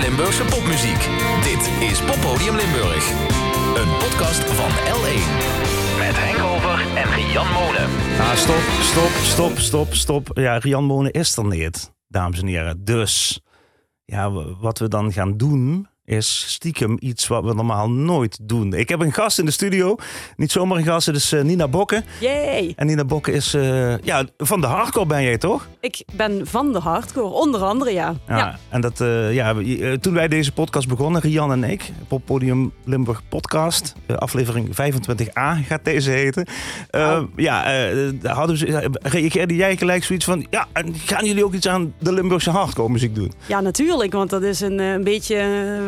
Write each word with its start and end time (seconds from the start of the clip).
Limburgse 0.00 0.44
popmuziek. 0.44 1.08
Dit 1.42 1.90
is 1.90 2.00
Poppodium 2.04 2.56
Limburg. 2.56 3.10
Een 3.80 3.92
podcast 3.98 4.44
van 4.44 4.70
L1. 4.70 5.28
Met 5.98 6.16
Henk 6.16 6.38
Over 6.38 6.96
en 6.96 7.08
Rian 7.14 7.52
Monen. 7.52 7.90
Ah, 8.20 8.34
stop, 8.34 8.62
stop, 8.80 9.10
stop, 9.10 9.58
stop, 9.58 9.94
stop. 9.94 10.38
Ja, 10.38 10.58
Rian 10.58 10.84
Monen 10.84 11.12
is 11.12 11.36
er 11.36 11.46
niet, 11.46 11.92
dames 12.08 12.40
en 12.40 12.46
heren. 12.46 12.84
Dus, 12.84 13.40
ja, 14.04 14.30
wat 14.60 14.78
we 14.78 14.88
dan 14.88 15.12
gaan 15.12 15.36
doen 15.36 15.88
is 16.06 16.44
stiekem 16.48 16.96
iets 17.00 17.26
wat 17.26 17.44
we 17.44 17.54
normaal 17.54 17.90
nooit 17.90 18.38
doen. 18.42 18.72
Ik 18.72 18.88
heb 18.88 19.00
een 19.00 19.12
gast 19.12 19.38
in 19.38 19.44
de 19.44 19.50
studio. 19.50 19.96
Niet 20.36 20.52
zomaar 20.52 20.78
een 20.78 20.84
gast, 20.84 21.06
het 21.06 21.16
is 21.16 21.32
eh, 21.32 21.42
Nina 21.42 21.68
Bokke. 21.68 22.02
Yay! 22.20 22.72
En 22.76 22.86
Nina 22.86 23.04
Bokke 23.04 23.32
is, 23.32 23.54
eh, 23.54 23.98
ja, 23.98 24.24
van 24.36 24.60
de 24.60 24.66
hardcore 24.66 25.06
ben 25.06 25.22
jij 25.22 25.38
toch? 25.38 25.68
Ik 25.80 26.02
ben 26.12 26.46
van 26.46 26.72
de 26.72 26.78
hardcore, 26.78 27.26
onder 27.26 27.60
andere 27.62 27.92
ja. 27.92 28.14
Ja. 28.28 28.58
En 28.68 28.80
dat, 28.80 29.00
eh, 29.00 29.34
ja, 29.34 29.54
we- 29.54 29.98
toen 30.00 30.14
wij 30.14 30.28
deze 30.28 30.52
podcast 30.52 30.88
begonnen, 30.88 31.20
Rian 31.20 31.52
en 31.52 31.64
ik, 31.64 31.90
Poppodium 32.08 32.72
Limburg 32.84 33.22
podcast, 33.28 33.94
aflevering 34.16 34.68
25a 34.74 35.54
gaat 35.66 35.84
deze 35.84 36.10
heten. 36.10 36.46
Wauw. 36.90 37.28
Ja, 37.36 37.64
hadden 38.22 38.56
ze, 38.56 38.66
eh, 38.66 38.88
reageerde 39.02 39.54
jij 39.54 39.76
gelijk 39.76 40.04
zoiets 40.04 40.24
van, 40.24 40.46
ja, 40.50 40.66
en 40.72 40.94
gaan 40.94 41.24
jullie 41.26 41.44
ook 41.44 41.54
iets 41.54 41.68
aan 41.68 41.94
de 41.98 42.12
Limburgse 42.12 42.50
hardcore 42.50 42.88
muziek 42.92 43.14
doen? 43.14 43.32
Ja, 43.46 43.60
natuurlijk, 43.60 44.12
want 44.12 44.30
dat 44.30 44.42
is 44.42 44.60
een, 44.60 44.78
een 44.78 45.04
beetje 45.04 45.36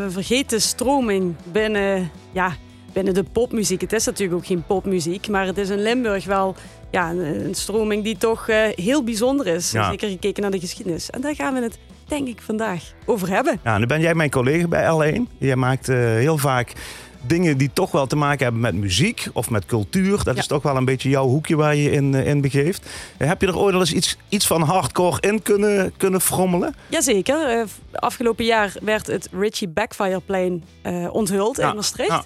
een 0.08 0.14
vergeten 0.14 0.60
stroming 0.60 1.34
binnen, 1.52 2.10
ja, 2.32 2.56
binnen 2.92 3.14
de 3.14 3.22
popmuziek. 3.22 3.80
Het 3.80 3.92
is 3.92 4.04
natuurlijk 4.04 4.38
ook 4.38 4.46
geen 4.46 4.64
popmuziek, 4.66 5.28
maar 5.28 5.46
het 5.46 5.58
is 5.58 5.68
in 5.68 5.82
Limburg 5.82 6.24
wel 6.24 6.54
ja, 6.90 7.10
een, 7.10 7.44
een 7.44 7.54
stroming 7.54 8.04
die 8.04 8.16
toch 8.16 8.48
eh, 8.48 8.56
heel 8.74 9.04
bijzonder 9.04 9.46
is. 9.46 9.70
Ja. 9.70 9.90
Zeker 9.90 10.08
gekeken 10.08 10.42
naar 10.42 10.50
de 10.50 10.60
geschiedenis. 10.60 11.10
En 11.10 11.20
daar 11.20 11.34
gaan 11.34 11.54
we 11.54 11.60
het, 11.60 11.78
denk 12.06 12.28
ik, 12.28 12.40
vandaag 12.40 12.82
over 13.04 13.28
hebben. 13.28 13.60
Ja, 13.64 13.78
nu 13.78 13.86
ben 13.86 14.00
jij 14.00 14.14
mijn 14.14 14.30
collega 14.30 14.68
bij 14.68 14.84
L1. 14.84 15.38
Jij 15.38 15.56
maakt 15.56 15.88
eh, 15.88 15.96
heel 15.96 16.38
vaak 16.38 16.72
dingen 17.20 17.58
die 17.58 17.70
toch 17.72 17.90
wel 17.90 18.06
te 18.06 18.16
maken 18.16 18.42
hebben 18.42 18.60
met 18.62 18.74
muziek 18.74 19.28
of 19.32 19.50
met 19.50 19.66
cultuur. 19.66 20.16
Dat 20.24 20.34
Ja. 20.34 20.40
is 20.40 20.46
toch 20.46 20.62
wel 20.62 20.76
een 20.76 20.84
beetje 20.84 21.08
jouw 21.08 21.26
hoekje 21.26 21.56
waar 21.56 21.74
je 21.76 21.90
in, 21.90 22.14
eh, 22.14 22.26
in 22.26 22.40
begeeft. 22.40 22.88
Heb 23.16 23.40
je 23.40 23.46
er 23.46 23.58
ooit 23.58 23.74
al 23.74 23.80
eens 23.80 23.92
iets, 23.92 24.16
iets 24.28 24.46
van 24.46 24.62
hardcore 24.62 25.20
in 25.20 25.42
kunnen, 25.42 25.92
kunnen 25.96 26.20
frommelen? 26.20 26.74
Jazeker, 26.88 27.48
eh, 27.58 27.64
afgelopen 27.92 28.44
jaar 28.44 28.72
werd 28.82 29.06
het 29.06 29.28
Richie 29.32 29.68
Backfireplein 29.68 30.64
eh 30.82 31.06
onthuld 31.14 31.56
Ja, 31.56 31.68
in 31.68 31.74
Maastricht. 31.74 32.08
ja. 32.10 32.24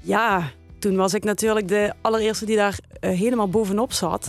Ja, 0.00 0.50
toen 0.78 0.96
was 0.96 1.14
ik 1.14 1.24
natuurlijk 1.24 1.68
de 1.68 1.92
allereerste 2.00 2.44
die 2.44 2.56
daar 2.56 2.78
helemaal 3.00 3.48
bovenop 3.48 3.92
zat. 3.92 4.26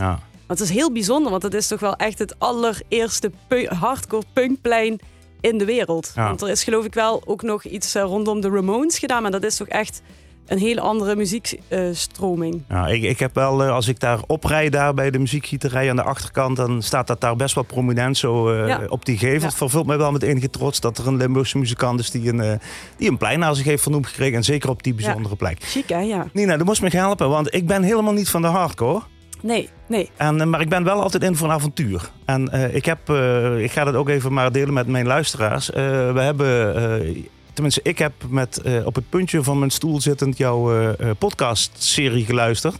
Want 0.47 0.59
het 0.59 0.69
is 0.69 0.75
heel 0.75 0.91
bijzonder, 0.91 1.31
want 1.31 1.43
het 1.43 1.53
is 1.53 1.67
toch 1.67 1.79
wel 1.79 1.95
echt 1.95 2.19
het 2.19 2.35
allereerste 2.39 3.31
pu- 3.47 3.67
hardcore 3.67 4.23
punkplein 4.33 4.99
in 5.43 5.57
de 5.57 5.65
wereld. 5.65 6.11
Ja. 6.15 6.27
Want 6.27 6.41
er 6.41 6.49
is 6.49 6.63
geloof 6.63 6.85
ik 6.85 6.93
wel 6.93 7.21
ook 7.25 7.41
nog 7.41 7.63
iets 7.63 7.95
eh, 7.95 8.03
rondom 8.03 8.41
de 8.41 8.49
Ramones 8.49 8.99
gedaan, 8.99 9.21
maar 9.21 9.31
dat 9.31 9.43
is 9.43 9.55
toch 9.55 9.67
echt 9.67 10.01
een 10.45 10.57
hele 10.57 10.81
andere 10.81 11.15
muziekstroming. 11.15 12.63
Ja, 12.69 12.87
ik, 12.87 13.03
ik 13.03 13.19
heb 13.19 13.35
wel, 13.35 13.63
eh, 13.63 13.71
als 13.71 13.87
ik 13.87 13.99
daar 13.99 14.19
oprijd 14.27 14.71
daar 14.71 14.93
bij 14.93 15.11
de 15.11 15.19
muziekgieterij 15.19 15.89
aan 15.89 15.95
de 15.95 16.03
achterkant, 16.03 16.55
dan 16.57 16.81
staat 16.81 17.07
dat 17.07 17.21
daar 17.21 17.35
best 17.35 17.55
wel 17.55 17.63
prominent 17.63 18.17
zo 18.17 18.49
eh, 18.51 18.67
Ja. 18.67 18.81
op 18.87 19.05
die 19.05 19.17
gevel. 19.17 19.39
Ja. 19.39 19.45
Het 19.45 19.53
vervult 19.55 19.85
mij 19.85 19.97
wel 19.97 20.11
met 20.11 20.23
enige 20.23 20.49
trots 20.49 20.79
dat 20.79 20.97
er 20.97 21.07
een 21.07 21.17
Limburgse 21.17 21.57
muzikant 21.57 21.99
is 21.99 22.11
die 22.11 22.29
een, 22.33 22.59
die 22.97 23.09
een 23.09 23.17
plein 23.17 23.39
naar 23.39 23.55
zich 23.55 23.65
heeft 23.65 23.81
vernoemd 23.83 24.07
gekregen. 24.07 24.35
En 24.35 24.43
zeker 24.43 24.69
op 24.69 24.83
die 24.83 24.93
bijzondere 24.93 25.35
plek. 25.35 25.57
Chic 25.63 25.89
hè, 25.89 25.99
ja. 25.99 26.27
Nina, 26.33 26.57
dat 26.57 26.65
moest 26.65 26.81
me 26.81 26.89
helpen, 26.89 27.29
want 27.29 27.53
ik 27.53 27.67
ben 27.67 27.83
helemaal 27.83 28.13
niet 28.13 28.29
van 28.29 28.41
de 28.41 28.47
hardcore. 28.47 29.01
Nee, 29.43 29.69
nee. 29.87 30.09
En, 30.15 30.41
eh, 30.41 30.47
maar 30.47 30.61
ik 30.61 30.69
ben 30.69 30.83
wel 30.83 31.01
altijd 31.01 31.23
in 31.23 31.35
voor 31.35 31.47
een 31.47 31.53
avontuur. 31.53 32.09
En 32.25 32.49
eh, 32.49 32.75
ik, 32.75 32.85
heb, 32.85 33.09
eh, 33.09 33.63
ik 33.63 33.71
ga 33.71 33.83
dat 33.83 33.95
ook 33.95 34.09
even 34.09 34.33
maar 34.33 34.51
delen 34.51 34.73
met 34.73 34.87
mijn 34.87 35.05
luisteraars. 35.05 35.69
We 35.69 36.19
hebben, 36.19 37.25
tenminste 37.53 37.79
ik 37.83 37.97
heb 37.97 38.13
met, 38.29 38.61
op 38.85 38.95
het 38.95 39.09
puntje 39.09 39.43
van 39.43 39.59
mijn 39.59 39.71
stoel 39.71 40.01
zittend 40.01 40.37
jouw 40.37 40.95
podcastserie 41.17 42.25
geluisterd. 42.25 42.75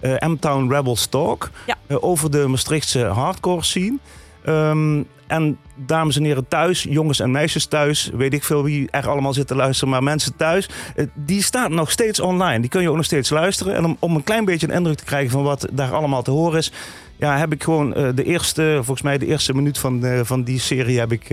M-Town 0.00 0.72
Rebels 0.72 1.06
Talk. 1.06 1.50
Ja. 1.66 1.76
Over 2.00 2.30
de 2.30 2.46
Maastrichtse 2.46 3.04
hardcore 3.04 3.64
scene. 3.64 3.98
Ehm, 4.44 5.02
en 5.26 5.58
dames 5.86 6.16
en 6.16 6.24
heren 6.24 6.48
thuis, 6.48 6.82
jongens 6.82 7.20
en 7.20 7.30
meisjes 7.30 7.66
thuis, 7.66 8.10
weet 8.14 8.34
ik 8.34 8.44
veel 8.44 8.64
wie 8.64 8.90
er 8.90 9.08
allemaal 9.08 9.34
zit 9.34 9.46
te 9.46 9.54
luisteren, 9.54 9.88
maar 9.88 10.02
mensen 10.02 10.36
thuis, 10.36 10.68
eh, 10.96 11.06
die 11.14 11.42
staat 11.42 11.70
nog 11.70 11.90
steeds 11.90 12.20
online. 12.20 12.60
Die 12.60 12.70
kun 12.70 12.82
je 12.82 12.88
ook 12.88 12.96
nog 12.96 13.04
steeds 13.04 13.30
luisteren. 13.30 13.74
En 13.74 13.84
om, 13.84 13.96
om 13.98 14.14
een 14.14 14.24
klein 14.24 14.44
beetje 14.44 14.68
een 14.68 14.74
indruk 14.74 14.96
te 14.96 15.04
krijgen 15.04 15.30
van 15.30 15.42
wat 15.42 15.68
daar 15.72 15.94
allemaal 15.94 16.22
te 16.22 16.30
horen 16.30 16.58
is, 16.58 16.72
ja, 17.16 17.38
heb 17.38 17.52
ik 17.52 17.62
gewoon 17.62 17.94
eh, 17.94 18.08
de 18.14 18.24
eerste, 18.24 18.72
volgens 18.74 19.02
mij 19.02 19.18
de 19.18 19.26
eerste 19.26 19.54
minuut 19.54 19.78
van, 19.78 20.04
eh, 20.04 20.20
van 20.22 20.42
die 20.42 20.58
serie 20.58 20.98
heb 20.98 21.12
ik 21.12 21.30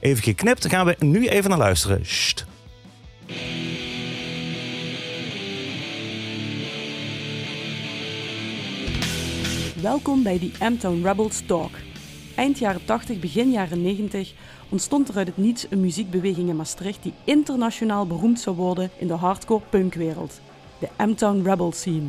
even 0.00 0.22
geknipt. 0.22 0.62
Daar 0.62 0.70
gaan 0.70 0.86
we 0.86 0.96
nu 0.98 1.28
even 1.28 1.50
naar 1.50 1.58
luisteren. 1.58 2.02
Welkom 9.82 10.22
bij 10.22 10.38
die 10.38 10.52
M-Town 10.60 11.00
Rebels 11.04 11.42
Talk. 11.46 11.70
Eind 12.38 12.58
jaren 12.58 12.84
80, 12.84 13.18
begin 13.18 13.50
jaren 13.50 13.82
90 13.82 14.32
ontstond 14.68 15.08
er 15.08 15.16
uit 15.16 15.26
het 15.26 15.36
niets 15.36 15.66
een 15.70 15.80
muziekbeweging 15.80 16.48
in 16.48 16.56
Maastricht 16.56 17.02
die 17.02 17.14
internationaal 17.24 18.06
beroemd 18.06 18.40
zou 18.40 18.56
worden 18.56 18.90
in 18.98 19.06
de 19.06 19.14
hardcore 19.14 19.62
punkwereld. 19.70 20.40
De 20.78 20.88
M-Town 21.04 21.42
Rebel 21.44 21.72
scene. 21.72 22.08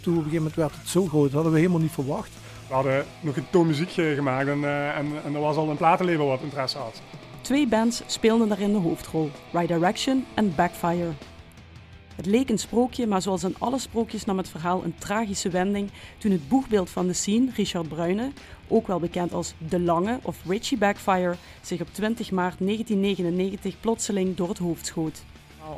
Toen 0.00 0.12
op 0.12 0.24
een 0.24 0.30
gegeven 0.30 0.36
moment 0.36 0.54
werd 0.54 0.74
het 0.76 0.88
zo 0.88 1.06
groot, 1.06 1.24
dat 1.24 1.32
hadden 1.32 1.52
we 1.52 1.58
helemaal 1.58 1.80
niet 1.80 1.90
verwacht. 1.90 2.30
We 2.68 2.74
hadden 2.74 3.04
nog 3.20 3.36
een 3.36 3.50
toon 3.50 3.66
muziek 3.66 3.96
eh, 3.96 4.14
gemaakt 4.14 4.48
en, 4.48 4.64
eh, 4.64 4.96
en, 4.96 5.06
en 5.24 5.34
er 5.34 5.40
was 5.40 5.56
al 5.56 5.70
een 5.70 5.76
platenlabel 5.76 6.26
wat 6.26 6.40
interesse 6.40 6.78
had. 6.78 7.02
Twee 7.40 7.66
bands 7.66 8.02
speelden 8.06 8.48
daarin 8.48 8.72
de 8.72 8.78
hoofdrol, 8.78 9.30
Right 9.52 9.68
Direction 9.68 10.24
en 10.34 10.54
Backfire. 10.54 11.12
Het 12.14 12.26
leek 12.26 12.50
een 12.50 12.58
sprookje, 12.58 13.06
maar 13.06 13.22
zoals 13.22 13.44
in 13.44 13.54
alle 13.58 13.78
sprookjes 13.78 14.24
nam 14.24 14.38
het 14.38 14.48
verhaal 14.48 14.84
een 14.84 14.94
tragische 14.98 15.48
wending 15.48 15.90
toen 16.18 16.32
het 16.32 16.48
boegbeeld 16.48 16.90
van 16.90 17.06
de 17.06 17.12
scene, 17.12 17.50
Richard 17.54 17.88
Bruyne, 17.88 18.30
ook 18.68 18.86
wel 18.86 18.98
bekend 18.98 19.32
als 19.32 19.54
De 19.68 19.80
Lange 19.80 20.18
of 20.22 20.36
Richie 20.46 20.78
Backfire, 20.78 21.34
zich 21.62 21.80
op 21.80 21.88
20 21.92 22.30
maart 22.30 22.58
1999 22.58 23.80
plotseling 23.80 24.36
door 24.36 24.48
het 24.48 24.58
hoofd 24.58 24.86
schoot. 24.86 25.24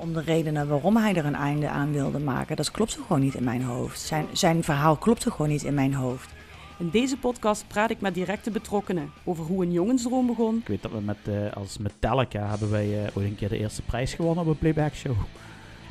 Om 0.00 0.12
de 0.12 0.20
redenen 0.20 0.68
waarom 0.68 0.96
hij 0.96 1.14
er 1.14 1.24
een 1.24 1.34
einde 1.34 1.68
aan 1.68 1.92
wilde 1.92 2.18
maken, 2.18 2.56
dat 2.56 2.70
klopte 2.70 3.02
gewoon 3.02 3.22
niet 3.22 3.34
in 3.34 3.44
mijn 3.44 3.62
hoofd. 3.62 4.00
Zijn, 4.00 4.26
zijn 4.32 4.62
verhaal 4.62 4.96
klopte 4.96 5.30
gewoon 5.30 5.50
niet 5.50 5.62
in 5.62 5.74
mijn 5.74 5.94
hoofd. 5.94 6.30
In 6.78 6.90
deze 6.90 7.16
podcast 7.16 7.64
praat 7.68 7.90
ik 7.90 8.00
met 8.00 8.14
directe 8.14 8.50
betrokkenen 8.50 9.10
over 9.24 9.44
hoe 9.44 9.64
een 9.64 9.72
jongensdroom 9.72 10.26
begon, 10.26 10.56
Ik 10.56 10.68
weet 10.68 10.82
dat 10.82 10.92
we 10.92 11.00
met, 11.00 11.16
eh, 11.24 11.52
als 11.52 11.78
Metallica 11.78 12.48
hebben 12.48 12.70
wij 12.70 13.04
eh, 13.04 13.16
ooit 13.16 13.26
een 13.26 13.36
keer 13.36 13.48
de 13.48 13.58
eerste 13.58 13.82
prijs 13.82 14.14
gewonnen 14.14 14.44
op 14.44 14.50
een 14.50 14.58
playback 14.58 14.94
show. 14.94 15.16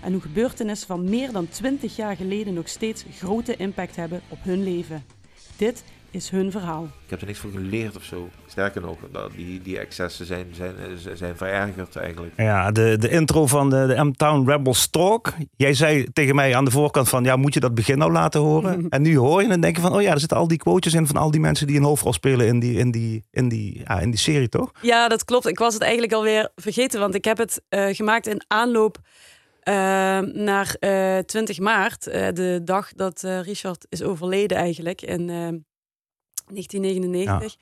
En 0.06 0.12
hoe 0.12 0.22
gebeurtenissen 0.22 0.88
van 0.88 1.10
meer 1.10 1.32
dan 1.32 1.48
20 1.50 1.96
jaar 1.96 2.16
geleden 2.16 2.54
nog 2.54 2.68
steeds 2.68 3.06
grote 3.18 3.56
impact 3.56 3.96
hebben 3.96 4.22
op 4.30 4.38
hun 4.42 4.64
leven. 4.64 5.04
Dit 5.58 5.84
is 6.12 6.30
hun 6.30 6.52
verhaal. 6.52 6.84
Ik 6.84 7.10
heb 7.10 7.22
er 7.22 7.28
niks 7.28 7.40
van 7.40 7.52
geleerd 7.52 7.96
of 7.96 8.04
zo. 8.04 8.30
Sterker 8.48 8.82
nog, 8.82 8.98
dat 9.12 9.32
die, 9.36 9.62
die 9.62 9.80
excessen 9.80 10.26
zijn, 10.26 10.46
zijn, 10.52 10.76
zijn 11.14 11.38
verergerd 11.38 11.96
eigenlijk. 11.96 12.34
Ja, 12.38 12.72
de, 12.72 12.98
de 13.00 13.10
intro 13.10 13.48
van 13.48 13.70
de, 13.70 13.86
de 13.88 14.04
M-Town 14.04 14.50
Rebels 14.50 14.88
Talk. 14.88 15.34
Jij 15.56 15.74
zei 15.74 16.12
tegen 16.14 16.36
mij 16.36 16.56
aan 16.56 16.66
de 16.66 16.72
voorkant 16.72 17.10
van, 17.10 17.24
ja, 17.24 17.36
moet 17.36 17.54
je 17.54 17.60
dat 17.60 17.76
begin 17.76 17.98
nou 17.98 18.12
laten 18.12 18.42
horen? 18.42 18.86
En 18.90 19.02
nu 19.02 19.18
hoor 19.18 19.42
je 19.42 19.50
en 19.50 19.62
denk 19.62 19.76
je 19.76 19.82
van, 19.82 19.94
oh 19.94 20.02
ja, 20.02 20.12
er 20.12 20.20
zitten 20.20 20.38
al 20.38 20.48
die 20.48 20.58
quotes 20.58 20.94
in 20.94 21.08
van 21.08 21.18
al 21.18 21.32
die 21.32 21.40
mensen 21.40 21.68
die 21.68 21.78
een 21.78 21.84
hoofdrol 21.84 22.14
spelen 22.14 22.48
in 22.48 22.60
die, 22.60 22.78
in 22.78 22.92
die, 22.92 23.24
in 23.32 23.50
die, 23.50 23.82
ja, 23.88 24.00
in 24.00 24.10
die 24.10 24.20
serie, 24.20 24.50
toch? 24.50 24.72
Ja, 24.82 25.08
dat 25.08 25.26
klopt. 25.26 25.48
Ik 25.48 25.60
was 25.60 25.74
het 25.74 25.84
eigenlijk 25.84 26.14
alweer 26.14 26.52
vergeten, 26.56 27.00
want 27.00 27.16
ik 27.16 27.26
heb 27.26 27.38
het 27.38 27.62
eh, 27.70 27.88
gemaakt 27.92 28.28
in 28.28 28.44
aanloop 28.48 29.00
naar 30.34 30.76
eh 30.80 31.18
20 31.18 31.59
maart, 31.59 32.08
eh, 32.08 32.28
de 32.34 32.62
dag 32.64 32.94
dat 32.94 33.24
eh, 33.24 33.42
Richard 33.42 33.86
is 33.90 34.02
overleden 34.03 34.58
eigenlijk 34.58 35.02
in 35.02 35.30
eh, 35.30 35.36
1999. 36.53 37.56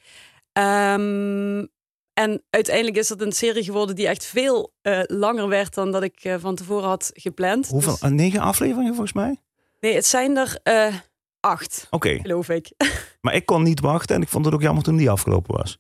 Ehm, 0.52 1.66
en 2.14 2.44
uiteindelijk 2.50 2.98
is 2.98 3.08
dat 3.08 3.22
een 3.22 3.32
serie 3.32 3.64
geworden 3.64 3.96
die 3.96 4.08
echt 4.08 4.26
veel 4.26 4.74
eh, 4.82 5.00
langer 5.06 5.48
werd 5.48 5.74
dan 5.74 5.92
dat 5.92 6.04
ik 6.04 6.20
eh, 6.24 6.36
van 6.40 6.56
tevoren 6.56 6.88
had 6.90 7.12
gepland. 7.14 7.68
Hoeveel? 7.68 7.92
Dus- 7.92 8.02
Eh, 8.02 8.10
negen 8.10 8.40
afleveringen 8.40 8.92
volgens 8.94 9.14
mij? 9.14 9.42
nee, 9.80 9.96
het 9.96 10.06
zijn 10.06 10.38
er 10.38 10.60
eh, 10.64 10.96
acht, 11.40 11.88
Oké, 11.90 12.20
geloof 12.20 12.50
ik. 12.50 12.72
maar 13.22 13.34
ik 13.34 13.46
kon 13.46 13.64
niet 13.64 13.80
wachten 13.80 14.16
en 14.16 14.22
ik 14.22 14.28
vond 14.28 14.46
het 14.46 14.54
ook 14.54 14.62
jammer 14.62 14.84
toen 14.84 14.96
die 14.98 15.10
afgelopen 15.10 15.56
was. 15.58 15.78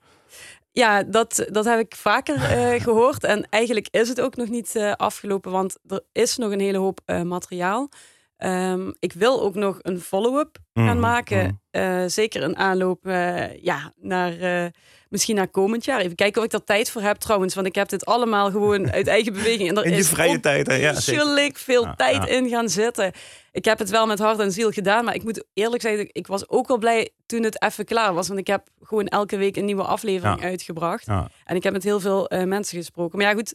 Ja, 0.73 1.03
dat, 1.03 1.45
dat 1.51 1.65
heb 1.65 1.79
ik 1.79 1.95
vaker 1.95 2.35
eh, 2.35 2.81
gehoord. 2.83 3.23
En 3.23 3.47
eigenlijk 3.49 3.87
is 3.91 4.09
het 4.09 4.21
ook 4.21 4.35
nog 4.35 4.49
niet 4.49 4.75
eh, 4.75 4.91
afgelopen, 4.91 5.51
want 5.51 5.77
er 5.87 6.01
is 6.11 6.37
nog 6.37 6.51
een 6.51 6.59
hele 6.59 6.77
hoop 6.77 6.99
eh, 7.05 7.21
materiaal. 7.21 7.89
Ehm, 8.43 8.91
ik 8.99 9.13
wil 9.13 9.41
ook 9.41 9.55
nog 9.55 9.79
een 9.81 9.99
follow-up 10.01 10.57
gaan 10.73 10.83
Mhm, 10.85 10.99
maken. 10.99 11.43
mhm. 11.43 11.53
Eh, 11.83 12.03
zeker 12.07 12.43
een 12.43 12.57
aanloop 12.57 13.05
eh, 13.05 13.61
ja, 13.63 13.93
naar, 14.01 14.39
eh, 14.39 14.65
misschien 15.09 15.35
naar 15.35 15.47
komend 15.47 15.85
jaar. 15.85 15.99
Even 15.99 16.15
kijken 16.15 16.39
of 16.39 16.45
ik 16.45 16.51
daar 16.51 16.63
tijd 16.63 16.91
voor 16.91 17.01
heb 17.01 17.17
trouwens. 17.17 17.55
Want 17.55 17.67
ik 17.67 17.75
heb 17.75 17.89
dit 17.89 18.05
allemaal 18.05 18.51
gewoon 18.51 18.91
uit 18.91 19.07
eigen 19.07 19.33
beweging. 19.39 19.69
En 19.69 19.77
er 19.77 19.85
In 19.85 19.91
je 19.91 19.97
is 19.97 20.09
vrije 20.09 20.39
tijd, 20.39 20.67
hè? 20.67 20.73
Ja, 20.73 20.93
veel 21.53 21.83
Ja, 21.83 21.95
tijd 21.95 22.15
ja. 22.15 22.27
in 22.27 22.49
gaan 22.49 22.69
zitten. 22.69 23.11
Ik 23.51 23.65
heb 23.65 23.79
het 23.79 23.89
wel 23.89 24.05
met 24.05 24.19
hart 24.19 24.39
en 24.39 24.51
ziel 24.51 24.71
gedaan. 24.71 25.05
Maar 25.05 25.15
ik 25.15 25.23
moet 25.23 25.43
eerlijk 25.53 25.81
zeggen, 25.81 26.09
ik 26.11 26.27
was 26.27 26.49
ook 26.49 26.67
wel 26.67 26.77
blij 26.77 27.09
toen 27.25 27.43
het 27.43 27.61
even 27.61 27.85
klaar 27.85 28.13
was. 28.13 28.27
Want 28.27 28.39
ik 28.39 28.47
heb 28.47 28.67
gewoon 28.81 29.07
elke 29.07 29.37
week 29.37 29.55
een 29.57 29.65
nieuwe 29.65 29.83
aflevering 29.83 30.39
Ja. 30.41 30.45
uitgebracht. 30.47 31.07
En 31.43 31.55
ik 31.55 31.63
heb 31.63 31.73
met 31.73 31.83
heel 31.83 31.99
veel 31.99 32.29
mensen 32.45 32.77
gesproken. 32.77 33.17
Maar 33.17 33.27
ja, 33.27 33.33
goed. 33.33 33.53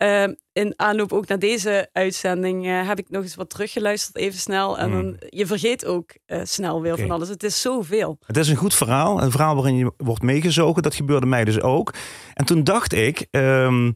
Eh, 0.00 0.24
in 0.52 0.72
aanloop 0.76 1.12
ook 1.12 1.26
naar 1.28 1.38
deze 1.38 1.88
uitzending 1.92 2.66
eh, 2.66 2.88
heb 2.88 2.98
ik 2.98 3.10
nog 3.10 3.22
eens 3.22 3.34
wat 3.34 3.50
teruggeluisterd, 3.50 4.16
even 4.16 4.38
snel. 4.38 4.78
En 4.78 4.90
Mm. 4.90 5.02
dan, 5.02 5.16
je 5.28 5.46
vergeet 5.46 5.84
ook 5.86 6.10
eh, 6.26 6.40
snel 6.42 6.80
weer 6.82 6.98
van 6.98 7.10
alles. 7.10 7.28
Het 7.28 7.42
is 7.42 7.60
zoveel. 7.60 8.18
Het 8.26 8.36
is 8.36 8.48
een 8.48 8.56
goed 8.56 8.74
verhaal. 8.74 9.22
Een 9.22 9.30
verhaal 9.30 9.54
waarin 9.54 9.76
je 9.76 9.92
wordt 9.96 10.22
meegezogen. 10.22 10.82
Dat 10.82 10.94
gebeurde 10.94 11.26
mij 11.26 11.44
dus 11.44 11.60
ook. 11.60 11.94
En 12.34 12.44
toen 12.44 12.64
dacht 12.64 12.92
ik... 12.92 13.26
ehm, 13.30 13.90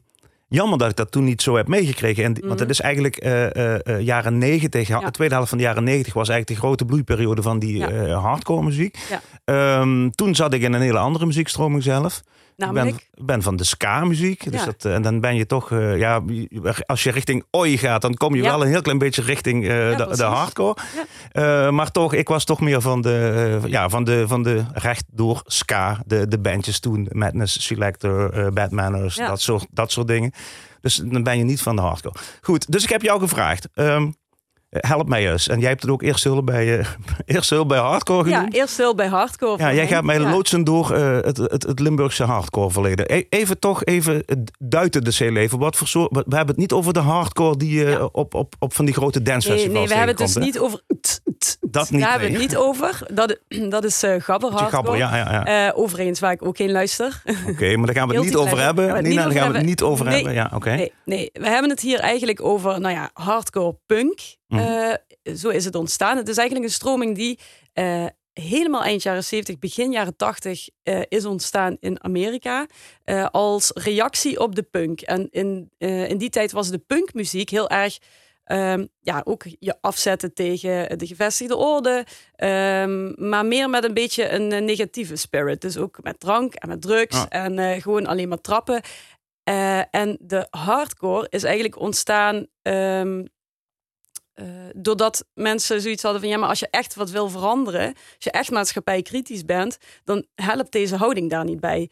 jammer 0.47 0.77
dat 0.77 0.89
ik 0.89 0.95
dat 0.95 1.11
toen 1.11 1.23
niet 1.23 1.41
zo 1.41 1.55
heb 1.55 1.67
meegekregen. 1.67 2.23
En, 2.23 2.33
Want 2.33 2.43
Mhm. 2.45 2.59
het 2.59 2.69
is 2.69 2.81
eigenlijk 2.81 3.15
eh, 3.17 3.99
jaren 3.99 4.37
negentig. 4.37 4.87
Ja. 4.87 4.99
De 4.99 5.11
tweede 5.11 5.33
helft 5.33 5.49
van 5.49 5.57
de 5.57 5.63
jaren 5.63 5.83
negentig 5.83 6.13
was 6.13 6.29
eigenlijk 6.29 6.59
de 6.59 6.67
grote 6.67 6.85
bloeiperiode 6.85 7.41
van 7.41 7.59
die 7.59 7.77
Ja. 7.77 8.13
hardcore 8.19 8.63
muziek. 8.63 8.97
Ja. 9.09 9.21
Ehm, 9.45 10.09
toen 10.09 10.35
zat 10.35 10.53
ik 10.53 10.61
in 10.61 10.73
een 10.73 10.81
hele 10.81 10.97
andere 10.97 11.25
muziekstroming 11.25 11.83
zelf. 11.83 12.21
Namelijk, 12.57 12.95
Ik 12.95 13.07
ben, 13.15 13.25
ben 13.25 13.41
van 13.41 13.55
de 13.55 13.63
ska-muziek. 13.63 14.51
Dus 14.51 14.59
Ja. 14.59 14.65
dat, 14.65 14.85
eh, 14.85 14.93
en 14.93 15.01
dan 15.01 15.19
ben 15.19 15.35
je 15.35 15.45
toch, 15.45 15.71
eh, 15.71 15.97
ja, 15.97 16.21
als 16.85 17.03
je 17.03 17.11
richting 17.11 17.43
oi 17.51 17.77
gaat, 17.77 18.01
dan 18.01 18.13
kom 18.13 18.35
je 18.35 18.41
Ja. 18.43 18.49
wel 18.49 18.61
een 18.61 18.67
heel 18.67 18.81
klein 18.81 18.97
beetje 18.97 19.21
richting 19.21 19.63
eh, 19.63 19.97
de, 20.17 20.23
hardcore. 20.23 20.75
Maar 21.71 21.91
toch, 21.91 22.13
ik 22.13 22.27
was 22.27 22.43
toch 22.45 22.61
meer 22.61 22.81
van 22.81 23.01
de, 23.01 23.59
ja, 23.65 23.89
van 23.89 24.03
de, 24.03 24.27
van 24.27 24.43
de 24.43 24.63
rechtdoor 24.73 25.41
ska, 25.45 25.99
de, 26.05 26.27
de 26.27 26.39
bandjes 26.39 26.79
toen, 26.79 27.07
Madness 27.11 27.65
Selector, 27.65 28.51
Bad 28.53 28.71
Manners, 28.71 29.15
Ja. 29.15 29.27
dat, 29.27 29.41
soort, 29.41 29.67
dat 29.71 29.91
soort 29.91 30.07
dingen. 30.07 30.31
Dus 30.81 30.95
dan 30.95 31.23
ben 31.23 31.37
je 31.37 31.43
niet 31.43 31.61
van 31.61 31.75
de 31.75 31.81
hardcore. 31.81 32.15
Goed, 32.41 32.71
dus 32.71 32.83
ik 32.83 32.89
heb 32.89 33.01
jou 33.01 33.19
gevraagd. 33.19 33.67
ehm, 33.73 34.11
help 34.79 35.07
mij 35.07 35.31
eens. 35.31 35.47
En 35.47 35.59
jij 35.59 35.69
hebt 35.69 35.81
het 35.81 35.91
ook 35.91 36.01
eerst 36.01 36.23
hulp 36.23 36.45
bij, 36.45 36.79
eh 36.79 36.85
eerst 37.35 37.67
bij 37.67 37.79
hardcore 37.79 38.29
ja, 38.29 38.35
genoemd. 38.35 38.53
eerst 38.55 38.77
heel 38.77 38.95
bij 38.95 39.07
hardcore. 39.07 39.57
Ja, 39.57 39.73
jij 39.73 39.87
gaat 39.87 40.03
mij 40.03 40.19
Ja. 40.19 40.29
loodsen 40.31 40.63
door 40.63 40.91
eh, 40.91 41.17
het, 41.21 41.37
het, 41.37 41.63
het 41.63 41.79
Limburgse 41.79 42.23
hardcore 42.23 42.71
verleden. 42.71 43.13
E- 43.15 43.23
even 43.29 43.59
toch 43.59 43.83
even 43.83 44.23
duiten 44.59 45.03
de 45.03 45.11
zee 45.11 45.31
leven. 45.31 45.59
Wat 45.59 45.75
voor 45.75 45.87
soort, 45.87 46.11
we 46.11 46.19
hebben 46.35 46.47
het 46.47 46.57
niet 46.57 46.71
over 46.71 46.93
de 46.93 46.99
hardcore 46.99 47.57
die 47.57 47.79
je 47.79 47.85
Ja. 47.85 48.09
op, 48.11 48.33
op, 48.33 48.53
op 48.59 48.73
van 48.73 48.85
die 48.85 48.93
grote 48.93 49.19
Nee, 49.19 49.27
dancefestivals 49.27 49.79
nee, 49.79 49.87
we 49.87 49.95
hebben 49.95 50.15
het 50.25 50.33
dus 50.33 50.43
niet 50.43 50.59
over... 50.59 50.81
t- 51.01 51.21
Dat 51.61 51.91
niet, 51.91 52.01
Daar 52.01 52.09
hebben 52.09 52.27
we 52.27 52.33
het 52.33 52.43
niet 52.43 52.57
over. 52.57 53.07
Dat, 53.13 53.39
dat 53.69 53.83
is 53.83 54.03
eh 54.03 54.21
gabber 54.21 54.51
hardcore. 54.51 54.97
ja, 54.97 55.15
ja, 55.15 55.31
ja. 55.31 55.67
Eh, 55.67 55.79
overigens 55.79 56.19
waar 56.19 56.31
ik 56.31 56.45
ook 56.45 56.57
geen 56.57 56.71
luister. 56.71 57.21
Oké, 57.49 57.75
maar 57.75 57.85
daar 57.85 57.95
gaan 57.95 58.07
we 58.07 58.15
het 58.15 58.25
niet 58.29 58.35
over 58.35 58.59
hebben. 58.59 59.03
Nina, 59.03 59.23
daar 59.23 59.31
gaan 59.31 59.51
we 59.51 59.57
het 59.57 59.65
niet 59.65 59.81
over 59.81 60.05
hebben. 60.09 60.33
hebben. 60.35 60.49
Ja, 60.51 60.55
oké. 60.55 60.75
Nee, 60.75 60.93
nee, 61.05 61.29
we 61.33 61.47
hebben 61.49 61.69
het 61.69 61.79
hier 61.79 61.99
eigenlijk 61.99 62.43
over 62.43 62.79
nou 62.79 62.95
ja, 62.95 63.09
hardcore 63.13 63.77
punk. 63.85 64.19
Mhm. 64.47 64.61
Eh, 64.61 65.35
zo 65.35 65.49
is 65.49 65.65
het 65.65 65.75
ontstaan. 65.75 66.17
Het 66.17 66.27
is 66.27 66.37
eigenlijk 66.37 66.67
een 66.67 66.75
stroming 66.75 67.15
die 67.15 67.39
helemaal 68.33 68.83
eind 68.83 69.03
jaren 69.03 69.23
70, 69.23 69.59
begin 69.59 69.91
jaren 69.91 70.15
80 70.15 70.69
eh, 70.83 70.99
is 71.07 71.25
ontstaan 71.25 71.77
in 71.79 72.03
Amerika. 72.03 72.65
als 73.31 73.71
reactie 73.73 74.39
op 74.39 74.55
de 74.55 74.63
punk. 74.63 75.01
En 75.01 75.27
in, 75.31 75.69
in 75.77 76.17
die 76.17 76.29
tijd 76.29 76.51
was 76.51 76.69
de 76.69 76.77
punkmuziek 76.87 77.49
heel 77.49 77.69
erg. 77.69 77.97
Ehm, 78.45 78.85
ja, 78.99 79.21
ook 79.23 79.43
je 79.59 79.75
afzetten 79.81 80.33
tegen 80.33 80.97
de 80.97 81.07
gevestigde 81.07 81.55
orde. 81.55 82.05
ehm, 82.35 83.29
maar 83.29 83.45
meer 83.45 83.69
met 83.69 83.83
een 83.83 83.93
beetje 83.93 84.29
een 84.29 84.51
eh, 84.51 84.61
negatieve 84.61 85.15
spirit. 85.15 85.61
Dus 85.61 85.77
ook 85.77 85.97
met 86.01 86.19
drank 86.19 86.53
en 86.53 86.67
met 86.67 86.81
drugs. 86.81 87.15
Ah. 87.15 87.25
En 87.29 87.59
eh, 87.59 87.81
gewoon 87.81 88.05
alleen 88.05 88.29
maar 88.29 88.41
trappen. 88.41 88.81
Eh, 89.43 89.95
en 89.95 90.17
de 90.19 90.47
hardcore 90.49 91.27
is 91.29 91.43
eigenlijk 91.43 91.79
ontstaan 91.79 92.47
ehm, 92.61 93.25
eh, 94.33 94.45
doordat 94.75 95.25
mensen 95.33 95.81
zoiets 95.81 96.03
hadden 96.03 96.21
van 96.21 96.29
ja, 96.29 96.37
maar 96.37 96.49
als 96.49 96.59
je 96.59 96.67
echt 96.69 96.95
wat 96.95 97.09
wil 97.09 97.29
veranderen, 97.29 97.87
als 97.87 98.23
je 98.23 98.31
echt 98.31 98.51
maatschappijkritisch 98.51 99.45
bent, 99.45 99.77
dan 100.03 100.25
helpt 100.35 100.71
deze 100.71 100.95
houding 100.95 101.29
daar 101.29 101.45
niet 101.45 101.59
bij. 101.59 101.89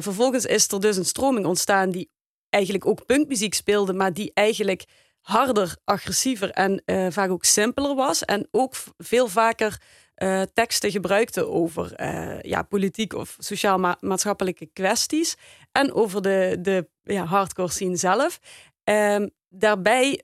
Vervolgens 0.00 0.44
is 0.44 0.68
er 0.68 0.80
dus 0.80 0.96
een 0.96 1.04
stroming 1.04 1.46
ontstaan 1.46 1.90
die 1.90 2.10
eigenlijk 2.50 2.86
ook 2.86 3.06
punkmuziek 3.06 3.54
speelde, 3.54 3.92
maar 3.92 4.12
die 4.12 4.30
eigenlijk 4.34 4.84
harder, 5.28 5.76
agressiever 5.84 6.50
en 6.50 6.82
eh, 6.84 7.06
vaak 7.10 7.30
ook 7.30 7.44
simpeler 7.44 7.94
was. 7.94 8.24
En 8.24 8.48
ook 8.50 8.74
veel 8.98 9.28
vaker 9.28 9.80
eh, 10.14 10.42
teksten 10.54 10.90
gebruikte 10.90 11.46
over 11.46 11.94
eh, 11.94 12.40
ja, 12.40 12.62
politiek 12.62 13.14
of 13.14 13.36
sociaal-maatschappelijke 13.38 14.66
kwesties. 14.72 15.36
En 15.72 15.92
over 15.92 16.22
de, 16.22 16.56
de 16.60 16.88
ja, 17.02 17.24
hardcore 17.24 17.70
scene 17.70 17.96
zelf. 17.96 18.38
Ehm, 18.84 19.28
daarbij 19.48 20.22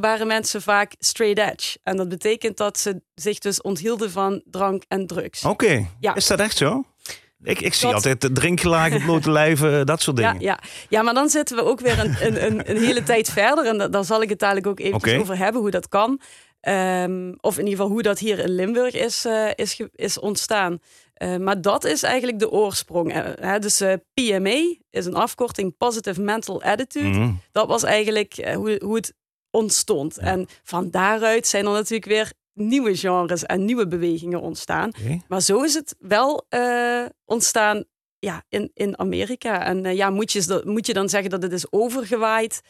waren 0.00 0.26
mensen 0.26 0.62
vaak 0.62 0.94
straight 0.98 1.50
edge. 1.50 1.78
En 1.82 1.96
dat 1.96 2.08
betekent 2.08 2.56
dat 2.56 2.78
ze 2.78 3.02
zich 3.14 3.38
dus 3.38 3.60
onthielden 3.60 4.10
van 4.10 4.42
drank 4.44 4.82
en 4.88 5.06
drugs. 5.06 5.44
Oké, 5.44 5.86
Ja. 6.00 6.14
is 6.14 6.26
dat 6.26 6.40
echt 6.40 6.56
zo? 6.56 6.84
Ik, 7.42 7.60
ik 7.60 7.74
zie 7.74 7.86
Dat- 7.86 7.94
altijd 7.94 8.20
de 8.20 8.32
drinkgelagen, 8.32 9.02
blote 9.04 9.30
lijven, 9.30 9.86
dat 9.86 10.02
soort 10.02 10.18
Ja, 10.18 10.28
dingen. 10.32 10.44
ja. 10.44 10.58
ja, 10.88 11.02
maar 11.02 11.14
dan 11.14 11.28
zitten 11.28 11.56
we 11.56 11.62
ook 11.64 11.80
weer 11.80 11.98
een, 11.98 12.16
een, 12.44 12.70
een, 12.70 12.76
hele 12.76 13.02
tijd 13.02 13.28
verder. 13.30 13.66
En 13.66 13.78
da- 13.78 13.88
daar 13.88 14.04
zal 14.04 14.22
ik 14.22 14.28
het 14.28 14.38
dadelijk 14.38 14.66
ook 14.66 14.80
Oké. 14.94 15.18
over 15.18 15.36
hebben, 15.38 15.60
hoe 15.60 15.70
dat 15.70 15.88
kan. 15.88 16.20
Ehm, 16.60 17.32
of 17.40 17.52
in 17.58 17.64
ieder 17.64 17.76
geval 17.78 17.88
hoe 17.92 18.02
dat 18.02 18.18
hier 18.18 18.38
in 18.38 18.50
Limburg 18.50 18.94
is, 18.94 19.24
eh, 19.24 19.48
is, 19.54 19.80
is 19.94 20.18
ontstaan. 20.18 20.78
Eh, 21.14 21.36
maar 21.36 21.60
dat 21.60 21.84
is 21.84 22.02
eigenlijk 22.02 22.38
de 22.38 22.50
oorsprong. 22.50 23.12
Eh, 23.12 23.24
hè, 23.40 23.58
dus 23.58 23.80
eh, 23.80 23.92
PMA 24.14 24.74
is 24.90 25.06
een 25.06 25.14
afkorting, 25.14 25.76
Positive 25.76 26.20
Mental 26.20 26.62
Attitude. 26.62 27.08
Mhm. 27.08 27.30
Dat 27.52 27.68
was 27.68 27.82
eigenlijk 27.82 28.36
eh, 28.36 28.54
hoe, 28.56 28.80
hoe 28.84 28.96
het 28.96 29.14
ontstond. 29.50 30.18
En 30.18 30.46
van 30.62 30.90
daaruit 30.90 31.46
zijn 31.46 31.64
er 31.66 31.72
natuurlijk 31.72 32.04
weer 32.10 32.32
nieuwe 32.58 32.96
genres 32.96 33.44
en 33.44 33.64
nieuwe 33.64 33.86
bewegingen 33.88 34.40
ontstaan. 34.40 34.90
Maar 35.28 35.40
zo 35.40 35.62
is 35.62 35.74
het 35.74 35.94
wel 35.98 36.46
eh, 36.48 37.04
ontstaan 37.24 37.84
ja, 38.18 38.42
in, 38.48 38.70
in 38.74 38.98
Amerika. 38.98 39.64
En 39.64 39.84
eh, 39.84 39.94
ja, 39.96 40.10
moet 40.10 40.32
je, 40.32 40.62
moet 40.64 40.86
je 40.86 40.92
dan 40.92 41.08
zeggen 41.08 41.30
dat 41.30 41.42
het 41.42 41.52
is 41.52 41.66
overgewaaid? 41.72 42.60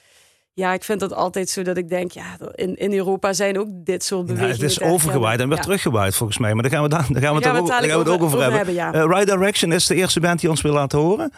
Ja, 0.53 0.73
ik 0.73 0.85
vind 0.85 1.01
dat 1.01 1.13
altijd 1.13 1.49
zo 1.49 1.63
dat 1.63 1.77
ik 1.77 1.89
denk, 1.89 2.13
ja, 2.13 2.37
in, 2.55 2.77
in 2.77 2.93
Europa 2.93 3.33
zijn 3.33 3.59
ook 3.59 3.69
dit 3.71 4.05
soort 4.05 4.21
Ja, 4.29 4.35
bewegingen. 4.35 4.55
het 4.61 4.63
is 4.71 4.75
te 4.75 4.81
herkennen. 4.81 4.95
overgewaaid 5.07 5.41
en 5.41 5.49
weer 5.49 5.57
Ja. 5.57 5.63
teruggewaaid 5.63 6.15
volgens 6.15 6.39
mij. 6.39 6.55
Maar 6.55 6.63
daar 6.63 6.73
gaan 6.73 6.83
we, 6.83 6.89
dan, 6.89 6.99
daar 6.99 7.23
gaan 7.23 7.35
we, 7.37 7.47
het, 7.49 7.57
ook, 7.57 7.67
we 7.81 7.87
het 7.99 8.09
ook 8.09 8.23
over, 8.23 8.53
hebben. 8.53 8.75
ja. 8.75 8.93
Eh, 8.93 9.05
Right 9.05 9.27
Direction 9.27 9.73
is 9.73 9.87
de 9.87 9.95
eerste 9.95 10.21
band 10.21 10.41
die 10.41 10.51
ons 10.51 10.61
wil 10.61 10.73
laten 10.73 10.99
horen. 10.99 11.33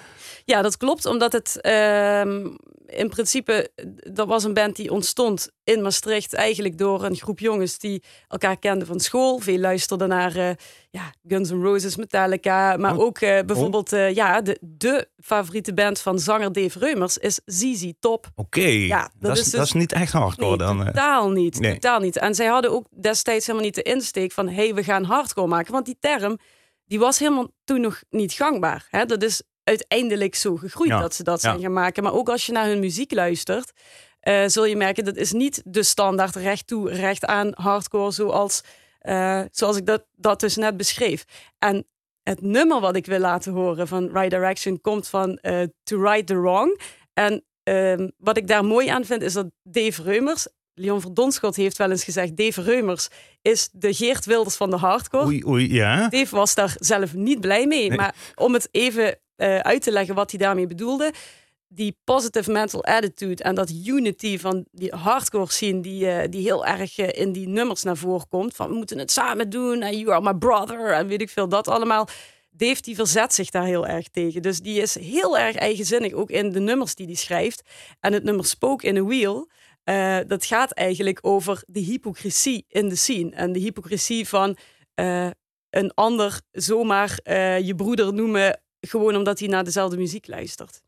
Ja, 0.51 0.63
dat 0.63 0.77
klopt, 0.77 1.07
omdat 1.07 1.33
het 1.33 1.61
ehm, 1.61 2.47
in 2.87 3.09
principe, 3.09 3.71
dat 4.13 4.29
was 4.29 4.45
een 4.45 4.55
band 4.55 4.77
die 4.77 4.91
ontstond 4.91 5.51
in 5.65 5.83
Maastricht 5.83 6.35
eigenlijk 6.35 6.79
door 6.79 7.05
een 7.05 7.17
groep 7.17 7.39
jongens 7.39 7.79
die 7.79 8.03
elkaar 8.29 8.59
kenden 8.59 8.87
van 8.87 9.01
school. 9.01 9.39
Veel 9.39 9.59
luisterden 9.59 10.09
naar 10.09 10.37
eh, 10.37 10.51
ja, 10.91 11.13
Guns 11.29 11.51
N' 11.51 11.63
Roses, 11.63 11.97
Metallica, 11.97 12.77
maar 12.77 12.95
Oh. 12.97 13.01
ook 13.01 13.19
eh, 13.19 13.39
bijvoorbeeld 13.47 13.93
eh, 13.93 14.15
ja, 14.15 14.41
de, 14.41 14.59
de 14.61 15.09
favoriete 15.23 15.75
band 15.75 16.01
van 16.01 16.19
zanger 16.19 16.53
Dave 16.53 16.79
Reumers 16.79 17.19
is 17.19 17.41
ZZ 17.45 17.91
Top. 18.01 18.27
Oké, 18.35 18.61
Ja, 18.69 19.11
dat 19.19 19.37
is, 19.37 19.43
dus- 19.43 19.53
dat 19.53 19.65
is 19.67 19.73
niet 19.73 19.93
echt 19.93 20.13
hardcore 20.13 20.57
Nee, 20.57 20.67
dan. 20.67 20.85
totaal 20.85 21.31
niet. 21.31 21.61
Nee. 21.61 21.73
Totaal 21.73 22.01
niet. 22.01 22.17
En 22.17 22.35
zij 22.35 22.47
hadden 22.47 22.71
ook 22.71 22.87
destijds 23.01 23.47
helemaal 23.47 23.67
niet 23.67 23.75
de 23.77 23.83
insteek 23.83 24.33
van... 24.33 24.49
hey, 24.49 24.75
we 24.75 24.83
gaan 24.85 25.05
hardcore 25.05 25.47
maken. 25.49 25.73
Want 25.73 25.85
die 25.87 25.97
term, 26.01 26.39
die 26.85 26.99
was 26.99 27.19
helemaal 27.19 27.49
toen 27.65 27.81
nog 27.81 28.03
niet 28.11 28.33
gangbaar. 28.33 28.87
Hè? 28.91 29.05
Dat 29.05 29.23
is 29.23 29.43
uiteindelijk 29.65 30.35
zo 30.35 30.57
gegroeid 30.57 30.91
Ja, 30.91 31.01
dat 31.01 31.15
ze 31.15 31.23
dat 31.23 31.41
zijn 31.41 31.61
gaan 31.61 31.73
maken. 31.73 32.03
Maar 32.03 32.15
ook 32.15 32.29
als 32.29 32.47
je 32.47 32.53
naar 32.53 32.67
hun 32.67 32.79
muziek 32.79 33.13
luistert... 33.13 33.73
eh, 34.21 34.47
zul 34.47 34.65
je 34.65 34.77
merken, 34.77 35.05
dat 35.05 35.17
is 35.17 35.33
niet 35.33 35.63
de 35.65 35.83
standaard 35.83 36.37
recht 36.37 36.67
toe, 36.67 36.91
recht 36.91 37.25
aan 37.25 37.53
hardcore... 37.55 38.11
zoals, 38.11 38.61
eh, 38.99 39.43
zoals 39.51 39.77
ik 39.77 39.87
dat, 39.87 40.07
dat 40.17 40.41
dus 40.41 40.57
net 40.57 40.77
beschreef. 40.77 41.25
En 41.59 41.87
het 42.23 42.43
nummer 42.43 42.81
wat 42.81 42.97
ik 42.97 43.07
wil 43.07 43.19
laten 43.19 43.53
horen 43.53 43.89
van 43.89 44.07
Right 44.13 44.31
Direction... 44.31 44.81
komt 44.81 45.09
van 45.09 45.37
eh, 45.37 45.63
To 45.83 46.03
Right 46.03 46.27
the 46.27 46.41
Wrong... 46.41 46.81
En 47.13 47.45
ehm, 47.63 48.09
wat 48.17 48.37
ik 48.37 48.47
daar 48.47 48.65
mooi 48.65 48.89
aan 48.89 49.05
vind, 49.05 49.23
is 49.23 49.33
dat 49.33 49.47
Dave 49.63 50.03
Reumers, 50.03 50.47
Leon 50.75 51.01
Verdonschot 51.01 51.57
heeft 51.57 51.77
wel 51.77 51.91
eens 51.91 52.05
gezegd, 52.05 52.37
Dave 52.37 52.63
Reumers 52.63 53.09
is 53.43 53.69
de 53.73 53.95
Geert 53.95 54.25
Wilders 54.25 54.57
van 54.57 54.71
de 54.71 54.77
hardcore. 54.77 55.27
Oei, 55.27 55.45
oei, 55.47 55.73
ja. 55.73 56.09
Dave 56.09 56.37
was 56.37 56.55
daar 56.55 56.77
zelf 56.79 57.15
niet 57.15 57.41
blij 57.41 57.67
mee. 57.67 57.89
Nee. 57.89 57.99
Maar 57.99 58.15
om 58.35 58.53
het 58.53 58.69
even 58.71 59.19
eh, 59.41 59.59
uit 59.59 59.83
te 59.83 59.93
leggen 59.93 60.15
wat 60.15 60.31
hij 60.31 60.41
daarmee 60.41 60.67
bedoelde. 60.67 61.13
Die 61.69 61.97
positive 62.05 62.51
mental 62.51 62.85
attitude 62.85 63.43
en 63.43 63.55
dat 63.55 63.71
unity 63.85 64.39
van 64.39 64.67
die 64.73 64.95
hardcore 64.95 65.51
scene, 65.51 65.81
die, 65.81 66.11
eh, 66.11 66.29
die 66.31 66.43
heel 66.43 66.67
erg 66.67 66.99
eh, 66.99 67.21
in 67.21 67.33
die 67.33 67.49
nummers 67.49 67.83
naar 67.83 67.97
voren 67.97 68.29
komt. 68.29 68.55
Van 68.55 68.69
we 68.69 68.75
moeten 68.75 68.99
het 68.99 69.11
samen 69.11 69.51
doen 69.51 69.83
en 69.83 69.99
you 69.99 70.13
are 70.13 70.33
my 70.33 70.35
brother 70.35 70.93
en 70.93 71.07
weet 71.07 71.21
ik 71.21 71.31
veel, 71.31 71.49
dat 71.49 71.69
allemaal. 71.69 72.09
Dave 72.51 72.81
die 72.81 72.95
verzet 72.95 73.35
zich 73.35 73.51
daar 73.51 73.65
heel 73.65 73.87
erg 73.87 74.09
tegen. 74.09 74.43
Dus 74.43 74.61
die 74.61 74.81
is 74.81 74.99
heel 74.99 75.39
erg 75.39 75.57
eigenzinnig, 75.57 76.13
ook 76.13 76.31
in 76.31 76.51
de 76.51 76.61
nummers 76.61 76.95
die 76.95 77.07
hij 77.07 77.15
schrijft. 77.15 77.63
En 78.01 78.13
het 78.13 78.25
nummer 78.25 78.45
Spoke 78.45 78.87
in 78.87 78.97
a 78.97 79.05
Wheel, 79.05 79.51
dat 80.27 80.45
gaat 80.45 80.73
eigenlijk 80.73 81.19
over 81.23 81.63
de 81.67 81.81
hypocrisie 81.81 82.65
in 82.69 82.89
de 82.89 82.97
scene. 82.97 83.31
En 83.31 83.53
de 83.53 83.59
hypocrisie 83.59 84.29
van 84.29 84.57
een 85.71 85.95
ander 85.95 86.41
zomaar 86.51 87.19
je 87.63 87.75
broeder 87.77 88.15
noemen... 88.15 88.61
gewoon 88.81 89.17
omdat 89.17 89.39
hij 89.39 89.49
naar 89.49 89.65
dezelfde 89.65 89.97
muziek 89.97 90.27
luistert. 90.27 90.83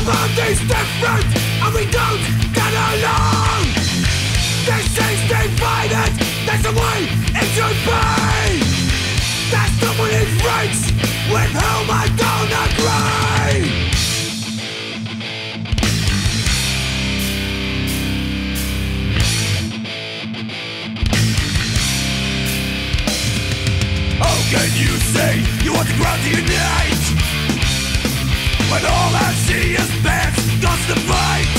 Everybody's 0.00 0.60
different 0.60 1.28
and 1.60 1.74
we 1.74 1.84
don't 1.90 2.24
get 2.54 2.72
along. 2.72 3.64
This 4.64 4.96
is 4.96 5.20
divided, 5.28 6.12
that's 6.46 6.62
the 6.62 6.72
way 6.72 7.04
it 7.36 7.48
should 7.52 7.76
be. 7.84 8.64
There's 9.50 9.72
someone 9.78 10.08
in 10.08 10.38
rights 10.38 10.88
with 11.28 11.52
whom 11.52 11.90
I 11.90 12.08
don't 12.16 12.52
agree. 12.64 13.68
How 24.18 24.36
can 24.48 24.70
you 24.80 24.96
say 25.12 25.32
you 25.62 25.74
want 25.74 25.88
the 25.88 25.94
ground 25.98 26.22
to 26.22 26.30
unite 26.30 26.99
When 28.70 28.84
all 28.86 29.12
I 29.26 29.32
see 29.46 29.74
is 29.74 29.90
bad, 30.02 30.32
constant 30.62 31.00
fight. 31.10 31.50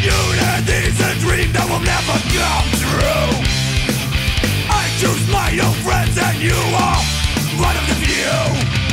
Unity's 0.00 1.00
a 1.02 1.12
dream 1.18 1.50
that 1.52 1.66
will 1.66 1.82
never 1.82 2.16
come 2.30 2.68
true. 2.78 3.32
I 4.70 4.84
choose 5.00 5.26
my 5.28 5.50
own 5.66 5.74
friends 5.82 6.16
and 6.16 6.38
you 6.38 6.54
are 6.54 7.02
one 7.58 7.76
of 7.76 7.84
the 7.90 7.96
few 8.06 8.85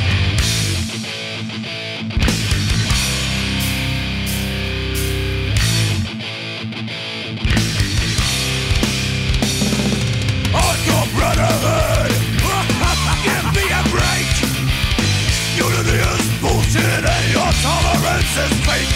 is 18.33 18.53
fake 18.65 18.93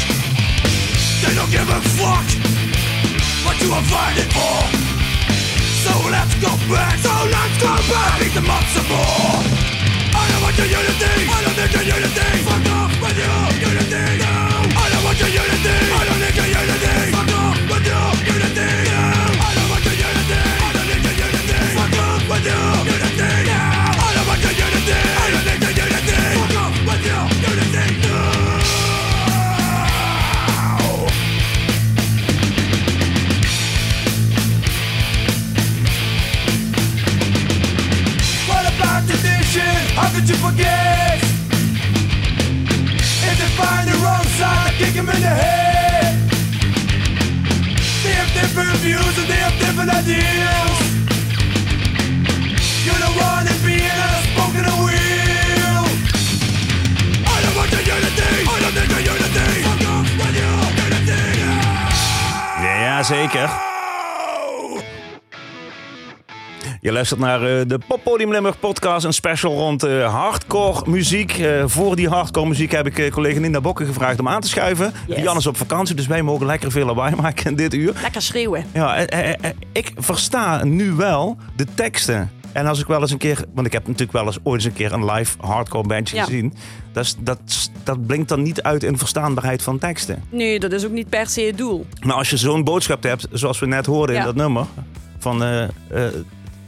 They 1.22 1.34
don't 1.38 1.52
give 1.52 1.70
a 1.70 1.80
fuck 1.98 2.26
What 3.46 3.56
you 3.62 3.70
are 3.72 3.86
fighting 3.86 4.32
for. 4.34 4.58
So 5.86 5.94
let's 6.12 6.34
go 6.42 6.52
back. 6.68 6.98
So 7.00 7.14
let's 7.32 7.56
go 7.64 7.72
back. 7.88 8.20
Beat 8.20 8.34
them 8.34 8.50
up 8.50 8.66
some 8.76 8.88
more. 8.92 9.40
I 10.12 10.24
don't 10.28 10.42
want 10.44 10.58
your 10.58 10.68
unity. 10.68 11.14
I 11.32 11.40
don't 11.46 11.56
need 11.56 11.72
your 11.72 11.86
unity. 11.96 12.30
Fuck 12.44 12.68
off 12.76 12.92
with 13.00 13.18
your 13.18 13.40
unity. 13.72 14.04
No. 14.20 14.34
I 14.74 14.86
don't 14.92 15.04
want 15.06 15.20
your 15.22 15.32
unity. 15.32 15.78
I 15.96 16.04
don't 16.08 16.20
need 16.20 16.36
your 16.36 16.50
unity. 16.60 16.96
Fuck 17.16 17.32
off 17.40 17.58
with 17.72 17.86
your 17.88 18.08
unity. 18.36 18.70
No. 18.92 19.04
I 19.48 19.52
don't 19.56 19.70
want 19.72 19.84
your 19.88 19.96
unity. 19.96 20.42
I 20.44 20.70
don't 20.76 20.88
need 20.92 21.04
your 21.08 21.18
unity. 21.24 21.62
Fuck 21.78 21.96
off 22.04 22.22
with 22.28 22.46
your 22.52 22.87
Forget? 40.58 41.22
If 43.30 43.36
they 43.38 43.52
find 43.62 43.88
the 43.88 43.98
wrong 44.04 44.26
side, 44.40 44.74
kick 44.80 44.96
'em 44.98 45.08
in 45.10 45.22
the 45.22 45.34
head. 45.44 46.16
They 48.04 48.14
have 48.20 48.32
different 48.34 48.76
views 48.86 49.16
and 49.20 49.28
they 49.32 49.40
have 49.46 49.56
different 49.60 49.92
ideals. 50.02 50.80
You're 52.86 53.02
the 53.08 53.14
one 53.30 53.44
that 53.48 53.60
being 53.64 54.00
unspoken 54.10 54.66
a 54.66 54.76
wheel. 54.86 55.80
I 57.36 57.38
don't 57.44 57.56
want 57.60 57.70
your 57.76 57.84
unity. 57.96 58.32
I 58.54 58.60
don't 58.64 58.76
need 58.78 58.90
your 58.96 59.04
unity. 59.14 59.62
Fuck 59.68 59.84
off 59.94 60.10
with 60.20 60.36
your 60.42 60.58
unity. 60.86 61.22
Ja, 62.64 63.04
zeker. 63.04 63.77
Je 66.88 66.94
luistert 66.94 67.20
naar 67.20 67.42
eh, 67.42 67.68
de 67.68 67.80
Poppodium 67.88 68.32
Limburg 68.32 68.60
podcast, 68.60 69.06
een 69.06 69.14
special 69.14 69.54
rond 69.54 69.84
eh, 69.84 70.14
hardcore 70.14 70.90
muziek. 70.90 71.38
Eh, 71.38 71.64
voor 71.66 71.96
die 71.96 72.10
hardcore 72.10 72.48
muziek 72.48 72.72
heb 72.72 72.86
ik 72.86 73.12
collega 73.12 73.40
Nina 73.40 73.62
Bokken 73.62 73.86
gevraagd 73.86 74.20
om 74.20 74.28
aan 74.28 74.42
te 74.42 74.48
schuiven. 74.48 74.94
Yes. 75.08 75.22
Jan 75.22 75.38
is 75.38 75.48
op 75.48 75.58
vakantie, 75.58 75.96
dus 75.96 76.08
wij 76.08 76.22
mogen 76.22 76.46
lekker 76.46 76.72
veel 76.72 76.86
lawaai 76.86 77.16
maken 77.22 77.46
in 77.46 77.56
dit 77.56 77.74
uur. 77.74 77.94
Lekker 78.02 78.22
schreeuwen. 78.22 78.66
Ja, 78.74 78.96
ik 79.72 79.92
versta 79.96 80.64
nu 80.64 80.92
wel 80.92 81.38
de 81.56 81.66
teksten. 81.74 82.32
En 82.52 82.66
als 82.66 82.80
ik 82.80 82.88
wel 82.88 83.02
eens 83.02 83.12
een 83.12 83.18
keer, 83.18 83.46
want 83.54 83.68
ik 83.68 83.74
heb 83.74 83.82
natuurlijk 83.88 84.12
wel 84.12 84.26
eens 84.26 84.40
ooit 84.44 84.56
eens 84.56 84.66
een 84.66 84.74
keer 84.74 84.94
een 84.94 85.06
live 85.12 85.38
hardcore 85.40 85.88
bandje 85.88 86.16
Ja. 86.16 86.24
gezien. 86.24 86.54
Dat, 86.94 87.16
dat, 87.20 87.72
dat 87.84 88.06
blinkt 88.06 88.30
dan 88.30 88.42
niet 88.42 88.62
uit 88.62 88.84
in 88.84 88.98
verstaanbaarheid 88.98 89.62
van 89.62 89.80
teksten. 89.80 90.24
Nee, 90.30 90.60
dat 90.60 90.72
is 90.72 90.86
ook 90.86 90.92
niet 90.92 91.10
per 91.10 91.28
se 91.28 91.42
het 91.42 91.58
doel. 91.58 91.86
Maar 92.06 92.16
als 92.16 92.30
je 92.30 92.38
zo'n 92.38 92.64
boodschap 92.64 93.04
hebt, 93.04 93.28
zoals 93.32 93.60
we 93.60 93.66
net 93.66 93.86
hoorden 93.86 94.16
in 94.16 94.24
dat 94.24 94.36
nummer, 94.36 94.66
van 95.20 95.42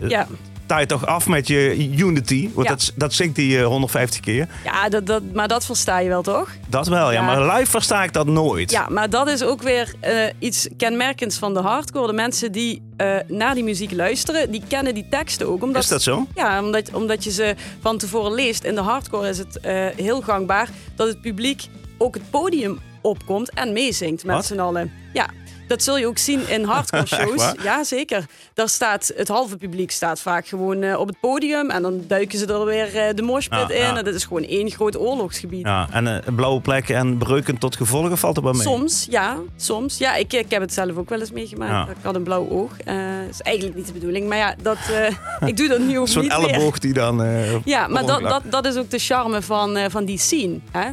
Ja, 0.08 0.28
ta 0.66 0.80
je 0.80 0.86
toch 0.86 1.06
af 1.06 1.28
met 1.28 1.48
je 1.48 1.90
Unity, 1.98 2.50
want 2.54 2.68
Ja. 2.68 2.74
dat, 2.76 2.92
dat 2.96 3.14
zingt 3.14 3.38
hij 3.38 3.60
eh, 3.60 3.66
150 3.66 4.20
keer. 4.20 4.48
ja 4.64 4.90
dat, 4.90 5.06
dat, 5.06 5.24
maar 5.34 5.48
dat 5.48 5.66
versta 5.66 6.00
je 6.00 6.10
wel, 6.10 6.22
toch? 6.22 6.50
Dat 6.68 6.88
wel, 6.88 7.12
ja, 7.12 7.20
Ja. 7.20 7.26
maar 7.26 7.58
live 7.58 7.72
versta 7.72 8.04
ik 8.04 8.14
dat 8.14 8.28
nooit. 8.28 8.72
Ja, 8.72 8.88
maar 8.90 9.10
dat 9.10 9.28
is 9.28 9.44
ook 9.44 9.62
weer 9.62 9.94
eh, 10.00 10.14
iets 10.40 10.68
kenmerkends 10.78 11.38
van 11.38 11.54
de 11.54 11.60
hardcore. 11.60 12.08
De 12.08 12.14
mensen 12.14 12.52
die 12.52 12.82
eh, 12.98 13.16
naar 13.28 13.54
die 13.54 13.64
muziek 13.64 13.92
luisteren, 13.92 14.52
die 14.52 14.64
kennen 14.68 14.94
die 14.94 15.08
teksten 15.10 15.48
ook. 15.50 15.64
Omdat, 15.64 15.84
Is 15.84 15.90
dat 15.90 16.02
zo? 16.02 16.28
Ja, 16.36 16.64
omdat, 16.64 16.94
omdat 16.94 17.24
je 17.24 17.32
ze 17.32 17.56
van 17.82 17.98
tevoren 17.98 18.34
leest. 18.34 18.64
In 18.64 18.76
de 18.76 18.82
hardcore 18.82 19.30
is 19.30 19.38
het 19.38 19.60
eh, 19.60 19.86
heel 19.96 20.22
gangbaar 20.22 20.70
dat 20.96 21.08
het 21.08 21.22
publiek 21.22 21.68
ook 21.98 22.14
het 22.14 22.30
podium 22.30 22.80
opkomt 23.02 23.54
en 23.54 23.74
meezingt 23.74 24.26
met 24.26 24.46
z'n 24.46 24.60
allen. 24.60 24.92
Ja, 25.14 25.28
dat 25.70 25.84
zul 25.84 25.98
je 25.98 26.08
ook 26.08 26.18
zien 26.18 26.48
in 26.50 26.64
hardcore 26.64 27.06
shows. 27.16 27.52
ja, 27.64 27.84
zeker. 27.84 28.26
Daar 28.54 28.70
staat, 28.70 29.12
het 29.16 29.28
halve 29.28 29.58
publiek 29.58 29.92
staat 29.92 30.20
vaak 30.20 30.48
gewoon 30.48 30.82
eh, 30.84 31.00
op 31.00 31.08
het 31.08 31.20
podium. 31.20 31.70
En 31.70 31.82
dan 31.82 32.04
duiken 32.08 32.40
ze 32.40 32.46
er 32.46 32.66
weer 32.66 32.96
eh, 32.98 33.16
de 33.16 33.22
moshpit 33.22 33.60
Ja, 33.68 33.70
in. 33.74 33.82
ja. 33.82 33.98
En 33.98 34.04
dat 34.06 34.14
is 34.14 34.24
gewoon 34.24 34.44
één 34.44 34.72
groot 34.72 34.98
oorlogsgebied. 34.98 35.66
Ja, 35.66 35.88
en 35.92 36.08
eh, 36.26 36.34
blauwe 36.36 36.62
plekken 36.62 36.96
en 36.96 37.18
breuken 37.18 37.58
tot 37.58 37.76
gevolgen 37.76 38.18
valt 38.18 38.38
er 38.38 38.44
wel 38.44 38.54
mee. 38.54 38.62
Soms, 38.62 39.08
ja. 39.10 39.38
Soms. 39.56 39.98
Ja, 39.98 40.16
ik, 40.16 40.34
ik 40.34 40.52
heb 40.52 40.62
het 40.62 40.74
zelf 40.74 40.98
ook 40.98 41.10
wel 41.10 41.20
eens 41.20 41.32
meegemaakt. 41.32 41.90
Ik 41.90 41.96
had 42.02 42.16
een 42.16 42.24
blauw 42.24 42.50
oog. 42.50 42.72
Eh 42.86 42.98
is 43.30 43.42
eigenlijk 43.42 43.76
niet 43.78 43.88
de 43.88 43.94
bedoeling. 43.94 44.28
Maar 44.28 44.38
ja, 44.38 44.56
dat, 44.62 44.78
ik 45.50 45.58
doe 45.58 45.68
dat 45.68 45.80
nu 45.80 46.00
ook 46.00 46.08
Zo'n 46.08 46.22
niet 46.22 46.38
meer. 46.38 46.48
elleboog 46.50 46.80
die 46.80 46.94
dan... 46.94 47.24
Ja, 47.66 47.88
maar 47.88 48.06
dat, 48.06 48.22
dat, 48.22 48.42
dat 48.46 48.66
is 48.66 48.76
ook 48.76 48.90
de 48.90 49.00
charme 49.00 49.42
van, 49.42 49.78
van 49.90 50.06
die 50.06 50.18
scene. 50.18 50.60
Hè? 50.72 50.90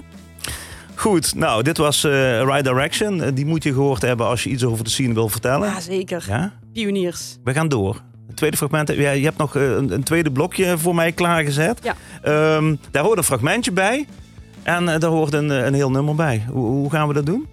Goed, 0.97 1.35
nou, 1.35 1.62
dit 1.62 1.76
was 1.76 2.05
eh 2.05 2.43
Right 2.43 2.65
Direction. 2.65 3.23
Eh, 3.23 3.31
die 3.35 3.47
moet 3.47 3.62
je 3.62 3.73
gehoord 3.73 4.03
hebben 4.03 4.26
als 4.26 4.43
je 4.45 4.50
iets 4.50 4.65
over 4.65 4.85
de 4.85 4.91
scene 4.91 5.15
wil 5.15 5.29
vertellen. 5.29 5.69
Ja, 5.69 5.81
zeker. 5.81 6.25
Ja? 6.29 6.53
Pioniers. 6.73 7.37
We 7.45 7.53
gaan 7.53 7.69
door. 7.69 8.00
Het 8.26 8.37
tweede 8.37 8.57
fragment. 8.57 8.88
Ja, 8.88 9.11
je 9.11 9.25
hebt 9.25 9.38
nog 9.38 9.57
eh, 9.57 9.62
een, 9.71 9.93
een 9.93 10.03
tweede 10.03 10.33
blokje 10.33 10.79
voor 10.79 10.95
mij 10.95 11.12
klaargezet. 11.12 11.81
Ja. 11.83 11.95
Ehm, 12.23 12.75
daar 12.91 13.03
hoort 13.05 13.19
een 13.19 13.25
fragmentje 13.25 13.73
bij. 13.73 14.07
En 14.62 14.88
eh, 14.88 15.00
daar 15.00 15.11
hoort 15.11 15.33
een, 15.33 15.50
eh, 15.50 15.65
een 15.65 15.75
heel 15.75 15.91
nummer 15.91 16.15
bij. 16.15 16.45
Hoe, 16.50 16.67
hoe 16.67 16.91
gaan 16.91 17.09
we 17.09 17.15
dat 17.15 17.26
doen? 17.26 17.47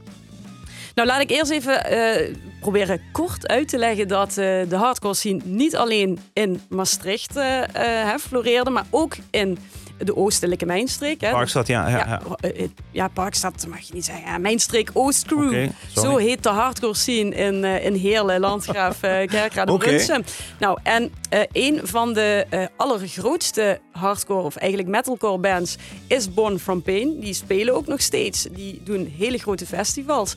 Nou, 0.96 1.08
laat 1.08 1.22
ik 1.22 1.30
eerst 1.30 1.52
even 1.52 1.86
eh, 1.86 2.36
proberen 2.62 3.02
kort 3.12 3.48
uit 3.48 3.68
te 3.68 3.78
leggen 3.78 4.08
dat 4.08 4.30
eh, 4.30 4.36
de 4.70 4.76
hardcore 4.76 5.14
scene 5.14 5.42
niet 5.44 5.76
alleen 5.76 6.20
in 6.34 6.62
Maastricht 6.70 7.36
eh, 7.36 8.12
eh, 8.12 8.18
floreerde, 8.20 8.70
maar 8.70 8.86
ook 8.90 9.16
in 9.32 9.58
de 10.06 10.16
oostelijke 10.16 10.66
mijnstreek. 10.66 11.22
Hè. 11.22 11.32
Parkstad, 11.32 11.68
ja. 11.68 11.90
ja, 11.90 11.98
ja. 11.98 12.06
Ja, 12.06 12.22
eh, 12.40 12.64
eh, 12.64 12.70
ja, 12.92 13.08
Parkstad 13.08 13.68
mag 13.68 13.80
je 13.80 13.94
niet 13.94 14.06
zeggen. 14.06 14.26
Ja, 14.26 14.38
Mijnstreek 14.38 14.90
Oostcrew. 14.94 15.70
Zo 15.96 16.18
heet 16.18 16.44
de 16.44 16.50
hardcore 16.50 16.96
scene 16.96 17.36
in, 17.36 17.64
eh, 17.64 17.86
in 17.86 17.94
Heerlen, 17.94 18.40
Landgraaf, 18.40 19.04
eh 19.04 19.28
Kerkrade. 19.28 19.78
Brunsum. 19.78 20.24
Nou, 20.60 20.80
en 20.84 21.12
eh, 21.30 21.40
een 21.52 21.80
van 21.84 22.14
de 22.14 22.46
allergrootste 22.78 23.80
hardcore, 23.92 24.44
of 24.44 24.56
eigenlijk 24.56 24.90
metalcore 24.90 25.38
bands, 25.38 25.78
is 26.08 26.34
Born 26.34 26.60
From 26.60 26.82
Pain. 26.82 27.20
Die 27.20 27.34
spelen 27.34 27.76
ook 27.76 27.88
nog 27.88 28.02
steeds. 28.02 28.48
Die 28.52 28.82
doen 28.84 29.14
hele 29.18 29.38
grote 29.38 29.66
festivals. 29.66 30.36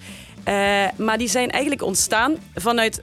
Maar 0.96 1.18
die 1.18 1.28
zijn 1.28 1.50
eigenlijk 1.50 1.82
ontstaan 1.82 2.36
vanuit 2.54 3.02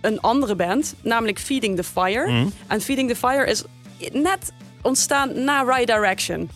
een 0.00 0.20
andere 0.20 0.54
band, 0.54 0.94
namelijk 1.02 1.38
Feeding 1.38 1.76
the 1.76 1.84
Fire. 1.84 2.30
Mhm. 2.30 2.46
En 2.66 2.80
Feeding 2.80 3.08
the 3.08 3.16
Fire 3.16 3.46
is 3.46 3.64
net 4.12 4.52
ontstaan 4.82 5.44
na 5.44 5.62
Right 5.62 5.86
Direction. 5.86 6.50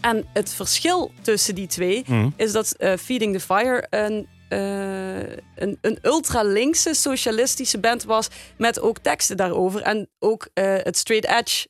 En 0.00 0.24
het 0.32 0.52
verschil 0.52 1.12
tussen 1.22 1.54
die 1.54 1.66
twee 1.66 2.04
Mhm. 2.06 2.28
is 2.36 2.52
dat 2.52 2.72
eh, 2.72 2.96
Feeding 2.96 3.32
the 3.34 3.40
Fire 3.40 3.86
een, 3.90 4.26
eh, 4.48 5.36
een, 5.56 5.78
een 5.80 5.98
ultra-linkse 6.02 6.94
socialistische 6.94 7.78
band 7.78 8.04
was 8.04 8.28
met 8.58 8.80
ook 8.80 8.98
teksten 8.98 9.36
daarover 9.36 9.82
en 9.82 10.08
ook 10.18 10.48
eh, 10.54 10.64
het 10.76 10.96
straight 10.96 11.30
edge 11.38 11.68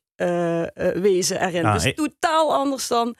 wezen 1.00 1.40
erin. 1.46 1.64
Ah, 1.64 1.72
dus 1.72 1.84
ik- 1.84 1.96
totaal 1.96 2.54
anders 2.54 2.88
dan, 2.88 3.14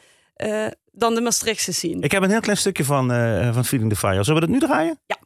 dan 0.93 1.15
de 1.15 1.21
Maastrichtse 1.21 1.73
scene. 1.73 2.01
Ik 2.03 2.13
heb 2.13 2.23
een 2.23 2.31
heel 2.31 2.41
klein 2.41 2.59
stukje 2.59 2.85
van, 2.85 3.09
van 3.55 3.65
Feeling 3.65 3.91
the 3.93 3.97
Fire. 3.99 4.25
Zullen 4.25 4.41
we 4.41 4.47
dat 4.47 4.61
nu 4.61 4.67
draaien? 4.67 5.01
Ja. 5.07 5.17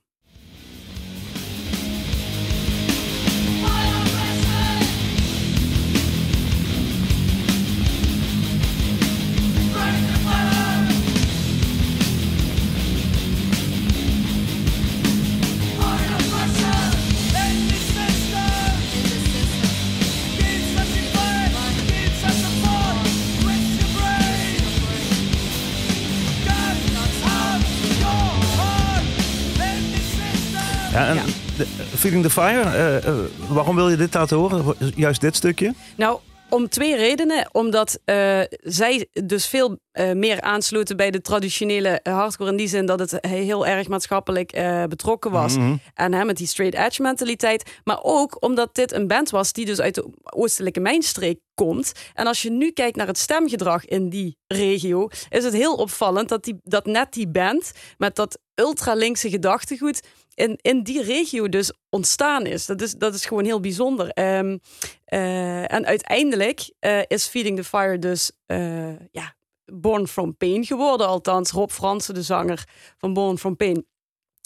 Ja, 30.94 31.08
en 31.08 31.14
Ja. 31.14 31.22
de- 31.56 31.66
Feeling 31.96 32.22
the 32.22 32.30
Fire, 32.30 32.60
eh, 32.62 32.96
eh, 33.06 33.14
waarom 33.48 33.76
wil 33.76 33.88
je 33.90 33.96
dit 33.96 34.14
laten 34.14 34.36
horen? 34.36 34.74
Juist 34.96 35.20
dit 35.20 35.36
stukje? 35.36 35.74
Nou, 35.96 36.18
om 36.48 36.68
twee 36.68 36.96
redenen. 36.96 37.48
Omdat 37.52 37.98
eh, 38.04 38.40
zij 38.50 39.06
dus 39.24 39.46
veel 39.46 39.78
eh, 39.92 40.12
meer 40.12 40.40
aansloten 40.40 40.96
bij 40.96 41.10
de 41.10 41.20
traditionele 41.20 41.88
eh, 41.88 42.14
hardcore. 42.14 42.50
In 42.50 42.56
die 42.56 42.68
zin 42.68 42.86
dat 42.86 42.98
het 42.98 43.18
heel 43.20 43.66
erg 43.66 43.88
maatschappelijk 43.88 44.52
eh, 44.52 44.84
betrokken 44.84 45.30
was. 45.30 45.56
Mhm. 45.56 45.76
En 45.94 46.12
hè, 46.14 46.24
met 46.24 46.36
die 46.36 46.46
straight 46.46 46.78
edge 46.86 47.02
mentaliteit. 47.02 47.70
Maar 47.84 47.98
ook 48.02 48.36
omdat 48.42 48.74
dit 48.74 48.92
een 48.92 49.06
band 49.06 49.30
was 49.30 49.52
die 49.52 49.64
dus 49.66 49.80
uit 49.80 49.94
de 49.94 50.06
oostelijke 50.24 50.80
mijnstreek 50.80 51.38
komt. 51.54 51.92
En 52.14 52.26
als 52.26 52.42
je 52.42 52.50
nu 52.50 52.70
kijkt 52.70 52.96
naar 52.96 53.06
het 53.06 53.18
stemgedrag 53.18 53.84
in 53.84 54.08
die 54.08 54.36
regio, 54.46 55.08
is 55.28 55.44
het 55.44 55.52
heel 55.52 55.74
opvallend 55.74 56.28
dat, 56.28 56.44
die, 56.44 56.56
dat 56.62 56.86
net 56.86 57.12
die 57.12 57.28
band 57.28 57.72
met 57.98 58.16
dat 58.16 58.38
ultralinkse 58.54 59.30
gedachtegoed 59.30 60.02
in, 60.34 60.58
in 60.62 60.82
die 60.82 61.02
regio 61.02 61.48
dus 61.48 61.72
ontstaan 61.90 62.46
is. 62.46 62.66
Dat 62.66 62.80
is, 62.80 62.92
dat 62.92 63.14
is 63.14 63.26
gewoon 63.26 63.44
heel 63.44 63.60
bijzonder. 63.60 64.08
Ehm, 64.08 64.58
eh, 65.04 65.72
en 65.72 65.86
uiteindelijk 65.86 66.70
eh, 66.78 67.00
is 67.06 67.26
Feeding 67.26 67.56
the 67.56 67.64
Fire 67.64 67.98
dus 67.98 68.32
eh, 68.46 68.98
ja, 69.10 69.34
Born 69.64 70.06
From 70.06 70.36
Pain 70.36 70.64
geworden. 70.64 71.06
Althans, 71.06 71.50
Rob 71.50 71.70
Fransen, 71.70 72.14
de 72.14 72.22
zanger 72.22 72.64
van 72.98 73.12
Born 73.12 73.38
From 73.38 73.56
Pain. 73.56 73.86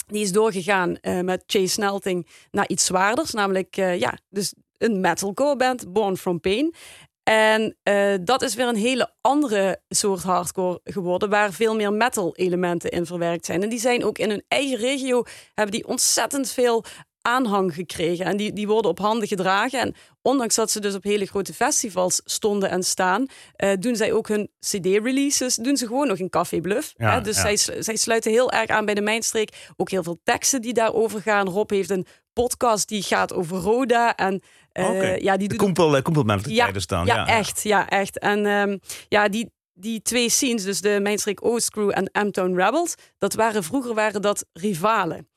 Die 0.07 0.21
is 0.21 0.31
doorgegaan 0.31 0.97
met 1.01 1.43
Chase 1.45 1.67
Snelting 1.67 2.27
naar 2.51 2.67
iets 2.67 2.85
zwaarders. 2.85 3.31
Namelijk, 3.31 3.75
ja, 3.75 4.17
dus 4.29 4.53
een 4.77 4.99
metalcore 4.99 5.55
band, 5.55 5.93
Born 5.93 6.17
From 6.17 6.39
Pain. 6.39 6.73
En 7.29 7.77
eh, 7.83 8.13
dat 8.21 8.41
is 8.41 8.55
weer 8.55 8.67
een 8.67 8.75
hele 8.75 9.11
andere 9.21 9.81
soort 9.89 10.23
hardcore 10.23 10.79
geworden, 10.83 11.29
waar 11.29 11.53
veel 11.53 11.75
meer 11.75 11.93
metal 11.93 12.35
elementen 12.35 12.91
in 12.91 13.05
verwerkt 13.05 13.45
zijn. 13.45 13.63
En 13.63 13.69
die 13.69 13.79
zijn 13.79 14.03
ook 14.03 14.17
in 14.17 14.29
hun 14.29 14.43
eigen 14.47 14.77
regio, 14.77 15.23
hebben 15.53 15.75
die 15.75 15.87
ontzettend 15.87 16.51
veel 16.51 16.85
aanhang 17.21 17.73
gekregen. 17.73 18.25
En 18.25 18.37
die, 18.37 18.53
die 18.53 18.67
worden 18.67 18.91
op 18.91 18.99
handen 18.99 19.27
gedragen. 19.27 19.79
En 19.79 19.95
ondanks 20.21 20.55
dat 20.55 20.71
ze 20.71 20.79
dus 20.79 20.95
op 20.95 21.03
hele 21.03 21.25
grote 21.25 21.53
festivals 21.53 22.21
stonden 22.25 22.69
en 22.69 22.83
staan, 22.83 23.25
eh, 23.55 23.71
doen 23.79 23.95
zij 23.95 24.13
ook 24.13 24.27
hun 24.27 24.49
CD-releases, 24.59 25.55
doen 25.55 25.77
ze 25.77 25.87
gewoon 25.87 26.07
nog 26.07 26.17
in 26.17 26.29
Café 26.29 26.61
Bluff. 26.61 26.93
Ja, 26.97 27.13
hè? 27.13 27.21
Dus 27.21 27.41
ja. 27.41 27.55
zij, 27.55 27.81
zij 27.81 27.95
sluiten 27.95 28.31
heel 28.31 28.51
erg 28.51 28.69
aan 28.69 28.85
bij 28.85 28.93
de 28.93 29.01
Mijnstreek. 29.01 29.71
Ook 29.77 29.89
heel 29.89 30.03
veel 30.03 30.19
teksten 30.23 30.61
die 30.61 30.73
daarover 30.73 31.21
gaan. 31.21 31.49
Rob 31.49 31.69
heeft 31.69 31.89
een 31.89 32.05
podcast 32.33 32.87
die 32.87 33.03
gaat 33.03 33.33
over 33.33 33.57
Roda. 33.57 34.15
En 34.15 34.41
eh, 34.79 34.89
Oké. 34.89 35.17
ja, 35.19 35.37
die 35.37 35.47
De 35.47 35.55
doet 35.55 35.57
koempel, 35.57 35.89
ja, 36.53 36.71
dan. 36.87 37.05
ja, 37.05 37.27
echt. 37.27 37.63
Ja, 37.63 37.89
echt. 37.89 38.19
En 38.19 38.45
ehm, 38.45 38.77
ja, 39.07 39.27
die, 39.29 39.51
die 39.73 40.01
twee 40.01 40.29
scenes, 40.29 40.63
dus 40.63 40.81
de 40.81 40.99
Mijnstreek 41.01 41.45
Oost 41.45 41.69
Crew 41.69 41.91
en 41.93 42.25
M-Town 42.27 42.55
Rebels, 42.55 42.95
dat 43.17 43.33
waren 43.33 43.63
vroeger 43.63 43.93
waren 43.93 44.21
dat 44.21 44.45
rivalen. 44.53 45.28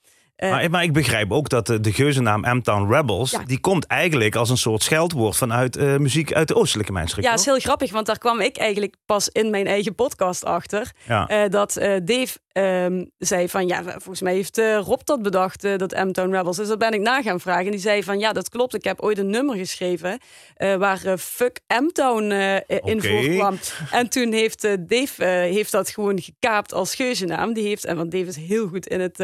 Eh, 0.42 0.50
Maar, 0.50 0.70
maar 0.70 0.82
ik 0.82 0.92
begrijp 0.92 1.32
ook 1.32 1.48
dat 1.48 1.66
de, 1.66 1.92
geuzennaam 1.92 2.56
M-Town 2.56 2.92
Rebels... 2.92 3.30
Ja. 3.30 3.42
die 3.46 3.60
komt 3.60 3.86
eigenlijk 3.86 4.34
als 4.34 4.50
een 4.50 4.56
soort 4.56 4.82
scheldwoord... 4.82 5.36
vanuit 5.36 5.76
eh, 5.76 5.96
muziek 5.96 6.32
uit 6.32 6.48
de 6.48 6.54
oostelijke 6.54 6.92
mijnstreek. 6.92 7.24
ja, 7.24 7.32
is 7.32 7.44
heel 7.44 7.58
grappig, 7.58 7.92
want 7.92 8.06
daar 8.06 8.18
kwam 8.18 8.40
ik 8.40 8.56
eigenlijk 8.56 8.96
pas 9.06 9.28
in 9.28 9.50
mijn 9.50 9.66
eigen 9.66 9.94
podcast 9.94 10.44
achter. 10.44 10.90
Ja. 11.06 11.26
Eh, 11.26 11.50
dat 11.50 11.74
Dave 12.04 12.38
ehm, 12.52 13.04
zei 13.18 13.48
van, 13.48 13.66
ja, 13.66 13.82
volgens 13.82 14.20
mij 14.20 14.34
heeft 14.34 14.58
Rob 14.58 15.00
dat 15.04 15.22
bedacht, 15.22 15.62
dat 15.62 16.04
M-Town 16.04 16.34
Rebels. 16.34 16.56
Dus 16.56 16.68
dat 16.68 16.78
ben 16.78 16.92
ik 16.92 17.00
na 17.00 17.22
gaan 17.22 17.40
vragen. 17.40 17.64
En 17.64 17.70
die 17.70 17.80
zei 17.80 18.02
van, 18.02 18.18
ja, 18.18 18.32
dat 18.32 18.48
klopt. 18.48 18.74
Ik 18.74 18.84
heb 18.84 19.00
ooit 19.00 19.18
een 19.18 19.30
nummer 19.30 19.56
geschreven 19.56 20.18
waar 20.56 21.18
Fuck 21.18 21.60
M-Town 21.66 22.30
in 22.66 22.98
Oké. 22.98 23.08
voorkwam. 23.08 23.58
En 23.90 24.08
toen 24.08 24.32
heeft 24.32 24.62
Dave 24.88 25.24
heeft 25.24 25.72
dat 25.72 25.90
gewoon 25.90 26.20
gekaapt 26.20 26.72
als 26.72 26.94
geuzennaam. 26.94 27.52
Die 27.52 27.66
heeft, 27.66 27.84
en 27.84 27.96
want 27.96 28.10
Dave 28.10 28.26
is 28.26 28.36
heel 28.36 28.68
goed 28.68 28.86
in 28.86 29.00
het, 29.00 29.18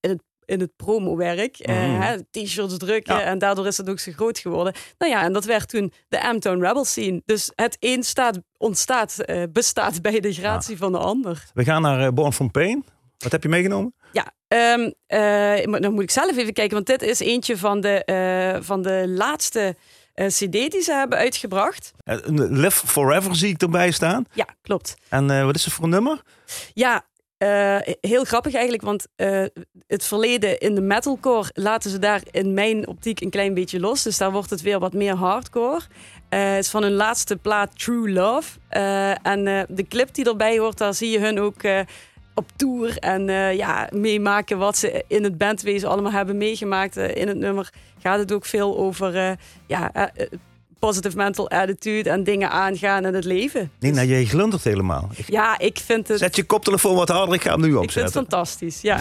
in 0.00 0.10
het 0.10 0.22
in 0.46 0.60
het 0.60 0.76
promowerk. 0.76 1.56
hè, 1.62 2.22
T-shirts 2.30 2.76
drukken. 2.76 3.14
Ja. 3.14 3.22
En 3.22 3.38
daardoor 3.38 3.66
is 3.66 3.76
het 3.76 3.90
ook 3.90 3.98
zo 3.98 4.12
groot 4.12 4.38
geworden. 4.38 4.74
Nou 4.98 5.12
ja, 5.12 5.22
en 5.22 5.32
dat 5.32 5.44
werd 5.44 5.68
toen 5.68 5.92
de 6.08 6.32
M-Town 6.34 6.60
Rebel 6.60 6.84
scene. 6.84 7.22
Dus 7.24 7.52
het 7.54 7.76
een 7.80 8.02
staat, 8.02 8.38
ontstaat, 8.56 9.18
eh, 9.18 9.42
bestaat 9.52 10.02
bij 10.02 10.20
de 10.20 10.32
gratie 10.32 10.76
van 10.76 10.92
de 10.92 10.98
ander. 10.98 11.44
We 11.54 11.64
gaan 11.64 11.82
naar 11.82 12.06
eh, 12.06 12.12
Born 12.12 12.32
From 12.32 12.50
Pain. 12.50 12.84
Wat 13.18 13.32
heb 13.32 13.42
je 13.42 13.48
meegenomen? 13.48 13.94
Ja, 14.12 14.32
eh, 14.48 15.66
maar 15.66 15.80
dan 15.80 15.92
moet 15.92 16.02
ik 16.02 16.10
zelf 16.10 16.36
even 16.36 16.52
kijken. 16.52 16.74
Want 16.74 16.86
dit 16.86 17.02
is 17.02 17.20
eentje 17.20 17.56
van 17.58 17.80
de, 17.80 18.58
van 18.62 18.82
de 18.82 19.04
laatste 19.08 19.76
cd 20.14 20.52
die 20.52 20.80
ze 20.80 20.92
hebben 20.92 21.18
uitgebracht. 21.18 21.92
Live 22.34 22.86
Forever 22.86 23.36
zie 23.36 23.52
ik 23.52 23.62
erbij 23.62 23.90
staan. 23.90 24.24
Ja, 24.32 24.46
klopt. 24.62 24.94
En 25.08 25.46
wat 25.46 25.54
is 25.54 25.64
het 25.64 25.74
voor 25.74 25.84
een 25.84 25.90
nummer? 25.90 26.22
Ja, 26.74 27.04
eh, 27.38 27.76
heel 28.00 28.24
grappig 28.24 28.54
eigenlijk, 28.54 28.82
want 28.82 29.06
eh, 29.16 29.44
het 29.86 30.04
verleden 30.04 30.58
in 30.58 30.74
de 30.74 30.80
metalcore 30.80 31.50
laten 31.52 31.90
ze 31.90 31.98
daar 31.98 32.22
in 32.30 32.54
mijn 32.54 32.88
optiek 32.88 33.20
een 33.20 33.30
klein 33.30 33.54
beetje 33.54 33.80
los. 33.80 34.02
Dus 34.02 34.18
daar 34.18 34.32
wordt 34.32 34.50
het 34.50 34.62
weer 34.62 34.78
wat 34.78 34.92
meer 34.92 35.14
hardcore. 35.14 35.80
Eh, 36.28 36.50
het 36.50 36.64
is 36.64 36.70
van 36.70 36.82
hun 36.82 36.92
laatste 36.92 37.36
plaat 37.36 37.78
True 37.78 38.12
Love. 38.12 38.58
En 39.22 39.44
de 39.68 39.86
clip 39.88 40.14
die 40.14 40.24
erbij 40.24 40.58
hoort, 40.58 40.78
daar 40.78 40.94
zie 40.94 41.10
je 41.10 41.18
hun 41.18 41.40
ook 41.40 41.60
op 42.34 42.50
tour 42.56 42.98
en 42.98 43.26
ja, 43.56 43.88
meemaken 43.92 44.58
wat 44.58 44.76
ze 44.76 45.04
in 45.08 45.24
het 45.24 45.38
bandwezen 45.38 45.88
allemaal 45.88 46.12
hebben 46.12 46.36
meegemaakt. 46.36 46.96
In 46.96 47.28
het 47.28 47.38
nummer 47.38 47.72
gaat 47.98 48.18
het 48.18 48.32
ook 48.32 48.44
veel 48.44 48.78
over 48.78 49.36
ja, 49.66 50.10
positive 50.86 51.16
mental 51.16 51.50
attitude 51.50 52.10
en 52.10 52.24
dingen 52.24 52.50
aangaan 52.50 53.04
in 53.04 53.14
het 53.14 53.24
leven. 53.24 53.70
Nina, 53.80 54.02
jij 54.04 54.24
glundert 54.24 54.64
helemaal. 54.64 55.10
Ja, 55.26 55.58
ik 55.58 55.78
vind 55.84 56.08
het... 56.08 56.18
Zet 56.18 56.36
je 56.36 56.44
koptelefoon 56.44 56.94
wat 56.94 57.08
harder, 57.08 57.34
ik 57.34 57.42
ga 57.42 57.50
hem 57.50 57.60
nu 57.60 57.66
Ik 57.66 57.72
vind 57.72 57.84
het 57.94 58.02
opzetten. 58.04 58.12
fantastisch, 58.22 58.80
ja. 58.80 58.98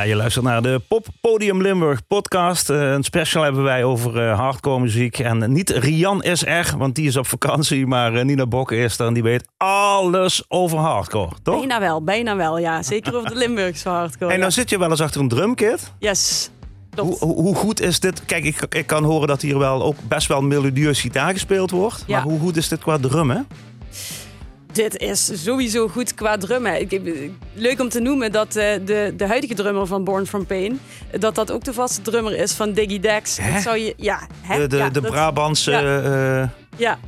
Ja, 0.00 0.06
je 0.06 0.16
luistert 0.16 0.44
naar 0.44 0.62
de 0.62 0.80
Pop 0.88 1.06
Podium 1.20 1.62
Limburg 1.62 2.06
podcast. 2.06 2.70
Eh, 2.70 2.92
een 2.92 3.02
special 3.02 3.42
hebben 3.42 3.62
wij 3.62 3.84
over 3.84 4.28
eh, 4.28 4.38
hardcore 4.38 4.80
muziek. 4.80 5.18
En 5.18 5.52
niet 5.52 5.70
Rian 5.70 6.22
is 6.22 6.44
er, 6.44 6.74
want 6.78 6.94
die 6.94 7.06
is 7.06 7.16
op 7.16 7.26
vakantie. 7.26 7.86
Maar 7.86 8.14
eh, 8.14 8.24
Nina 8.24 8.46
Bokke 8.46 8.76
is 8.76 8.98
er 8.98 9.06
en 9.06 9.14
die 9.14 9.22
weet 9.22 9.48
alles 9.56 10.44
over 10.48 10.78
hardcore, 10.78 11.30
toch? 11.42 11.56
Bijna 11.56 11.80
wel, 11.80 12.02
bijna 12.02 12.36
wel, 12.36 12.58
ja. 12.58 12.82
Zeker 12.82 13.16
over 13.16 13.28
de 13.30 13.36
Limburgse 13.36 13.88
hardcore. 13.88 14.32
En 14.32 14.38
nou 14.38 14.50
zit 14.50 14.70
je 14.70 14.78
wel 14.78 14.90
eens 14.90 15.00
achter 15.00 15.20
een 15.20 15.28
drumkit. 15.28 15.92
Yes, 15.98 16.50
hoe, 16.96 17.18
hoe 17.18 17.54
goed 17.54 17.80
is 17.80 18.00
dit? 18.00 18.24
Kijk, 18.24 18.44
ik, 18.44 18.66
ik 18.68 18.86
kan 18.86 19.04
horen 19.04 19.28
dat 19.28 19.42
hier 19.42 19.58
wel 19.58 19.82
ook 19.82 19.96
best 20.08 20.26
wel 20.26 20.42
melodieus 20.42 21.00
gitaar 21.00 21.32
gespeeld 21.32 21.70
wordt. 21.70 22.04
Ja. 22.06 22.16
Maar 22.16 22.28
hoe 22.30 22.40
goed 22.40 22.56
is 22.56 22.68
dit 22.68 22.80
qua 22.80 22.98
drummen? 22.98 23.46
Dit 24.72 24.96
is 24.96 25.42
sowieso 25.44 25.88
goed 25.88 26.14
qua 26.14 26.36
drummen. 26.36 26.80
Ik, 26.80 27.00
leuk 27.54 27.80
om 27.80 27.88
te 27.88 28.00
noemen 28.00 28.32
dat 28.32 28.56
eh, 28.56 28.72
de, 28.84 29.12
de 29.16 29.26
huidige 29.26 29.54
drummer 29.54 29.86
van 29.86 30.04
Born 30.04 30.26
From 30.26 30.46
Pain... 30.46 30.80
dat 31.18 31.34
dat 31.34 31.50
ook 31.52 31.64
de 31.64 31.72
vaste 31.72 32.02
drummer 32.02 32.36
is 32.36 32.52
van 32.52 32.72
Diggy 32.72 33.00
Dex. 33.00 33.36
Dat 33.52 33.62
zou 33.62 33.76
je... 33.78 33.94
Ja, 33.96 34.20
hè? 34.40 34.58
De, 34.58 34.66
de, 34.66 34.76
ja, 34.76 34.88
de 34.90 35.00
dat- 35.00 35.10
Brabantse... 35.10 35.70
ja. 35.70 36.42
eh, 36.42 36.48
Ja, 36.76 36.98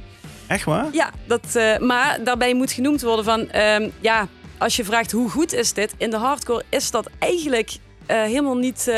echt 0.47 0.65
waar? 0.65 0.87
ja 0.93 1.11
dat, 1.27 1.45
eh, 1.55 1.79
maar 1.79 2.19
daarbij 2.25 2.55
moet 2.55 2.73
genoemd 2.73 3.03
worden 3.03 3.25
van... 3.25 3.49
ehm, 3.51 3.89
ja, 4.01 4.29
als 4.59 4.77
je 4.77 4.85
vraagt 4.85 5.11
hoe 5.13 5.31
goed 5.31 5.53
is 5.55 5.73
dit... 5.73 5.95
in 5.97 6.11
de 6.11 6.17
hardcore 6.17 6.63
is 6.69 6.91
dat 6.91 7.09
eigenlijk 7.19 7.71
helemaal 8.07 8.57
niet, 8.57 8.93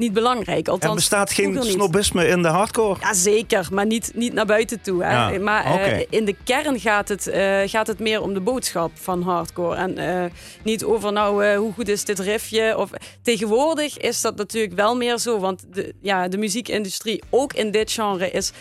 niet 0.00 0.12
belangrijk. 0.12 0.68
Er 0.68 0.94
bestaat 0.94 1.32
geen 1.32 1.62
snobisme 1.62 2.26
in 2.26 2.42
de 2.42 2.48
hardcore. 2.48 3.00
Ja, 3.00 3.14
zeker, 3.14 3.68
maar 3.72 3.86
niet, 3.86 4.12
niet 4.14 4.32
naar 4.32 4.46
buiten 4.46 4.80
toe. 4.80 5.04
Hè. 5.04 5.12
Ja, 5.12 5.38
maar 5.38 5.64
eh, 5.64 6.06
in 6.10 6.24
de 6.24 6.36
kern 6.44 6.80
gaat 6.80 7.08
het, 7.08 7.26
eh, 7.26 7.60
gaat 7.64 7.86
het 7.86 7.98
meer 7.98 8.22
om 8.22 8.34
de 8.34 8.40
boodschap 8.40 8.90
van 8.94 9.22
hardcore. 9.22 9.76
En 9.76 9.98
eh, 9.98 10.30
niet 10.62 10.84
over 10.84 11.12
nou, 11.12 11.56
hoe 11.56 11.72
goed 11.72 11.88
is 11.88 12.04
dit 12.04 12.18
riffje. 12.18 12.78
Of, 12.78 12.90
tegenwoordig 13.22 13.98
is 13.98 14.20
dat 14.20 14.36
natuurlijk 14.36 14.74
wel 14.74 14.96
meer 14.96 15.18
zo. 15.18 15.38
Want 15.38 15.64
de, 15.72 15.94
ja, 16.00 16.28
de 16.28 16.38
muziekindustrie, 16.38 17.22
ook 17.30 17.52
in 17.52 17.70
dit 17.70 17.92
genre, 17.92 18.30
is 18.30 18.52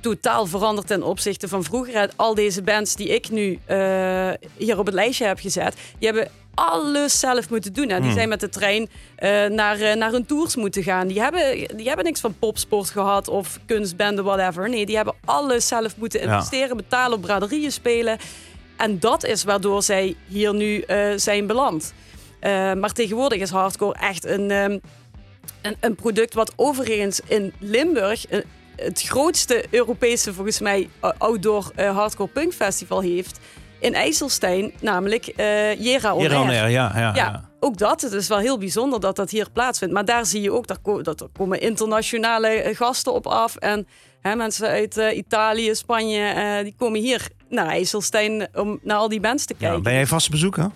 totaal 0.00 0.46
veranderd 0.46 0.86
ten 0.86 1.02
opzichte 1.02 1.48
van 1.48 1.64
vroeger. 1.64 2.10
Al 2.16 2.34
deze 2.34 2.62
bands 2.62 2.96
die 2.96 3.08
ik 3.08 3.30
nu 3.30 3.58
hier 4.56 4.78
op 4.78 4.86
het 4.86 4.94
lijstje 4.94 5.26
heb 5.26 5.38
gezet, 5.38 5.74
die 5.98 6.08
hebben 6.08 6.28
alles 6.54 7.18
zelf 7.18 7.50
moeten 7.50 7.72
doen. 7.72 7.88
Hè. 7.88 7.96
Die 7.96 8.04
Hmm. 8.04 8.14
zijn 8.14 8.28
met 8.28 8.40
de 8.40 8.48
trein 8.48 8.88
eh, 9.16 9.44
naar, 9.46 9.80
eh, 9.80 9.96
naar 9.96 10.10
hun 10.10 10.26
tours 10.26 10.56
moeten 10.56 10.82
gaan. 10.82 11.06
Die 11.06 11.20
hebben, 11.20 11.76
die 11.76 11.86
hebben 11.86 12.04
niks 12.04 12.20
van 12.20 12.38
popsport 12.38 12.90
gehad 12.90 13.28
of 13.28 13.58
kunstbende, 13.66 14.22
whatever. 14.22 14.68
Nee, 14.68 14.86
die 14.86 14.96
hebben 14.96 15.14
alles 15.24 15.68
zelf 15.68 15.96
moeten 15.96 16.20
Ja. 16.20 16.34
investeren, 16.34 16.76
betalen, 16.76 17.16
op 17.16 17.22
braderieën 17.22 17.72
spelen. 17.72 18.18
En 18.76 18.98
dat 18.98 19.24
is 19.24 19.44
waardoor 19.44 19.82
zij 19.82 20.16
hier 20.28 20.54
nu 20.54 20.80
eh, 20.80 21.06
zijn 21.16 21.46
beland. 21.46 21.92
Maar 22.76 22.92
tegenwoordig 22.92 23.40
is 23.40 23.50
hardcore 23.50 23.98
echt 23.98 24.24
een, 24.24 24.50
ehm, 24.50 24.78
een, 25.62 25.76
een 25.80 25.94
product 25.94 26.34
wat 26.34 26.52
overigens 26.56 27.20
in 27.26 27.52
Limburg 27.58 28.24
het 28.76 29.02
grootste 29.02 29.64
Europese, 29.70 30.34
volgens 30.34 30.60
mij, 30.60 30.88
outdoor 31.18 31.70
hardcore 31.76 32.28
punk 32.30 32.52
festival 32.52 33.00
heeft. 33.00 33.38
In 33.84 33.94
IJsselstein, 33.94 34.72
namelijk 34.80 35.26
eh 35.26 35.80
Jera 35.80 36.12
ja, 36.12 36.66
ja, 36.68 37.12
Ja, 37.14 37.50
ook 37.60 37.78
dat. 37.78 38.00
Het 38.00 38.12
is 38.12 38.28
wel 38.28 38.38
heel 38.38 38.58
bijzonder 38.58 39.00
dat 39.00 39.16
dat 39.16 39.30
hier 39.30 39.50
plaatsvindt. 39.52 39.94
Maar 39.94 40.04
daar 40.04 40.26
zie 40.26 40.40
je 40.40 40.52
ook 40.52 40.66
dat, 40.66 41.20
er 41.20 41.28
komen 41.32 41.60
internationale 41.60 42.48
eh, 42.48 42.76
gasten 42.76 43.12
op 43.12 43.26
af. 43.26 43.56
En 43.56 43.86
hè, 44.20 44.34
mensen 44.34 44.68
uit 44.68 44.96
eh, 44.96 45.16
Italië, 45.16 45.74
Spanje, 45.74 46.20
eh, 46.26 46.62
die 46.62 46.74
komen 46.78 47.00
hier 47.00 47.28
naar 47.48 47.66
IJsselstein 47.66 48.48
om 48.54 48.78
naar 48.82 48.96
al 48.96 49.08
die 49.08 49.20
bands 49.20 49.44
te 49.44 49.54
Ja, 49.58 49.64
kijken. 49.66 49.82
ben 49.82 49.92
jij 49.92 50.06
vaste 50.06 50.30
bezoeker? 50.30 50.70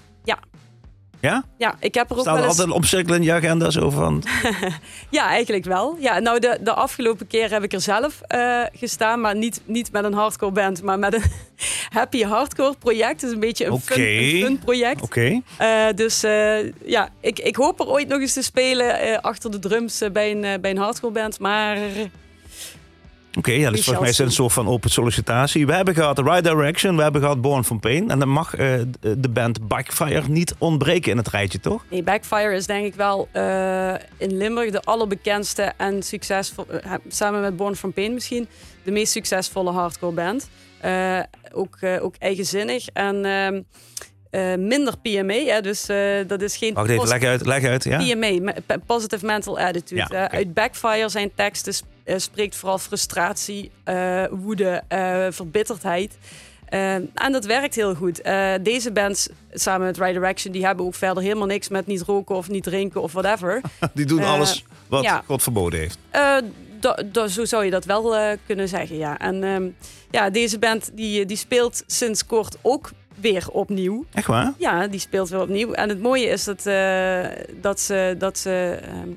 Ja. 1.21 1.45
Ja? 1.59 1.75
Ik 1.81 1.95
heb 1.95 2.11
er 2.11 2.17
ook 2.17 2.23
Staan 2.23 2.35
wel 2.35 2.45
eens... 2.45 2.59
altijd 2.59 2.77
omcirkelend 2.77 3.21
in 3.21 3.27
je 3.27 3.33
agenda 3.33 3.71
zo 3.71 3.91
van... 3.91 4.23
Ja, 5.11 5.27
eigenlijk 5.27 5.65
wel. 5.65 5.97
Ja, 6.01 6.19
nou, 6.19 6.39
de, 6.39 6.59
de 6.61 6.73
afgelopen 6.73 7.27
keer 7.27 7.51
heb 7.51 7.63
ik 7.63 7.73
er 7.73 7.81
zelf 7.81 8.21
eh, 8.21 8.63
gestaan, 8.73 9.21
maar 9.21 9.37
niet, 9.37 9.61
niet 9.65 9.93
met 9.93 10.05
een 10.05 10.13
hardcore 10.13 10.53
band, 10.53 10.83
maar 10.83 10.99
met 10.99 11.15
een 11.15 11.23
happy 11.99 12.23
hardcore 12.23 12.75
project. 12.79 13.21
Dus 13.21 13.33
een 13.33 13.41
beetje 13.41 13.67
een, 13.67 13.81
fun, 13.81 13.97
Oké. 13.97 14.09
een 14.09 14.45
fun 14.45 14.59
project. 14.59 15.03
Oké. 15.03 15.41
Eh, 15.59 15.87
dus 15.95 16.23
eh, 16.23 16.73
ja, 16.85 17.09
ik, 17.21 17.39
ik 17.39 17.57
hoop 17.57 17.81
er 17.81 17.89
ooit 17.89 18.09
nog 18.09 18.21
eens 18.21 18.33
te 18.33 18.43
spelen 18.43 19.21
achter 19.21 19.51
de 19.51 19.59
drums 19.59 20.03
bij, 20.13 20.31
een, 20.31 20.61
bij 20.61 20.71
een 20.71 20.79
hardcore 20.79 21.13
band. 21.13 21.39
Maar 21.39 21.79
Oké, 23.39 23.53
ja, 23.53 23.71
dus 23.71 23.85
volgens 23.85 24.01
mij 24.01 24.09
is 24.09 24.19
het 24.19 24.27
een 24.27 24.33
soort 24.33 24.53
van 24.53 24.69
open 24.69 24.91
sollicitatie. 24.91 25.67
We 25.67 25.75
hebben 25.75 25.95
gehad 25.95 26.19
Right 26.19 26.45
Direction, 26.45 26.97
we 26.97 27.03
hebben 27.03 27.21
gehad 27.21 27.41
Born 27.41 27.65
from 27.65 27.81
Pain. 27.81 28.11
En 28.11 28.19
dan 28.19 28.29
mag 28.29 28.55
eh, 28.55 28.75
de 29.01 29.29
band 29.29 29.69
Backfire 29.69 30.29
niet 30.29 30.55
ontbreken 30.59 31.11
in 31.11 31.17
het 31.17 31.29
rijtje, 31.29 31.61
toch? 31.61 31.85
nee, 31.91 32.03
Backfire 32.03 32.55
is 32.55 32.67
denk 32.67 32.87
ik 32.87 32.95
wel 32.95 33.29
eh, 33.33 33.95
in 34.17 34.37
Limburg 34.37 34.71
de 34.71 34.83
allerbekendste 34.83 35.73
en 35.77 36.03
succesvol, 36.03 36.67
eh, 36.71 36.93
samen 37.09 37.41
met 37.41 37.57
Born 37.57 37.77
from 37.77 37.93
Pain 37.93 38.15
misschien, 38.15 38.49
de 38.83 38.91
meest 38.91 39.13
succesvolle 39.13 39.71
hardcore 39.71 40.13
band. 40.13 40.49
Ook, 41.53 41.79
ook 42.01 42.15
eigenzinnig 42.19 42.87
en 42.87 43.25
ehm, 43.25 43.61
eh, 44.31 44.55
minder 44.55 44.95
PMA. 45.03 45.35
Hè, 45.35 45.61
dus 45.61 45.87
dat 46.27 46.43
is 46.43 46.57
geen 46.57 46.75
Wacht 46.75 46.89
even, 46.89 47.09
leg 47.09 47.23
uit, 47.23 47.47
leg 47.47 47.65
uit. 47.65 47.85
Ja? 47.85 47.99
PMA, 47.99 48.53
Positive 48.87 49.27
Mental 49.27 49.59
Attitude. 49.59 50.07
Ja, 50.11 50.31
uit 50.31 50.55
Backfire 50.55 51.09
zijn 51.09 51.31
teksten 51.35 51.75
spreekt 52.17 52.57
vooral 52.57 52.79
frustratie, 52.79 53.71
eh, 53.85 54.25
woede, 54.31 54.83
eh, 54.89 55.27
verbitterdheid. 55.31 56.19
Eh, 56.69 56.95
en 56.95 57.33
dat 57.33 57.45
werkt 57.45 57.75
heel 57.75 57.95
goed. 57.95 58.21
Eh, 58.21 58.53
deze 58.63 58.93
bands, 58.93 59.29
samen 59.53 59.87
met 59.87 59.97
Right 59.99 60.13
Direction, 60.15 60.53
die 60.53 60.67
hebben 60.67 60.87
ook 60.87 60.95
verder 60.95 61.23
helemaal 61.23 61.47
niks 61.47 61.69
met 61.69 61.87
niet 61.87 62.03
roken 62.03 62.37
of 62.37 62.49
niet 62.49 62.63
drinken 62.63 63.03
of 63.03 63.13
whatever. 63.13 63.61
Die 63.95 64.07
doen 64.07 64.21
Eh, 64.21 64.33
alles 64.33 64.65
wat 64.87 65.03
ja. 65.05 65.23
God 65.27 65.43
verboden 65.43 65.79
heeft. 65.79 65.99
Eh, 66.11 66.37
zo 67.29 67.45
zou 67.45 67.65
je 67.65 67.71
dat 67.71 67.85
wel 67.85 68.17
eh, 68.17 68.37
kunnen 68.47 68.69
zeggen, 68.69 68.97
ja. 68.97 69.19
En 69.19 69.45
ehm, 69.45 69.69
ja, 70.11 70.31
deze 70.31 70.59
band 70.59 70.91
die, 70.95 71.27
die 71.27 71.37
speelt 71.37 71.83
sinds 71.87 72.27
kort 72.27 72.57
ook 72.63 72.91
weer 73.15 73.47
opnieuw. 73.51 74.05
Echt 74.13 74.27
waar? 74.27 74.53
Ja, 74.59 74.87
die 74.87 75.01
speelt 75.01 75.29
weer 75.29 75.41
opnieuw. 75.41 75.73
En 75.73 75.89
het 75.89 76.01
mooie 76.01 76.27
is 76.27 76.45
dat, 76.45 76.67
eh, 76.67 77.25
dat 77.61 77.81
ze, 77.81 78.15
dat 78.19 78.39
ze 78.39 78.79
ehm, 78.83 79.09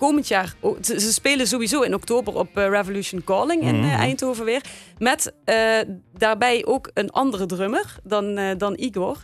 komend 0.00 0.28
jaar... 0.28 0.54
oh, 0.60 0.78
ze, 0.82 1.00
ze 1.00 1.12
spelen 1.12 1.46
sowieso 1.46 1.80
in 1.82 1.94
oktober 1.94 2.34
op 2.34 2.56
eh, 2.56 2.68
Revolution 2.68 3.24
Calling 3.24 3.62
in 3.62 3.74
eh, 3.74 3.80
Mhm. 3.80 4.00
Eindhoven 4.00 4.44
weer. 4.44 4.62
Met 4.98 5.32
eh, 5.44 5.78
daarbij 6.18 6.66
ook 6.66 6.90
een 6.94 7.10
andere 7.10 7.46
drummer 7.46 7.96
dan, 8.04 8.54
dan 8.58 8.74
Igor. 8.78 9.16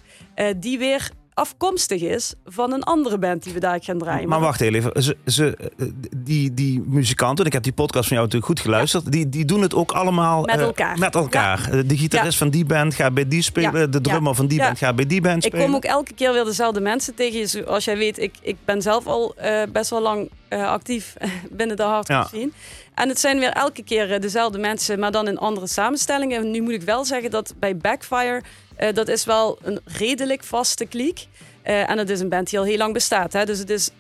die 0.56 0.78
weer 0.78 1.10
afkomstig 1.40 2.01
is 2.03 2.35
van 2.44 2.72
een 2.72 2.83
andere 2.83 3.18
band 3.18 3.42
die 3.42 3.53
we 3.53 3.61
daar 3.61 3.79
gaan 3.83 3.99
draaien. 3.99 4.29
Maar 4.29 4.40
wacht 4.40 4.61
even. 4.61 5.03
Ze, 5.03 5.16
ze, 5.27 5.57
eh, 5.57 5.87
die, 6.16 6.55
die 6.55 6.81
muzikanten, 6.87 7.44
ik 7.46 7.53
heb 7.53 7.62
die 7.62 7.72
podcast 7.72 8.09
van 8.09 8.16
jou 8.16 8.29
natuurlijk 8.29 8.53
goed 8.53 8.61
geluisterd. 8.61 9.12
Die, 9.12 9.29
die 9.29 9.44
doen 9.44 9.62
het 9.62 9.75
ook 9.75 9.92
allemaal 9.92 10.42
Met 10.42 10.55
eh, 10.57 10.62
elkaar. 10.62 10.99
met 10.99 11.14
elkaar. 11.14 11.70
Eh, 11.72 11.81
De 11.87 11.96
gitarist 11.96 12.33
Ja. 12.33 12.38
van 12.38 12.51
die 12.51 12.64
band 12.64 12.94
gaat 12.94 13.14
bij 13.14 13.29
die 13.29 13.42
spelen. 13.42 13.90
De 13.90 14.01
drummer 14.01 14.35
van 14.35 14.46
die 14.46 14.59
band 14.59 14.79
gaat 14.79 14.96
bij 14.96 15.07
die 15.07 15.20
band 15.20 15.44
Ik 15.44 15.51
spelen. 15.51 15.66
kom 15.66 15.75
ook 15.75 15.85
elke 15.85 16.12
keer 16.14 16.33
weer 16.33 16.44
dezelfde 16.44 16.81
mensen 16.81 17.14
tegen. 17.14 17.49
Zoals 17.49 17.85
jij 17.85 17.96
weet, 17.96 18.18
ik, 18.18 18.35
ik 18.40 18.57
ben 18.64 18.83
zelf 18.83 19.07
al 19.07 19.35
best 19.72 19.90
wel 19.90 20.03
lang 20.03 20.31
actief 20.51 21.14
binnen 21.51 21.77
de 21.77 21.83
hardcore 21.83 22.27
scene. 22.27 22.51
En 22.96 23.09
het 23.09 23.20
zijn 23.20 23.38
weer 23.38 23.50
elke 23.52 23.82
keer 23.85 24.12
eh, 24.12 24.20
dezelfde 24.20 24.59
mensen, 24.59 24.98
maar 24.98 25.11
dan 25.12 25.28
in 25.28 25.38
andere 25.38 25.66
samenstellingen. 25.66 26.40
En 26.40 26.50
nu 26.50 26.61
moet 26.62 26.72
ik 26.72 26.82
wel 26.82 27.04
zeggen 27.04 27.30
dat 27.30 27.54
bij 27.59 27.76
Backfire, 27.76 28.42
eh, 28.76 28.94
dat 28.94 29.09
is 29.09 29.24
wel 29.24 29.59
een 29.62 29.80
redelijk 29.85 30.44
vaste 30.44 30.87
kliek. 30.87 31.26
Eh, 31.62 31.90
en 31.90 31.98
het 31.98 32.11
is 32.11 32.20
een 32.20 32.28
band 32.28 32.50
die 32.50 32.59
al 32.59 32.64
heel 32.64 32.76
lang 32.76 32.92
bestaat. 32.92 33.32
Hè? 33.32 33.44
Dus 33.44 33.59
het 33.59 33.70
is 33.70 33.90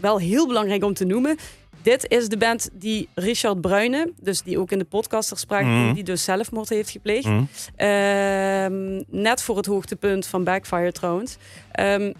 wel 0.00 0.18
heel 0.18 0.46
belangrijk 0.46 0.84
om 0.84 0.94
te 0.94 1.04
noemen. 1.04 1.38
Dit 1.82 2.04
is 2.08 2.28
de 2.28 2.36
band 2.36 2.68
die 2.72 3.08
Richard 3.14 3.60
Bruyne, 3.60 4.12
dus 4.20 4.42
die 4.42 4.58
ook 4.58 4.70
in 4.72 4.78
de 4.78 4.84
podcast 4.84 5.28
ter 5.28 5.38
sprake 5.38 5.64
Mhm. 5.64 5.94
die 5.94 6.04
dus 6.04 6.24
zelfmoord 6.24 6.68
heeft 6.68 6.90
gepleegd. 6.90 7.24
Mhm. 7.26 7.42
Ehm, 7.76 9.02
net 9.08 9.42
voor 9.42 9.56
het 9.56 9.66
hoogtepunt 9.66 10.26
van 10.26 10.44
Backfire 10.44 10.92
trouwens. 10.92 11.36
ehm, 11.72 12.12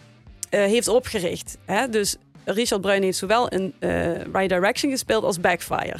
eh, 0.50 0.60
heeft 0.64 0.88
opgericht. 0.88 1.56
Hè? 1.64 1.88
Dus 1.88 2.16
Richard 2.44 2.80
Bruin 2.80 3.02
heeft 3.02 3.18
zowel 3.18 3.48
in 3.48 3.74
Right 4.32 4.48
Direction 4.48 4.90
gespeeld 4.90 5.24
als 5.24 5.40
Backfire. 5.40 5.96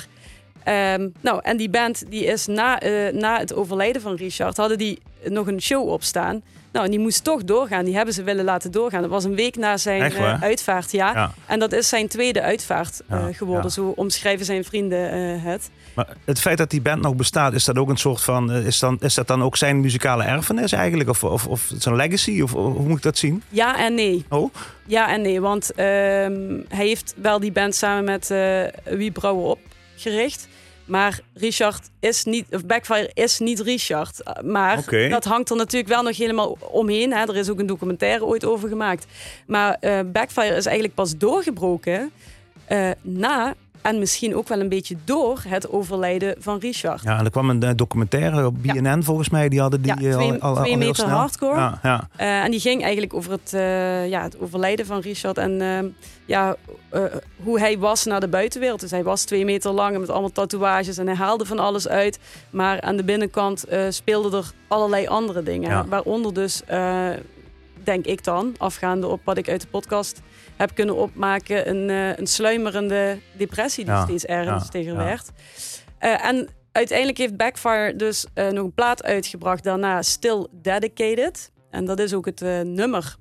Ehm, 0.65 1.09
nou, 1.21 1.41
en 1.43 1.57
die 1.57 1.71
band 1.71 2.05
die 2.09 2.25
is 2.25 2.47
na, 2.47 2.81
eh, 2.81 3.13
na 3.13 3.39
het 3.39 3.55
overlijden 3.55 4.03
van 4.03 4.15
Richard, 4.15 4.57
hadden 4.57 4.79
die 4.79 4.99
nog 5.25 5.47
een 5.47 5.63
show 5.63 5.89
opstaan. 5.89 6.43
Nou, 6.73 6.85
en 6.85 6.91
die 6.91 7.01
moest 7.01 7.25
toch 7.25 7.45
doorgaan. 7.45 7.85
Die 7.85 7.97
hebben 7.97 8.15
ze 8.15 8.23
willen 8.23 8.45
laten 8.45 8.71
doorgaan. 8.71 9.01
Dat 9.01 9.11
was 9.11 9.25
een 9.25 9.35
week 9.35 9.57
na 9.57 9.77
zijn 9.77 10.13
eh, 10.13 10.43
uitvaart, 10.43 10.93
ja. 10.93 11.13
Ja. 11.13 11.33
En 11.47 11.59
dat 11.59 11.73
is 11.73 11.89
zijn 11.89 12.09
tweede 12.09 12.43
uitvaart 12.43 13.03
eh, 13.09 13.25
geworden. 13.33 13.65
ja. 13.65 13.69
Zo 13.69 13.93
omschrijven 13.97 14.47
zijn 14.47 14.65
vrienden 14.65 15.41
het. 15.41 15.71
Maar 15.95 16.07
het 16.25 16.41
feit 16.41 16.59
dat 16.59 16.71
die 16.71 16.81
band 16.81 17.03
nog 17.03 17.15
bestaat, 17.17 17.53
is 17.53 17.65
dat 17.65 17.79
ook 17.79 17.89
een 17.89 17.97
soort 17.97 18.21
van. 18.21 18.53
Is, 18.53 18.79
dan, 18.79 18.97
is 19.01 19.15
dat 19.15 19.27
dan 19.27 19.43
ook 19.43 19.57
zijn 19.57 19.81
muzikale 19.81 20.25
erfenis 20.25 20.73
eigenlijk? 20.73 21.09
Of, 21.09 21.25
of, 21.25 21.47
of 21.47 21.71
zijn 21.79 21.97
legacy? 21.97 22.41
Of, 22.41 22.55
of 22.55 22.75
hoe 22.75 22.89
moet 22.89 22.97
ik 22.97 23.03
dat 23.03 23.19
zien? 23.19 23.43
Ja 23.49 23.79
en 23.79 23.95
nee. 23.95 24.25
Oh, 24.29 24.55
Ja 24.87 25.13
en 25.13 25.23
nee, 25.23 25.41
want 25.41 25.73
ehm, 25.75 26.61
hij 26.69 26.87
heeft 26.87 27.15
wel 27.17 27.41
die 27.41 27.53
band 27.53 27.75
samen 27.75 28.05
met 28.05 28.35
Wie 28.85 29.11
Brouwen 29.11 29.59
opgericht. 30.01 30.49
Maar 30.85 31.21
Richard 31.35 31.91
is 32.01 32.25
niet, 32.25 32.47
of 32.51 32.67
Backfire 32.67 33.11
is 33.15 33.39
niet 33.39 33.61
Richard. 33.61 34.21
Uh, 34.25 34.51
Maar 34.51 34.85
dat 35.09 35.25
hangt 35.25 35.51
er 35.51 35.57
natuurlijk 35.57 35.93
wel 35.93 36.03
nog 36.03 36.17
helemaal 36.17 36.59
omheen. 36.61 37.13
Hè. 37.13 37.21
Er 37.21 37.37
is 37.37 37.51
ook 37.51 37.59
een 37.59 37.67
documentaire 37.67 38.25
ooit 38.25 38.45
over 38.45 38.69
gemaakt. 38.69 39.07
Maar 39.47 39.77
eh, 39.81 40.01
Backfire 40.07 40.55
is 40.55 40.67
eigenlijk 40.67 40.95
pas 40.95 41.17
doorgebroken 41.17 42.11
eh, 42.65 42.91
na 43.01 43.55
en 43.83 43.99
misschien 43.99 44.37
ook 44.37 44.49
wel 44.49 44.61
een 44.61 44.69
beetje 44.69 44.97
door 45.05 45.43
het 45.49 45.71
overlijden 45.71 46.35
van 46.39 46.59
Richard. 46.59 47.03
Ja, 47.03 47.19
en 47.19 47.25
er 47.25 47.31
kwam 47.31 47.51
een 47.51 47.63
eh, 47.63 47.71
documentaire 47.77 48.47
op 48.47 48.63
BNN 48.63 49.03
volgens 49.03 49.29
mij. 49.29 49.49
Die 49.49 49.61
hadden 49.61 49.83
die 49.83 49.93
Ja, 50.01 50.09
eh, 50.09 50.15
twee- 50.15 50.33
al, 50.33 50.41
al, 50.41 50.57
al 50.57 50.63
twee 50.63 50.77
meter 50.77 50.95
snel. 50.95 51.09
hardcore. 51.09 51.59
Ja, 51.59 51.79
ja. 51.83 52.09
Eh, 52.17 52.43
en 52.45 52.51
die 52.51 52.61
ging 52.61 52.83
eigenlijk 52.83 53.15
over 53.15 53.33
het, 53.33 53.51
ja, 54.11 54.23
het 54.23 54.41
overlijden 54.41 54.87
van 54.87 55.01
Richard 55.01 55.39
en 55.39 55.61
eh, 55.61 55.91
ja, 56.25 56.57
hoe 57.43 57.59
hij 57.59 57.79
was 57.79 58.05
naar 58.05 58.21
de 58.21 58.29
buitenwereld. 58.29 58.81
Dus 58.81 58.91
hij 58.91 59.03
was 59.03 59.25
twee 59.25 59.45
meter 59.45 59.71
lang 59.73 59.95
en 59.95 60.01
met 60.01 60.11
allemaal 60.11 60.33
tatoeages 60.33 60.99
en 60.99 61.07
hij 61.07 61.17
haalde 61.17 61.45
van 61.47 61.59
alles 61.59 61.89
uit. 61.89 62.19
Maar 62.51 62.81
aan 62.81 62.97
de 62.97 63.05
binnenkant 63.05 63.65
speelden 63.89 64.33
er 64.41 64.53
allerlei 64.69 65.07
andere 65.07 65.43
dingen. 65.43 65.71
Ja. 65.71 65.87
Waaronder 65.89 66.35
dus, 66.35 66.63
denk 67.85 68.05
ik 68.07 68.25
dan, 68.25 68.55
afgaande 68.59 69.07
op 69.07 69.21
wat 69.25 69.39
ik 69.39 69.49
uit 69.49 69.61
de 69.61 69.67
podcast 69.67 70.21
heb 70.61 70.75
kunnen 70.75 70.97
opmaken, 70.97 71.69
een, 71.69 71.91
eh, 71.91 72.19
een 72.19 72.27
sluimerende 72.27 73.19
depressie 73.33 73.85
die 73.85 73.93
Ja, 73.93 74.05
steeds 74.05 74.25
ernstiger 74.25 74.93
ja. 74.93 75.05
werd. 75.05 75.31
Eh, 75.99 76.25
en 76.25 76.49
uiteindelijk 76.73 77.19
heeft 77.19 77.37
Backfire 77.37 77.97
dus 77.97 78.27
eh, 78.35 78.49
nog 78.49 78.65
een 78.65 78.73
plaat 78.73 79.03
uitgebracht 79.03 79.65
daarna, 79.65 80.03
Still 80.03 80.47
Dedicated. 80.51 81.51
En 81.71 81.85
dat 81.85 81.99
is 81.99 82.15
ook 82.15 82.25
het 82.25 82.41
nummer 82.65 83.17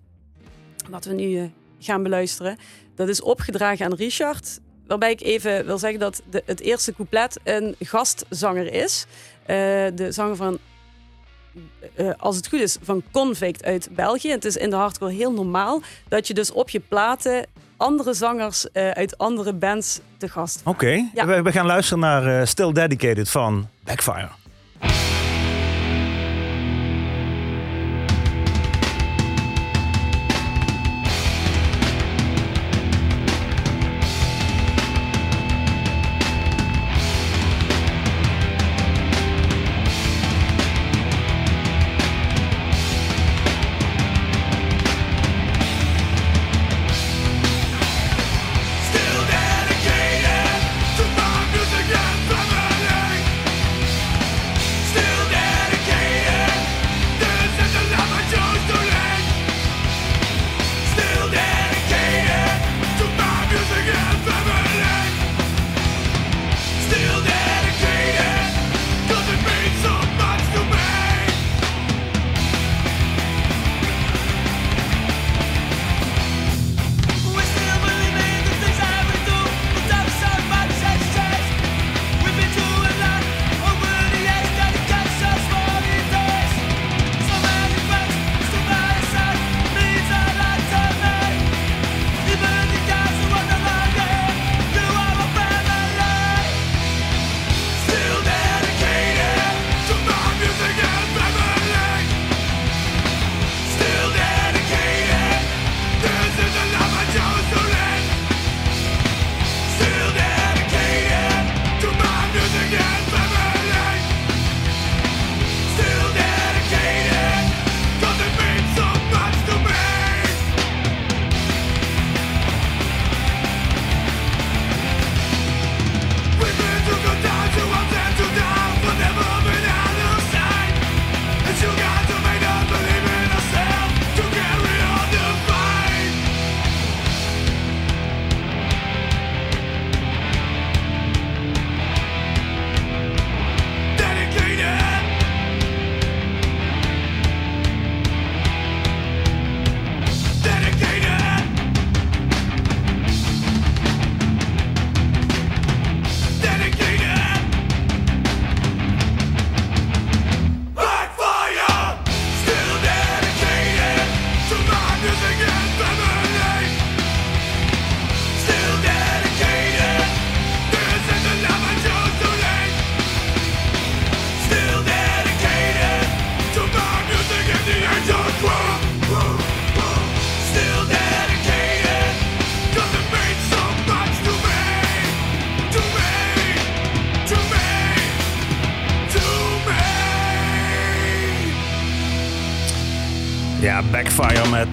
wat 0.89 1.06
we 1.06 1.13
nu 1.13 1.52
gaan 1.80 2.04
beluisteren. 2.04 2.58
Dat 2.95 3.10
is 3.10 3.21
opgedragen 3.21 3.86
aan 3.86 3.93
Richard. 3.93 4.60
Waarbij 4.88 5.12
ik 5.12 5.21
even 5.21 5.65
wil 5.65 5.78
zeggen 5.78 5.99
dat 5.99 6.21
de, 6.30 6.43
het 6.45 6.60
eerste 6.60 6.93
couplet 6.93 7.39
een 7.43 7.75
gastzanger 7.80 8.73
is. 8.73 9.06
De 9.45 10.08
zanger 10.10 10.36
van, 10.36 10.60
eh, 11.96 12.10
als 12.18 12.36
het 12.36 12.48
goed 12.48 12.60
is, 12.60 12.78
van 12.82 13.04
Convict 13.12 13.64
uit 13.64 13.90
België. 13.92 14.32
Het 14.32 14.46
is 14.46 14.58
in 14.58 14.70
de 14.70 14.76
hardcore 14.76 15.12
heel 15.12 15.34
normaal 15.34 15.82
dat 16.08 16.28
je 16.28 16.34
dus 16.34 16.52
op 16.52 16.70
je 16.70 16.80
platen 16.80 17.46
andere 17.78 18.14
zangers 18.14 18.72
eh, 18.72 18.90
uit 18.90 19.18
andere 19.18 19.54
bands 19.54 20.00
te 20.18 20.30
gast 20.30 20.62
Oké, 20.64 21.10
Ja. 21.14 21.26
we, 21.26 21.42
we 21.42 21.52
gaan 21.52 21.66
luisteren 21.66 22.00
naar 22.00 22.40
eh, 22.40 22.46
Still 22.46 22.72
Dedicated 22.72 23.30
van 23.30 23.68
Backfire. 23.84 24.30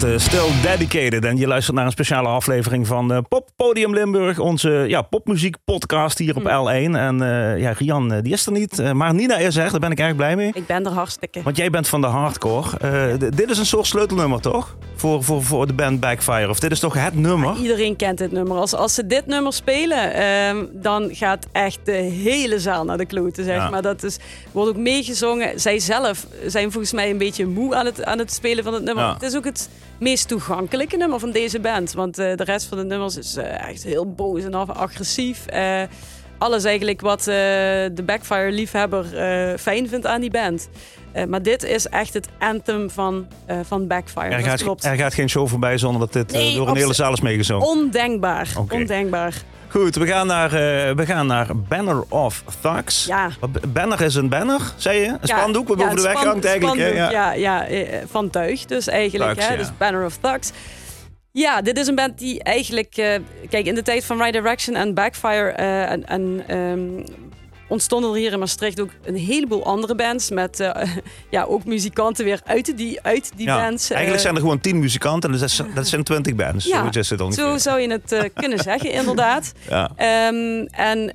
Met 0.01 0.11
eh, 0.11 0.17
Still 0.17 0.61
Dedicated. 0.61 1.25
En 1.25 1.37
je 1.37 1.47
luistert 1.47 1.75
naar 1.75 1.85
een 1.85 1.91
speciale 1.91 2.27
aflevering 2.27 2.87
van 2.87 3.13
eh, 3.13 3.17
Pop 3.29 3.49
Podium 3.55 3.93
Limburg. 3.93 4.39
Onze 4.39 4.69
ja, 4.69 5.01
popmuziek 5.01 5.55
podcast 5.65 6.17
hier 6.17 6.35
op 6.35 6.43
L1. 6.43 6.95
En 6.95 7.21
eh, 7.21 7.59
ja, 7.59 7.71
Rian 7.71 8.21
die 8.21 8.33
is 8.33 8.45
er 8.45 8.51
niet. 8.51 8.93
Maar 8.93 9.13
Nina 9.13 9.37
is 9.37 9.55
er, 9.55 9.71
daar 9.71 9.79
ben 9.79 9.91
ik 9.91 9.99
erg 9.99 10.15
blij 10.15 10.35
mee. 10.35 10.51
Ik 10.53 10.65
ben 10.65 10.85
er 10.85 10.91
hartstikke. 10.91 11.41
Want 11.43 11.57
jij 11.57 11.69
bent 11.69 11.87
van 11.87 12.01
de 12.01 12.07
hardcore. 12.07 13.17
Dit 13.17 13.49
is 13.49 13.57
een 13.57 13.65
soort 13.65 13.85
sleutelnummer, 13.85 14.41
toch? 14.41 14.75
Voor, 14.95 15.23
voor, 15.23 15.43
voor 15.43 15.67
de 15.67 15.73
band 15.73 15.99
Backfire. 15.99 16.49
Of 16.49 16.59
dit 16.59 16.71
is 16.71 16.79
toch 16.79 16.93
het 16.93 17.15
nummer? 17.15 17.55
Iedereen 17.57 17.95
kent 17.95 18.17
dit 18.17 18.31
nummer. 18.31 18.57
Als, 18.57 18.73
als 18.73 18.93
ze 18.93 19.07
dit 19.07 19.25
nummer 19.25 19.53
spelen, 19.53 20.13
ehm, 20.13 20.65
dan 20.73 21.09
gaat 21.15 21.47
echt 21.51 21.79
de 21.83 21.91
hele 21.91 22.59
zaal 22.59 22.83
naar 22.85 22.97
de 22.97 23.05
kloten, 23.05 23.43
zeg 23.43 23.55
Ja. 23.55 23.69
maar. 23.69 23.81
Dat 23.81 24.03
is, 24.03 24.17
wordt 24.51 24.69
ook 24.69 24.77
meegezongen. 24.77 25.59
Zij 25.59 25.79
zelf 25.79 26.27
zijn 26.45 26.71
volgens 26.71 26.93
mij 26.93 27.09
een 27.09 27.17
beetje 27.17 27.45
moe 27.45 27.75
aan 27.75 27.85
het, 27.85 28.03
aan 28.03 28.19
het 28.19 28.33
spelen 28.33 28.63
van 28.63 28.73
het 28.73 28.83
nummer. 28.83 29.03
Ja. 29.03 29.13
Het 29.13 29.23
is 29.23 29.35
ook 29.35 29.45
het 29.45 29.69
meest 29.99 30.27
toegankelijke 30.27 30.97
nummer 30.97 31.19
van 31.19 31.31
deze 31.31 31.59
band. 31.59 31.93
Want 31.93 32.17
eh, 32.17 32.35
de 32.35 32.43
rest 32.43 32.67
van 32.67 32.77
de 32.77 32.83
nummers 32.83 33.17
is 33.17 33.35
eh, 33.35 33.67
echt 33.69 33.83
heel 33.83 34.13
boos 34.13 34.43
en 34.43 34.53
agressief. 34.53 35.45
Eh, 35.45 35.81
alles 36.37 36.63
eigenlijk 36.63 37.01
wat 37.01 37.23
de 37.23 38.03
Backfire-liefhebber 38.05 39.05
fijn 39.59 39.89
vindt 39.89 40.05
aan 40.05 40.21
die 40.21 40.31
band. 40.31 40.69
Maar 41.27 41.41
dit 41.41 41.63
is 41.63 41.87
echt 41.87 42.13
het 42.13 42.27
anthem 42.39 42.89
van, 42.89 43.27
van 43.63 43.87
Backfire. 43.87 44.25
Er 44.25 44.37
dat 44.37 44.47
gaat, 44.47 44.61
klopt. 44.61 44.83
er 44.83 44.95
gaat 44.95 45.13
geen 45.13 45.29
show 45.29 45.47
voorbij 45.47 45.77
zonder 45.77 45.99
dat 45.99 46.13
dit 46.13 46.31
Nee, 46.31 46.55
door 46.55 46.67
een 46.67 46.75
hele 46.75 46.93
zaal 46.93 47.13
is 47.13 47.21
meegezongen. 47.21 47.67
Ondenkbaar. 47.67 48.49
Ondenkbaar. 48.69 49.43
Goed, 49.69 49.95
we 49.95 50.07
gaan 50.07 50.27
naar, 50.27 50.45
eh, 50.53 50.95
we 50.95 51.05
gaan 51.05 51.27
naar 51.27 51.47
Banner 51.55 52.03
of 52.09 52.43
Thugs. 52.61 53.05
Ja. 53.05 53.29
Banner 53.67 54.01
is 54.01 54.15
een 54.15 54.29
banner, 54.29 54.61
zei 54.75 54.99
je? 54.99 55.07
Een 55.07 55.17
Ja, 55.21 55.37
spandoek 55.37 55.67
wat 55.67 55.77
ja, 55.79 55.83
boven 55.83 56.01
de 56.01 56.07
weg 56.07 56.23
hangt 56.23 56.45
eigenlijk. 56.45 56.79
hè? 56.81 56.87
Ja. 56.87 57.09
ja, 57.09 57.33
ja, 57.33 57.65
eh, 57.67 57.99
van 58.09 58.29
Tuig 58.29 58.65
dus 58.65 58.87
eigenlijk. 58.87 59.33
Thugs, 59.33 59.47
hè? 59.47 59.57
Dus 59.57 59.71
Banner 59.77 60.05
of 60.05 60.17
Thugs. 60.21 60.51
Ja, 61.31 61.61
dit 61.61 61.77
is 61.77 61.87
een 61.87 61.95
band 61.95 62.17
die 62.17 62.43
eigenlijk... 62.43 62.97
eh, 62.97 63.19
kijk, 63.49 63.65
in 63.65 63.75
de 63.75 63.81
tijd 63.81 64.05
van 64.05 64.17
Right 64.17 64.33
Direction 64.33 64.75
en 64.75 64.93
Backfire... 64.93 65.49
eh, 65.51 65.91
en, 65.91 66.07
en 66.07 66.43
ehm, 66.47 67.03
ontstonden 67.67 68.09
er 68.09 68.17
hier 68.17 68.31
in 68.31 68.39
Maastricht 68.39 68.79
ook 68.81 68.89
een 69.03 69.15
heleboel 69.15 69.65
andere 69.65 69.95
bands... 69.95 70.29
met 70.29 70.59
eh, 70.59 70.89
ja, 71.29 71.43
ook 71.43 71.65
muzikanten 71.65 72.25
weer 72.25 72.41
uit 72.45 72.77
die, 72.77 73.01
uit 73.01 73.31
die 73.35 73.45
Ja, 73.45 73.57
bands. 73.57 73.89
Eigenlijk 73.89 74.15
eh, 74.15 74.23
zijn 74.23 74.35
er 74.35 74.41
gewoon 74.41 74.59
tien 74.61 74.79
muzikanten 74.79 75.33
en 75.33 75.39
dat 75.75 75.87
zijn, 75.87 76.03
twintig 76.03 76.35
bands. 76.35 76.65
Ja, 76.65 76.89
is 76.91 77.09
het 77.09 77.33
zo 77.33 77.57
zou 77.57 77.79
je 77.79 77.91
het 77.91 78.11
eh, 78.11 78.23
kunnen 78.41 78.59
zeggen, 78.59 78.91
inderdaad. 78.91 79.51
Ja. 79.69 79.91
Ehm, 79.95 80.65
en 80.71 81.13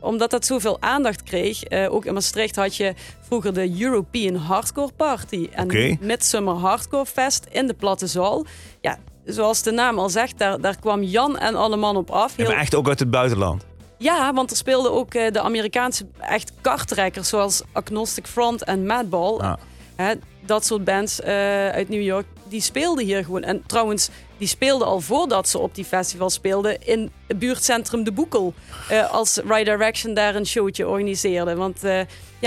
omdat 0.00 0.30
dat 0.30 0.46
zoveel 0.46 0.76
aandacht 0.80 1.22
kreeg, 1.22 1.70
ook 1.88 2.04
in 2.04 2.14
Maastricht 2.14 2.56
had 2.56 2.76
je 2.76 2.94
vroeger 3.20 3.54
de 3.54 3.80
European 3.80 4.34
Hardcore 4.34 4.92
Party 4.96 5.48
en. 5.52 5.98
Midsummer 6.00 6.54
Hardcore 6.54 7.06
Fest 7.06 7.46
in 7.50 7.66
de 7.66 7.74
Platte 7.74 8.06
Zaal. 8.06 8.44
Ja, 8.80 8.98
zoals 9.24 9.62
de 9.62 9.70
naam 9.70 9.98
al 9.98 10.08
zegt, 10.08 10.38
daar, 10.38 10.60
daar 10.60 10.76
kwam 10.80 11.02
Jan 11.02 11.38
en 11.38 11.54
alle 11.54 11.76
man 11.76 11.96
op 11.96 12.10
af. 12.10 12.30
Ja, 12.36 12.42
Heel- 12.42 12.52
maar 12.52 12.62
echt 12.62 12.74
ook 12.74 12.88
uit 12.88 12.98
het 12.98 13.10
buitenland. 13.10 13.64
Ja, 13.98 14.32
want 14.32 14.50
er 14.50 14.56
speelden 14.56 14.92
ook 14.92 15.14
eh, 15.14 15.32
de 15.32 15.40
Amerikaanse 15.40 16.06
echt 16.20 16.52
karttrekkers 16.60 17.28
zoals 17.28 17.62
Agnostic 17.72 18.26
Front 18.26 18.64
en 18.64 18.86
Madball. 18.86 19.56
Hè, 19.96 20.14
dat 20.40 20.66
soort 20.66 20.84
bands 20.84 21.20
eh, 21.20 21.68
uit 21.68 21.88
New 21.88 22.02
York, 22.02 22.26
die 22.48 22.60
speelden 22.60 23.04
hier 23.04 23.24
gewoon. 23.24 23.42
En 23.42 23.62
trouwens, 23.66 24.08
die 24.38 24.48
speelden 24.48 24.86
al 24.86 25.00
voordat 25.00 25.48
ze 25.48 25.58
op 25.58 25.74
die 25.74 25.84
festival 25.84 26.30
speelden 26.30 26.86
in 26.86 27.10
het 27.26 27.38
buurtcentrum 27.38 28.04
De 28.04 28.12
Boekel. 28.12 28.54
eh, 28.88 29.12
als 29.12 29.36
Right 29.36 29.64
Direction 29.64 30.14
daar 30.14 30.34
een 30.34 30.46
showtje 30.46 30.88
organiseerde. 30.88 31.54
Want 31.54 31.80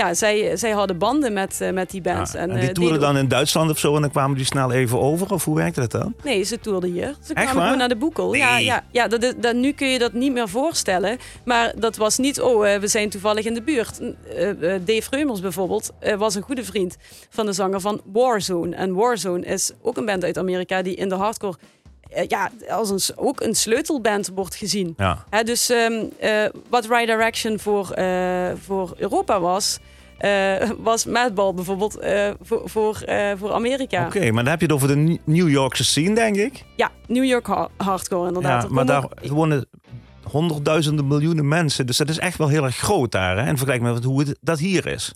ja, 0.00 0.14
zij, 0.14 0.56
zij 0.56 0.70
hadden 0.70 0.98
banden 0.98 1.32
met, 1.32 1.60
eh, 1.60 1.70
met 1.70 1.90
die 1.90 2.00
bands. 2.00 2.32
Ja. 2.32 2.38
En, 2.38 2.50
En 2.50 2.56
eh, 2.56 2.60
die 2.62 2.72
toerden 2.72 3.00
dan 3.00 3.16
in 3.16 3.28
Duitsland 3.28 3.70
of 3.70 3.78
zo 3.78 3.94
en 3.94 4.00
dan 4.00 4.10
kwamen 4.10 4.36
die 4.36 4.46
snel 4.46 4.72
even 4.72 5.00
over? 5.00 5.32
Of 5.32 5.44
hoe 5.44 5.56
werkte 5.56 5.80
dat 5.80 5.90
dan? 5.90 6.14
Nee, 6.24 6.42
ze 6.42 6.60
toerden 6.60 6.92
hier. 6.92 7.14
Ze 7.24 7.32
kwamen 7.32 7.62
gewoon 7.62 7.78
naar 7.78 7.88
de 7.88 7.96
Boekel. 7.96 8.34
Ja, 8.34 8.54
Nee. 8.54 8.64
ja, 8.64 8.84
ja 8.90 9.08
dat 9.08 9.22
is, 9.22 9.32
dat, 9.36 9.54
nu 9.54 9.72
kun 9.72 9.88
je 9.88 9.98
dat 9.98 10.12
niet 10.12 10.32
meer 10.32 10.48
voorstellen. 10.48 11.18
Maar 11.44 11.72
dat 11.76 11.96
was 11.96 12.18
niet, 12.18 12.40
oh, 12.40 12.68
eh, 12.68 12.80
we 12.80 12.86
zijn 12.86 13.08
toevallig 13.08 13.44
in 13.44 13.54
de 13.54 13.62
buurt. 13.62 14.00
Dave 14.84 15.06
Reumers 15.10 15.40
bijvoorbeeld 15.40 15.92
was 16.18 16.34
een 16.34 16.42
goede 16.42 16.64
vriend 16.64 16.96
van 17.30 17.46
de 17.46 17.52
zanger 17.52 17.80
van 17.80 18.00
Warzone. 18.12 18.76
En 18.76 18.94
Warzone 18.94 19.44
is 19.44 19.72
ook 19.82 19.96
een 19.96 20.04
band 20.04 20.24
uit 20.24 20.38
Amerika 20.38 20.82
die 20.82 20.94
in 20.94 21.08
de 21.08 21.14
hardcore... 21.14 21.56
eh, 22.10 22.24
ja, 22.28 22.50
als 22.68 22.90
een, 22.90 23.16
ook 23.16 23.40
een 23.40 23.54
sleutelband 23.54 24.30
wordt 24.34 24.54
gezien. 24.54 24.94
Ja. 24.96 25.24
Hè, 25.30 25.42
dus 25.42 25.70
ehm, 25.70 26.04
eh, 26.18 26.44
wat 26.68 26.86
Right 26.86 27.06
Direction 27.06 27.58
voor, 27.58 27.90
eh, 27.90 28.50
voor 28.64 28.92
Europa 28.96 29.40
was, 29.40 29.78
eh, 30.18 30.70
was 30.78 31.04
Madball 31.06 31.54
bijvoorbeeld 31.54 31.98
voor, 32.42 32.62
voor, 32.64 33.02
voor 33.38 33.52
Amerika. 33.52 34.06
Oké, 34.06 34.30
maar 34.30 34.42
dan 34.42 34.50
heb 34.52 34.60
je 34.60 34.66
het 34.66 34.74
over 34.74 34.88
de 34.88 35.18
New 35.24 35.48
Yorkse 35.48 35.84
scene, 35.84 36.14
denk 36.14 36.36
ik. 36.36 36.64
Ja, 36.76 36.90
New 37.06 37.24
York 37.24 37.46
ha- 37.46 37.68
hardcore 37.76 38.26
inderdaad. 38.28 38.62
Ja, 38.62 38.68
maar 38.68 38.86
daar 38.86 39.04
ook- 39.04 39.26
wonen 39.28 39.66
honderdduizenden 40.22 41.06
miljoenen 41.08 41.48
mensen. 41.48 41.86
Dus 41.86 41.96
dat 41.96 42.08
is 42.08 42.18
echt 42.18 42.38
wel 42.38 42.48
heel 42.48 42.64
erg 42.64 42.76
groot 42.76 43.12
daar. 43.12 43.36
Hè? 43.36 43.42
In 43.48 43.56
vergelijking 43.56 43.92
met 43.92 44.04
hoe 44.04 44.20
het, 44.20 44.38
dat 44.40 44.58
hier 44.58 44.86
is. 44.86 45.12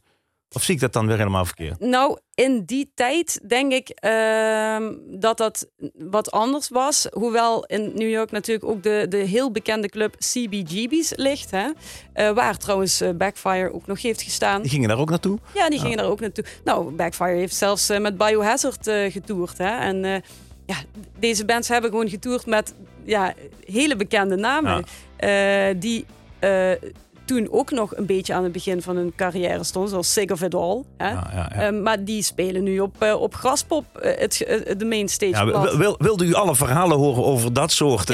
Of 0.54 0.62
zie 0.62 0.74
ik 0.74 0.80
dat 0.80 0.92
dan 0.92 1.06
weer 1.06 1.16
helemaal 1.16 1.44
verkeerd? 1.44 1.80
Nou, 1.80 2.18
in 2.34 2.64
die 2.64 2.90
tijd 2.94 3.40
denk 3.48 3.72
ik 3.72 3.88
ehm, 3.88 4.92
dat 5.06 5.36
dat 5.36 5.68
wat 5.94 6.30
anders 6.30 6.68
was. 6.68 7.06
Hoewel 7.12 7.64
in 7.64 7.92
New 7.94 8.10
York 8.10 8.30
natuurlijk 8.30 8.64
ook 8.64 8.82
de, 8.82 9.06
de 9.08 9.16
heel 9.16 9.50
bekende 9.50 9.88
club 9.88 10.16
CBGB's 10.16 11.12
ligt. 11.16 11.50
Hè? 11.50 11.70
Eh, 12.12 12.30
waar 12.30 12.56
trouwens 12.56 13.00
eh, 13.00 13.10
Backfire 13.10 13.72
ook 13.72 13.86
nog 13.86 14.02
heeft 14.02 14.22
gestaan. 14.22 14.62
Die 14.62 14.70
gingen 14.70 14.88
daar 14.88 14.98
ook 14.98 15.10
naartoe. 15.10 15.38
Ja, 15.54 15.68
die 15.68 15.78
gingen 15.78 15.96
daar 15.96 16.06
ook 16.06 16.20
naartoe. 16.20 16.44
Nou, 16.64 16.90
Backfire 16.90 17.36
heeft 17.36 17.54
zelfs 17.54 17.88
eh, 17.88 18.00
met 18.00 18.16
Biohazard 18.16 18.90
getoerd. 19.12 19.58
Hè? 19.58 19.78
En 19.78 20.22
ja, 20.66 20.76
deze 21.18 21.44
bands 21.44 21.68
hebben 21.68 21.90
gewoon 21.90 22.08
getoerd 22.08 22.46
met 22.46 22.74
ja, 23.04 23.34
hele 23.64 23.96
bekende 23.96 24.36
namen. 24.36 24.84
die 25.80 26.06
toen 27.24 27.48
ook 27.50 27.70
nog 27.70 27.96
een 27.96 28.06
beetje 28.06 28.34
aan 28.34 28.42
het 28.42 28.52
begin 28.52 28.82
van 28.82 28.96
hun 28.96 29.12
carrière 29.16 29.64
stonden. 29.64 29.90
Zoals 29.90 30.12
Sick 30.12 30.30
of 30.30 30.42
It 30.42 30.54
All. 30.54 30.82
Hè? 30.96 31.08
Ja, 31.08 31.30
ja, 31.34 31.50
ja. 31.54 31.66
Eh, 31.66 31.80
maar 31.82 32.04
die 32.04 32.22
spelen 32.22 32.62
nu 32.62 32.80
op, 32.80 32.94
eh, 32.98 33.20
op 33.20 33.34
Graspop, 33.34 33.84
eh, 33.98 34.18
het, 34.20 34.42
eh, 34.44 34.74
de 34.78 34.84
mainstage. 34.84 35.32
Ja, 35.46 35.76
wil, 35.76 35.94
wilde 35.98 36.24
u 36.24 36.34
alle 36.34 36.56
verhalen 36.56 36.98
horen 36.98 37.24
over 37.24 37.52
dat 37.52 37.72
soort? 37.72 38.10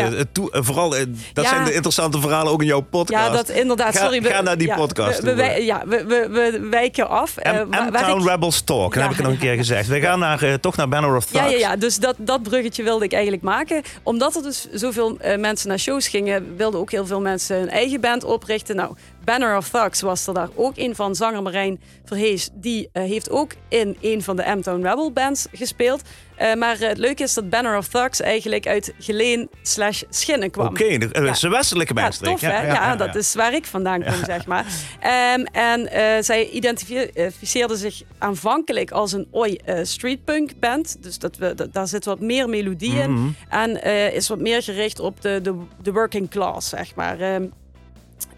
Vooral, 0.52 0.90
dat 1.32 1.46
zijn 1.46 1.64
de 1.64 1.72
interessante 1.74 2.20
verhalen 2.20 2.52
ook 2.52 2.60
in 2.60 2.66
jouw 2.66 2.80
podcast. 2.80 3.26
Ja, 3.26 3.32
dat 3.32 3.48
inderdaad. 3.48 3.96
Ga- 3.96 4.04
Sorry, 4.04 4.22
we- 4.22 4.28
ga 4.28 4.40
naar 4.40 4.58
die 4.58 4.74
podcast 4.74 5.20
We, 5.20 5.62
ja, 5.64 5.82
we, 5.86 6.66
wijken 6.70 7.08
af. 7.08 7.36
M-Town 7.36 8.20
ik- 8.22 8.28
Rebels 8.28 8.60
Talk, 8.60 8.94
dat 8.94 9.02
heb 9.02 9.12
ik 9.12 9.18
nog 9.22 9.32
een 9.32 9.38
keer 9.38 9.56
gezegd. 9.64 9.88
We 9.88 10.00
gaan 10.00 10.18
naar, 10.18 10.60
toch 10.60 10.76
naar 10.76 10.88
Banner 10.88 11.16
of 11.16 11.24
Thugs. 11.24 11.44
Ja, 11.44 11.50
ja, 11.50 11.58
ja, 11.58 11.76
dus 11.76 11.98
dat, 11.98 12.14
dat 12.18 12.42
bruggetje 12.42 12.82
wilde 12.82 13.04
ik 13.04 13.12
eigenlijk 13.12 13.42
maken. 13.42 13.82
Omdat 14.02 14.36
er 14.36 14.42
dus 14.42 14.66
zoveel 14.72 15.18
mensen 15.38 15.68
naar 15.68 15.78
shows 15.78 16.08
gingen, 16.08 16.56
wilden 16.56 16.80
ook 16.80 16.90
heel 16.90 17.06
veel 17.06 17.20
mensen 17.20 17.56
hun 17.58 17.68
eigen 17.70 18.00
band 18.00 18.24
oprichten. 18.24 18.76
Nou, 18.76 18.94
Banner 19.24 19.56
of 19.56 19.68
Thugs 19.68 20.00
was 20.00 20.26
er 20.26 20.34
daar 20.34 20.48
ook 20.54 20.72
een 20.76 20.94
van. 20.94 21.14
Zanger 21.14 21.42
Marijn 21.42 21.80
Verhees, 22.04 22.48
die 22.54 22.88
eh, 22.92 23.02
heeft 23.02 23.30
ook 23.30 23.52
in 23.68 23.96
een 24.00 24.22
van 24.22 24.36
de 24.36 24.42
M-Town 24.56 24.82
Rebel 24.86 25.12
bands 25.12 25.46
gespeeld. 25.52 26.02
Eh, 26.36 26.54
maar 26.54 26.78
het 26.78 26.98
leuke 26.98 27.22
is 27.22 27.34
dat 27.34 27.50
Banner 27.50 27.76
of 27.76 27.88
Thugs 27.88 28.20
eigenlijk 28.20 28.66
uit 28.66 28.94
Geleen 28.98 29.48
slash 29.62 30.02
Schinnen 30.10 30.50
kwam. 30.50 30.66
Oké, 30.66 30.84
Ja. 30.84 31.30
is 31.30 31.42
een 31.42 31.50
westelijke 31.50 31.94
Ja, 31.94 32.00
bijstreek. 32.00 32.30
tof 32.30 32.40
hè? 32.40 32.66
Ja, 32.66 32.96
dat 32.96 33.14
is 33.14 33.34
waar 33.34 33.54
ik 33.54 33.64
vandaan 33.64 34.02
kom, 34.04 34.24
zeg 34.24 34.46
maar. 34.46 34.66
Ehm, 35.00 35.40
en 35.52 35.90
eh, 35.92 36.22
zij 36.22 36.48
identificeerde 36.48 37.76
zich 37.76 38.02
aanvankelijk 38.18 38.90
als 38.90 39.12
een 39.12 39.26
oi 39.30 39.58
streetpunk 39.82 40.50
band. 40.60 40.96
Dus 41.02 41.18
dat 41.18 41.36
we, 41.36 41.54
dat- 41.54 41.72
daar 41.72 41.88
zit 41.88 42.04
wat 42.04 42.20
meer 42.20 42.48
melodie 42.48 42.94
in. 43.00 43.12
Mhm. 43.12 43.28
En 43.48 43.82
is 44.14 44.28
wat 44.28 44.38
meer 44.40 44.62
gericht 44.62 45.00
op 45.00 45.20
de, 45.20 45.40
de, 45.42 45.54
de 45.82 45.92
working 45.92 46.30
class, 46.30 46.68
zeg 46.68 46.94
maar. 46.94 47.20
Ehm, 47.20 47.44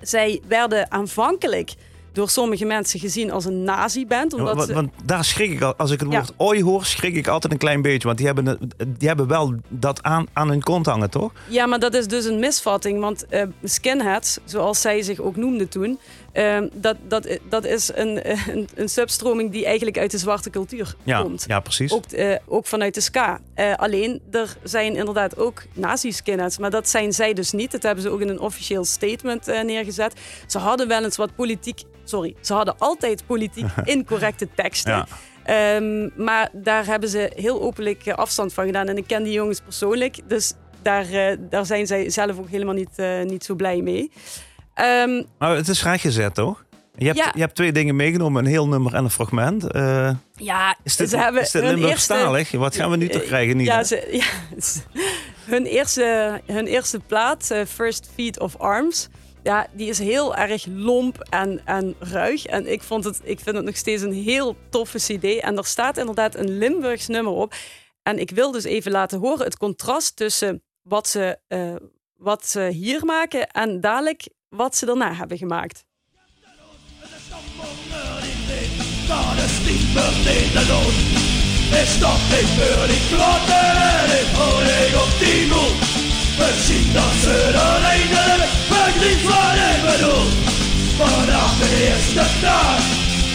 zij 0.02 0.40
werden 0.48 0.90
aanvankelijk 0.90 1.74
door 2.12 2.28
sommige 2.30 2.64
mensen 2.64 3.00
gezien 3.00 3.30
als 3.30 3.44
een 3.44 3.64
nazi-band. 3.64 4.32
Omdat 4.32 4.54
want, 4.56 4.68
ze- 4.68 4.74
want 4.74 4.90
daar 5.04 5.24
schrik 5.24 5.50
ik 5.52 5.62
al, 5.62 5.74
als 5.76 5.90
ik 5.90 6.00
het 6.00 6.12
Ja. 6.12 6.18
woord 6.18 6.32
ooi 6.36 6.62
hoor, 6.62 6.84
schrik 6.84 7.14
ik 7.16 7.28
altijd 7.28 7.52
een 7.52 7.58
klein 7.58 7.82
beetje. 7.82 8.06
Want 8.06 8.16
die 8.18 8.26
hebben, 8.26 8.58
die 8.98 9.08
hebben 9.08 9.26
wel 9.28 9.54
dat 9.68 10.02
aan, 10.02 10.26
aan 10.32 10.48
hun 10.48 10.62
kont 10.62 10.86
hangen, 10.86 11.10
toch? 11.10 11.32
Ja, 11.48 11.66
maar 11.66 11.78
dat 11.78 11.94
is 11.94 12.06
dus 12.06 12.24
een 12.24 12.38
misvatting. 12.38 13.00
Want 13.00 13.26
eh, 13.26 13.42
skinheads, 13.64 14.38
zoals 14.44 14.80
zij 14.80 15.02
zich 15.02 15.20
ook 15.20 15.36
noemden 15.36 15.68
toen... 15.68 15.98
ehm, 16.32 16.68
dat, 16.72 16.96
dat, 17.08 17.38
dat 17.48 17.64
is 17.64 17.90
een, 17.94 18.30
een, 18.50 18.68
een 18.74 18.88
substroming 18.88 19.50
die 19.50 19.64
eigenlijk 19.66 19.98
uit 19.98 20.10
de 20.10 20.18
zwarte 20.18 20.50
cultuur 20.50 20.94
Ja, 21.02 21.22
komt. 21.22 21.44
ja 21.48 21.60
precies. 21.60 21.92
Ook, 21.92 22.04
eh, 22.04 22.36
ook 22.46 22.66
vanuit 22.66 22.94
de 22.94 23.00
ska. 23.00 23.40
Eh, 23.54 23.74
alleen, 23.74 24.20
er 24.30 24.56
zijn 24.62 24.96
inderdaad 24.96 25.36
ook 25.38 25.62
nazi-skinheads. 25.74 26.58
Maar 26.58 26.70
dat 26.70 26.88
zijn 26.88 27.12
zij 27.12 27.32
dus 27.32 27.52
niet. 27.52 27.70
Dat 27.70 27.82
hebben 27.82 28.02
ze 28.02 28.10
ook 28.10 28.20
in 28.20 28.28
een 28.28 28.40
officieel 28.40 28.84
statement 28.84 29.48
eh, 29.48 29.62
neergezet. 29.62 30.14
Ze 30.46 30.58
hadden 30.58 30.88
wel 30.88 31.04
eens 31.04 31.16
wat 31.16 31.34
politiek... 31.34 31.82
Sorry, 32.04 32.34
ze 32.40 32.52
hadden 32.54 32.74
altijd 32.78 33.26
politiek 33.26 33.66
incorrecte 33.84 34.48
teksten. 34.54 34.92
Ja. 34.92 35.06
Ehm, 35.44 36.08
maar 36.24 36.48
daar 36.52 36.86
hebben 36.86 37.08
ze 37.08 37.32
heel 37.34 37.62
openlijk 37.62 38.08
afstand 38.08 38.52
van 38.52 38.66
gedaan. 38.66 38.88
En 38.88 38.96
ik 38.96 39.06
ken 39.06 39.22
die 39.22 39.32
jongens 39.32 39.60
persoonlijk. 39.60 40.18
Dus 40.28 40.52
daar, 40.82 41.36
daar 41.40 41.66
zijn 41.66 41.86
zij 41.86 42.10
zelf 42.10 42.38
ook 42.38 42.48
helemaal 42.48 42.74
niet, 42.74 43.02
niet 43.24 43.44
zo 43.44 43.54
blij 43.54 43.80
mee. 43.80 44.10
Ehm, 44.74 45.22
Maar 45.38 45.56
het 45.56 45.68
is 45.68 45.82
rechtgezet, 45.82 46.34
toch? 46.34 46.64
Je 46.96 47.04
hebt, 47.06 47.18
Ja. 47.18 47.30
je 47.34 47.40
hebt 47.40 47.54
twee 47.54 47.72
dingen 47.72 47.96
meegenomen, 47.96 48.44
een 48.44 48.50
heel 48.50 48.68
nummer 48.68 48.94
en 48.94 49.04
een 49.04 49.10
fragment. 49.10 49.70
Eh, 49.72 50.10
ja, 50.36 50.76
is 50.82 50.96
dit, 50.96 51.08
ze 51.10 51.16
hebben 51.16 51.42
is 51.42 51.50
dit 51.50 51.62
hun 51.62 51.74
Limburgstalig? 51.74 52.50
Wat 52.50 52.76
gaan 52.76 52.90
we 52.90 52.96
nu 52.96 53.08
toch 53.08 53.20
Eh, 53.22 53.26
krijgen? 53.26 53.56
Niet, 53.56 53.66
Ja, 53.66 53.84
ze, 53.84 54.08
ja, 54.22 54.24
hun, 55.44 55.64
eerste, 55.66 56.40
hun 56.46 56.66
eerste 56.66 56.98
plaat, 57.00 57.50
eh, 57.50 57.64
First 57.66 58.10
Feet 58.14 58.40
of 58.40 58.56
Arms, 58.56 59.08
ja, 59.42 59.66
die 59.72 59.88
is 59.88 59.98
heel 59.98 60.36
erg 60.36 60.66
lomp 60.68 61.18
en, 61.30 61.60
en 61.64 61.94
ruig. 61.98 62.44
En 62.46 62.72
ik, 62.72 62.82
vond 62.82 63.04
het, 63.04 63.20
ik 63.24 63.40
vind 63.40 63.56
het 63.56 63.64
nog 63.64 63.76
steeds 63.76 64.02
een 64.02 64.12
heel 64.12 64.56
toffe 64.70 64.98
cd. 64.98 65.24
En 65.40 65.56
er 65.56 65.64
staat 65.66 65.96
inderdaad 65.98 66.34
een 66.34 66.58
Limburgs 66.58 67.06
nummer 67.08 67.32
op. 67.32 67.54
En 68.02 68.18
ik 68.18 68.30
wil 68.30 68.50
dus 68.50 68.64
even 68.64 68.92
laten 68.92 69.18
horen 69.18 69.44
het 69.44 69.56
contrast 69.56 70.16
tussen 70.16 70.62
wat 70.82 71.08
ze, 71.08 71.38
wat 72.16 72.46
ze 72.46 72.60
hier 72.60 73.04
maken 73.04 73.46
en 73.50 73.80
dadelijk 73.80 74.28
wat 74.52 74.76
ze 74.76 74.86
daarna 74.86 75.14
hebben 75.14 75.38
gemaakt. 75.38 75.84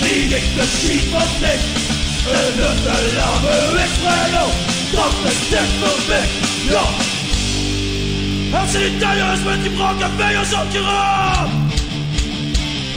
Kriget 0.08 0.44
för 0.56 0.66
skit 0.66 1.14
och 1.14 1.38
knäck 1.38 1.60
Nötter, 2.58 3.16
lammer, 3.18 3.80
extra 3.84 4.48
Kroppen 4.92 5.32
släpper 5.32 6.10
väck 6.10 6.30
Ja 6.72 7.17
Als 8.54 8.72
ze 8.72 8.78
niet 8.92 9.00
thuis 9.00 9.40
is 9.40 9.46
met 9.46 9.62
die 9.62 9.72
brokken 9.72 10.10
vingers 10.12 10.54
op 10.54 10.70
je 10.72 10.82
raam. 10.82 11.66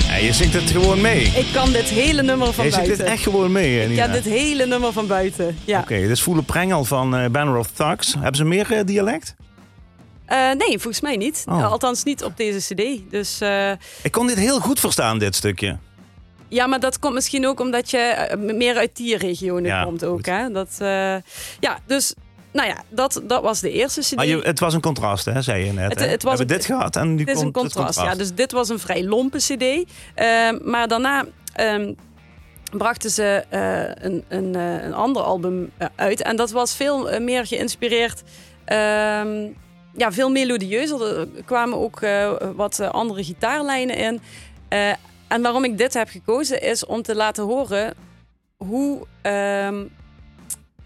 Ja, 0.08 0.16
je 0.16 0.32
zingt 0.32 0.54
het 0.54 0.70
gewoon 0.70 1.00
mee. 1.00 1.22
Ik 1.22 1.46
kan 1.52 1.72
dit 1.72 1.84
hele 1.84 2.22
nummer 2.22 2.52
van 2.52 2.64
Je 2.64 2.70
zingt 2.70 2.86
buiten. 2.86 3.04
dit 3.06 3.14
echt 3.14 3.22
gewoon 3.22 3.52
mee. 3.52 3.82
Ik 3.82 3.88
Nina. 3.88 4.02
ken 4.04 4.12
dit 4.12 4.24
hele 4.24 4.66
nummer 4.66 4.92
van 4.92 5.06
buiten. 5.06 5.58
Ja. 5.64 5.80
Oké, 5.80 5.96
dit 6.00 6.10
is 6.10 6.22
Voele 6.22 6.42
Prengel 6.42 6.84
van 6.84 7.16
eh 7.16 7.30
Banner 7.30 7.56
of 7.56 7.70
Thugs. 7.70 8.14
Hebben 8.14 8.34
ze 8.36 8.44
meer 8.44 8.72
eh, 8.72 8.84
dialect? 8.84 9.34
Eh, 10.26 10.38
nee, 10.38 10.78
volgens 10.78 11.00
mij 11.00 11.16
niet. 11.16 11.44
Oh. 11.48 11.70
Althans 11.70 12.02
niet 12.04 12.24
op 12.24 12.36
deze 12.36 12.74
cd. 12.74 13.10
Dus 13.10 13.40
eh, 13.40 13.70
Ik 14.02 14.12
kon 14.12 14.26
dit 14.26 14.36
heel 14.38 14.60
goed 14.60 14.80
verstaan, 14.80 15.18
dit 15.18 15.34
stukje. 15.34 15.76
ja, 16.48 16.66
maar 16.66 16.80
dat 16.80 16.98
komt 16.98 17.14
misschien 17.14 17.46
ook 17.46 17.60
omdat 17.60 17.90
je 17.90 18.36
meer 18.56 18.76
uit 18.76 18.96
die 18.96 19.16
regionen 19.16 19.64
Ja, 19.70 19.82
komt 19.84 20.04
ook. 20.04 20.16
goed. 20.16 20.26
Hè? 20.26 20.50
Dat, 20.52 20.68
eh, 20.78 21.14
ja, 21.60 21.78
dus 21.86 22.14
nou 22.52 22.68
ja, 22.68 22.76
dat, 22.88 23.20
dat 23.24 23.42
was 23.42 23.60
de 23.60 23.70
eerste 23.72 24.00
cd. 24.00 24.14
Maar 24.16 24.26
je, 24.26 24.38
het 24.42 24.60
was 24.60 24.74
een 24.74 24.80
contrast, 24.80 25.24
hè, 25.24 25.42
zei 25.42 25.64
je 25.64 25.72
net. 25.72 25.88
Het- 25.88 25.98
We 26.22 26.28
hebben 26.28 26.40
een- 26.40 26.46
dit 26.46 26.64
gehad 26.64 26.96
en 26.96 27.14
nu 27.14 27.24
komt 27.24 27.40
een 27.40 27.52
contrast, 27.52 27.98
het 27.98 28.06
ja. 28.06 28.14
Dus 28.14 28.34
dit 28.34 28.52
was 28.52 28.68
een 28.68 28.78
vrij 28.78 29.04
lompe 29.04 29.38
cd. 29.38 29.92
Ehm, 30.14 30.58
maar 30.70 30.88
daarna 30.88 31.24
ehm, 31.52 31.92
brachten 32.76 33.10
ze 33.10 33.44
eh, 33.48 34.04
een, 34.04 34.24
een, 34.28 34.54
eh, 34.54 34.82
een 34.84 34.94
ander 34.94 35.22
album 35.22 35.70
eh, 35.76 35.86
uit. 35.96 36.22
En 36.22 36.36
dat 36.36 36.50
was 36.50 36.74
veel 36.76 37.20
meer 37.20 37.46
geïnspireerd... 37.46 38.22
ehm, 38.64 39.46
ja, 39.96 40.12
veel 40.12 40.30
melodieuzer. 40.30 41.18
Er 41.18 41.28
kwamen 41.44 41.78
ook 41.78 42.00
wat 42.56 42.80
andere 42.80 43.24
gitaarlijnen 43.24 43.96
in. 43.96 44.20
En 45.28 45.42
waarom 45.42 45.64
ik 45.64 45.78
dit 45.78 45.94
heb 45.94 46.08
gekozen 46.08 46.62
is 46.62 46.86
om 46.86 47.02
te 47.02 47.14
laten 47.14 47.44
horen 47.44 47.94
hoe, 48.56 49.06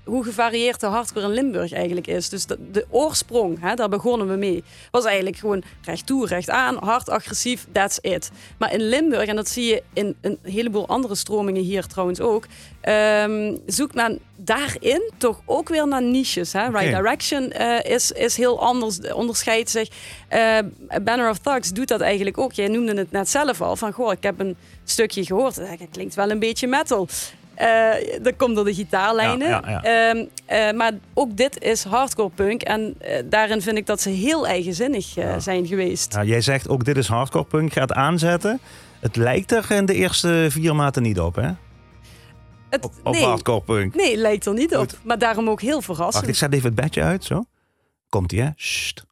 hoe 0.05 0.25
gevarieerd 0.25 0.81
de 0.81 0.87
hardcore 0.87 1.27
in 1.27 1.33
Limburg 1.33 1.73
eigenlijk 1.73 2.07
is. 2.07 2.29
Dus 2.29 2.47
de, 2.47 2.71
de 2.71 2.87
oorsprong, 2.91 3.61
hè, 3.61 3.75
daar 3.75 3.89
begonnen 3.89 4.29
we 4.29 4.37
mee, 4.37 4.65
was 4.91 5.05
eigenlijk 5.05 5.37
gewoon 5.37 5.63
recht 5.83 6.07
toe, 6.07 6.27
recht 6.27 6.51
aan, 6.51 6.77
hard, 6.85 7.09
agressief, 7.09 7.67
that's 7.73 7.99
it. 8.01 8.31
Maar 8.59 8.73
in 8.73 8.89
Limburg, 8.89 9.27
en 9.29 9.37
dat 9.37 9.49
zie 9.49 9.65
je 9.65 9.83
in 9.93 10.17
een 10.21 10.39
heleboel 10.43 10.89
andere 10.89 11.15
stromingen 11.15 11.63
hier 11.63 11.87
trouwens 11.87 12.21
ook, 12.21 12.47
ehm, 12.81 13.57
zoekt 13.67 13.95
men 13.95 14.19
daarin 14.37 15.13
toch 15.19 15.41
ook 15.45 15.69
weer 15.69 15.89
naar 15.89 16.03
niches. 16.03 16.53
Hè? 16.53 16.69
Right. 16.69 16.97
Direction 16.97 17.51
eh, 17.51 17.93
is, 17.93 18.13
is 18.13 18.37
heel 18.37 18.61
anders, 18.61 19.13
onderscheidt 19.13 19.71
zich. 19.71 19.89
Eh, 20.29 20.59
Banner 21.03 21.31
of 21.31 21.39
Thugs 21.39 21.73
doet 21.73 21.89
dat 21.89 22.01
eigenlijk 22.01 22.39
ook. 22.39 22.53
Jij 22.53 22.69
noemde 22.69 22.95
het 22.95 23.11
net 23.11 23.29
zelf 23.29 23.61
al, 23.61 23.77
van 23.77 23.93
goh, 23.93 24.13
ik 24.13 24.23
heb 24.23 24.41
een 24.41 24.57
stukje 24.85 25.25
gehoord, 25.25 25.55
dat 25.57 25.89
klinkt 25.91 26.15
wel 26.15 26.31
een 26.31 26.39
beetje 26.39 26.67
metal. 26.67 27.09
Eh, 27.55 28.23
dat 28.23 28.37
komt 28.37 28.55
door 28.55 28.65
de 28.65 28.75
gitaarlijnen. 28.75 29.49
Ja, 29.49 29.63
ja, 29.67 29.81
ja. 29.83 30.11
Ehm, 30.11 30.25
eh, 30.47 30.73
maar 30.77 30.93
ook 31.15 31.37
dit 31.37 31.63
is 31.63 31.85
hardcore 31.85 32.31
punk. 32.35 32.63
En 32.63 32.95
eh, 32.99 33.23
daarin 33.25 33.63
vind 33.63 33.77
ik 33.77 33.87
dat 33.87 34.01
ze 34.01 34.09
heel 34.11 34.47
eigenzinnig 34.47 35.15
zijn 35.39 35.67
geweest. 35.67 36.13
Ja, 36.15 36.25
jij 36.25 36.41
zegt 36.41 36.69
ook 36.69 36.85
dit 36.85 36.97
is 36.97 37.07
hardcore 37.07 37.45
punk, 37.45 37.73
gaat 37.73 37.93
aanzetten. 37.93 38.61
Het 39.01 39.17
lijkt 39.17 39.53
er 39.53 39.71
in 39.71 39.87
de 39.87 39.95
eerste 39.95 40.47
vier 40.51 40.75
maanden 40.77 41.03
niet 41.03 41.21
op, 41.21 41.35
hè? 41.35 41.51
Het, 42.71 42.85
Op, 42.85 42.93
op 43.03 43.13
nee, 43.13 43.25
hardcore 43.25 43.61
punk. 43.63 43.95
nee, 43.95 44.17
lijkt 44.17 44.47
er 44.47 44.55
niet 44.55 44.77
op. 44.77 44.91
Maar 45.03 45.19
daarom 45.19 45.49
ook 45.51 45.61
heel 45.61 45.73
Wacht, 45.73 45.85
verrassend. 45.85 46.29
ik 46.29 46.35
zet 46.35 46.53
even 46.53 46.67
het 46.67 46.75
bedje 46.75 47.03
uit, 47.03 47.25
zo. 47.25 47.45
Komt 48.09 48.33
ie, 48.33 48.41
hè? 48.41 48.49
Sst. 48.57 49.05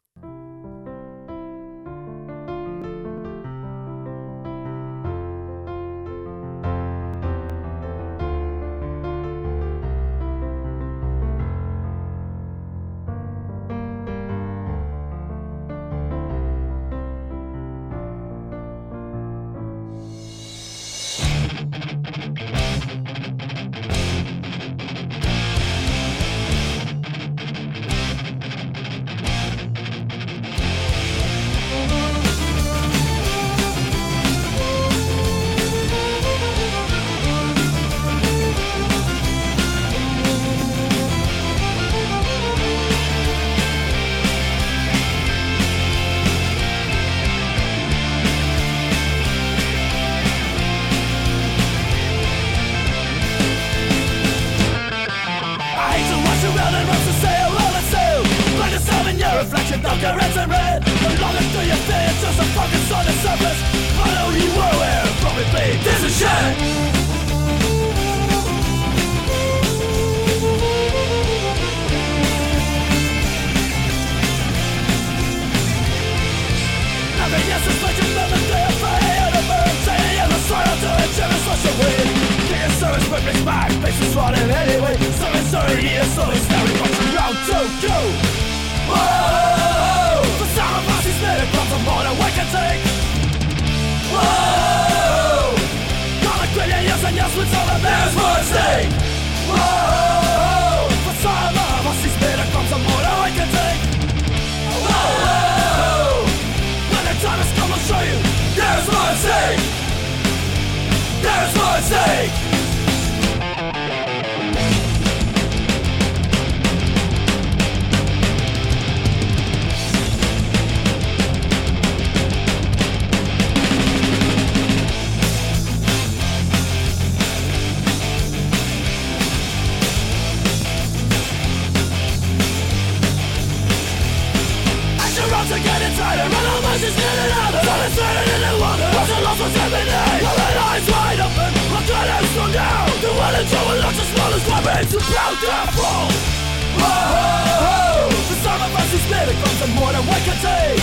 It's 144.75 144.91
about 144.93 145.37
to 145.37 145.71
fall. 145.77 146.09
oh, 146.09 146.81
oh, 146.81 147.69
oh. 147.69 148.09
The 148.09 148.35
some 148.41 148.61
of 148.61 148.73
us 148.73 148.93
it's 148.97 149.05
comes 149.05 149.61
and 149.61 149.73
more 149.77 149.91
than 149.93 150.01
we 150.01 150.17
can 150.25 150.37
take 150.41 150.81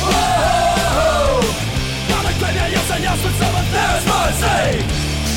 oh, 0.00 0.06
oh, 0.06 1.00
oh. 1.02 1.40
God, 2.08 2.24
I 2.26 2.32
claim 2.38 2.54
your 2.54 2.68
yes 2.70 2.90
and 2.94 3.02
yes 3.02 3.18
but 3.22 3.34
some 3.42 3.54
of 3.58 3.66
there 3.74 3.94
is 3.98 4.06
mercy 4.06 4.86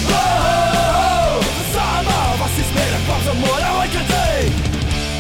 oh, 0.06 0.14
oh, 0.14 0.78
oh. 0.94 1.42
The 1.58 1.66
some 1.74 2.06
of 2.06 2.38
us 2.46 2.54
it's 2.62 2.72
comes 3.10 3.26
and 3.28 3.40
more 3.42 3.60
than 3.66 3.74
we 3.82 3.88
can 3.90 4.06
take 4.14 4.54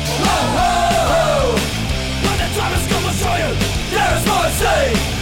oh, 0.06 0.62
oh, 0.62 1.18
oh. 1.18 1.46
When 2.22 2.38
the 2.38 2.48
time 2.54 2.74
has 2.78 2.86
come 2.94 3.06
I'll 3.10 3.18
show 3.18 3.36
you 3.42 3.52
there 3.90 4.14
is 4.14 4.24
mercy 4.30 5.13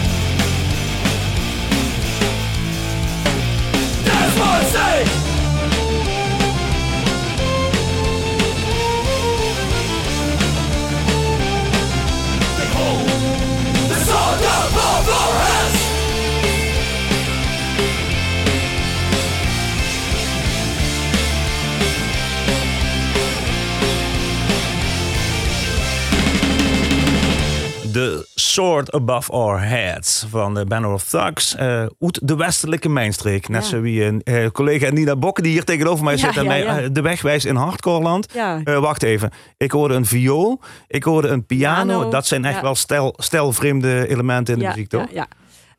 Sword 28.51 28.91
Above 28.91 29.31
Our 29.31 29.61
Heads 29.61 30.25
van 30.29 30.53
de 30.53 30.65
Banner 30.65 30.91
of 30.91 31.03
Thugs. 31.03 31.55
eh 31.55 31.79
uit 31.99 32.19
de 32.23 32.35
westelijke 32.35 32.89
mijnstreek. 32.89 33.47
Net 33.49 33.63
Ja. 33.63 33.67
zo 33.69 33.81
wie 33.81 34.03
een 34.03 34.21
eh, 34.23 34.47
collega 34.51 34.89
Nina 34.89 35.15
Bokke 35.15 35.41
die 35.41 35.51
hier 35.51 35.63
tegenover 35.63 36.03
mij 36.03 36.13
Ja, 36.13 36.19
zit 36.19 36.37
en 36.37 36.43
ja, 36.43 36.49
mij 36.49 36.65
eh, 36.65 36.89
de 36.91 37.01
weg 37.01 37.21
wijst 37.21 37.45
in 37.45 37.55
hardcoreland. 37.55 38.25
Eh, 38.33 38.79
wacht 38.79 39.03
even. 39.03 39.29
Ik 39.57 39.71
hoorde 39.71 39.93
een 39.93 40.05
viool. 40.05 40.61
Ik 40.87 41.03
hoorde 41.03 41.27
een 41.27 41.45
piano. 41.45 41.85
Piano, 41.93 42.09
Dat 42.09 42.27
zijn 42.27 42.45
echt 42.45 42.61
wel 42.61 42.75
stel, 42.75 43.13
stelvreemde 43.17 44.07
elementen 44.09 44.53
in 44.53 44.59
de 44.59 44.65
muziek, 44.65 44.89
toch? 44.89 45.05
Ja, 45.11 45.27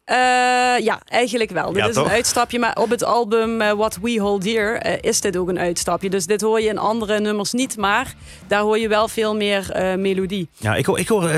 ja. 0.04 0.76
Eh, 0.76 0.84
ja, 0.84 1.00
eigenlijk 1.08 1.50
wel. 1.50 1.72
Dit 1.72 1.82
Ja, 1.82 1.88
is 1.88 1.94
toch? 1.94 2.04
een 2.04 2.10
uitstapje, 2.10 2.58
maar 2.58 2.76
op 2.80 2.90
het 2.90 3.04
album 3.04 3.60
eh, 3.60 3.72
What 3.72 3.98
We 4.02 4.20
Hold 4.20 4.42
Dear 4.42 4.74
eh, 4.76 4.98
is 5.00 5.20
dit 5.20 5.36
ook 5.36 5.48
een 5.48 5.58
uitstapje. 5.58 6.10
Dus 6.10 6.26
dit 6.26 6.40
hoor 6.40 6.60
je 6.60 6.68
in 6.68 6.78
andere 6.78 7.20
nummers 7.20 7.52
niet, 7.52 7.76
maar 7.76 8.14
daar 8.46 8.60
hoor 8.60 8.78
je 8.78 8.88
wel 8.88 9.08
veel 9.08 9.36
meer 9.36 9.66
melodie. 9.98 10.48
Ja, 10.56 10.74
ik 10.74 10.86
hoor, 10.86 10.98
ik 10.98 11.08
hoor 11.08 11.30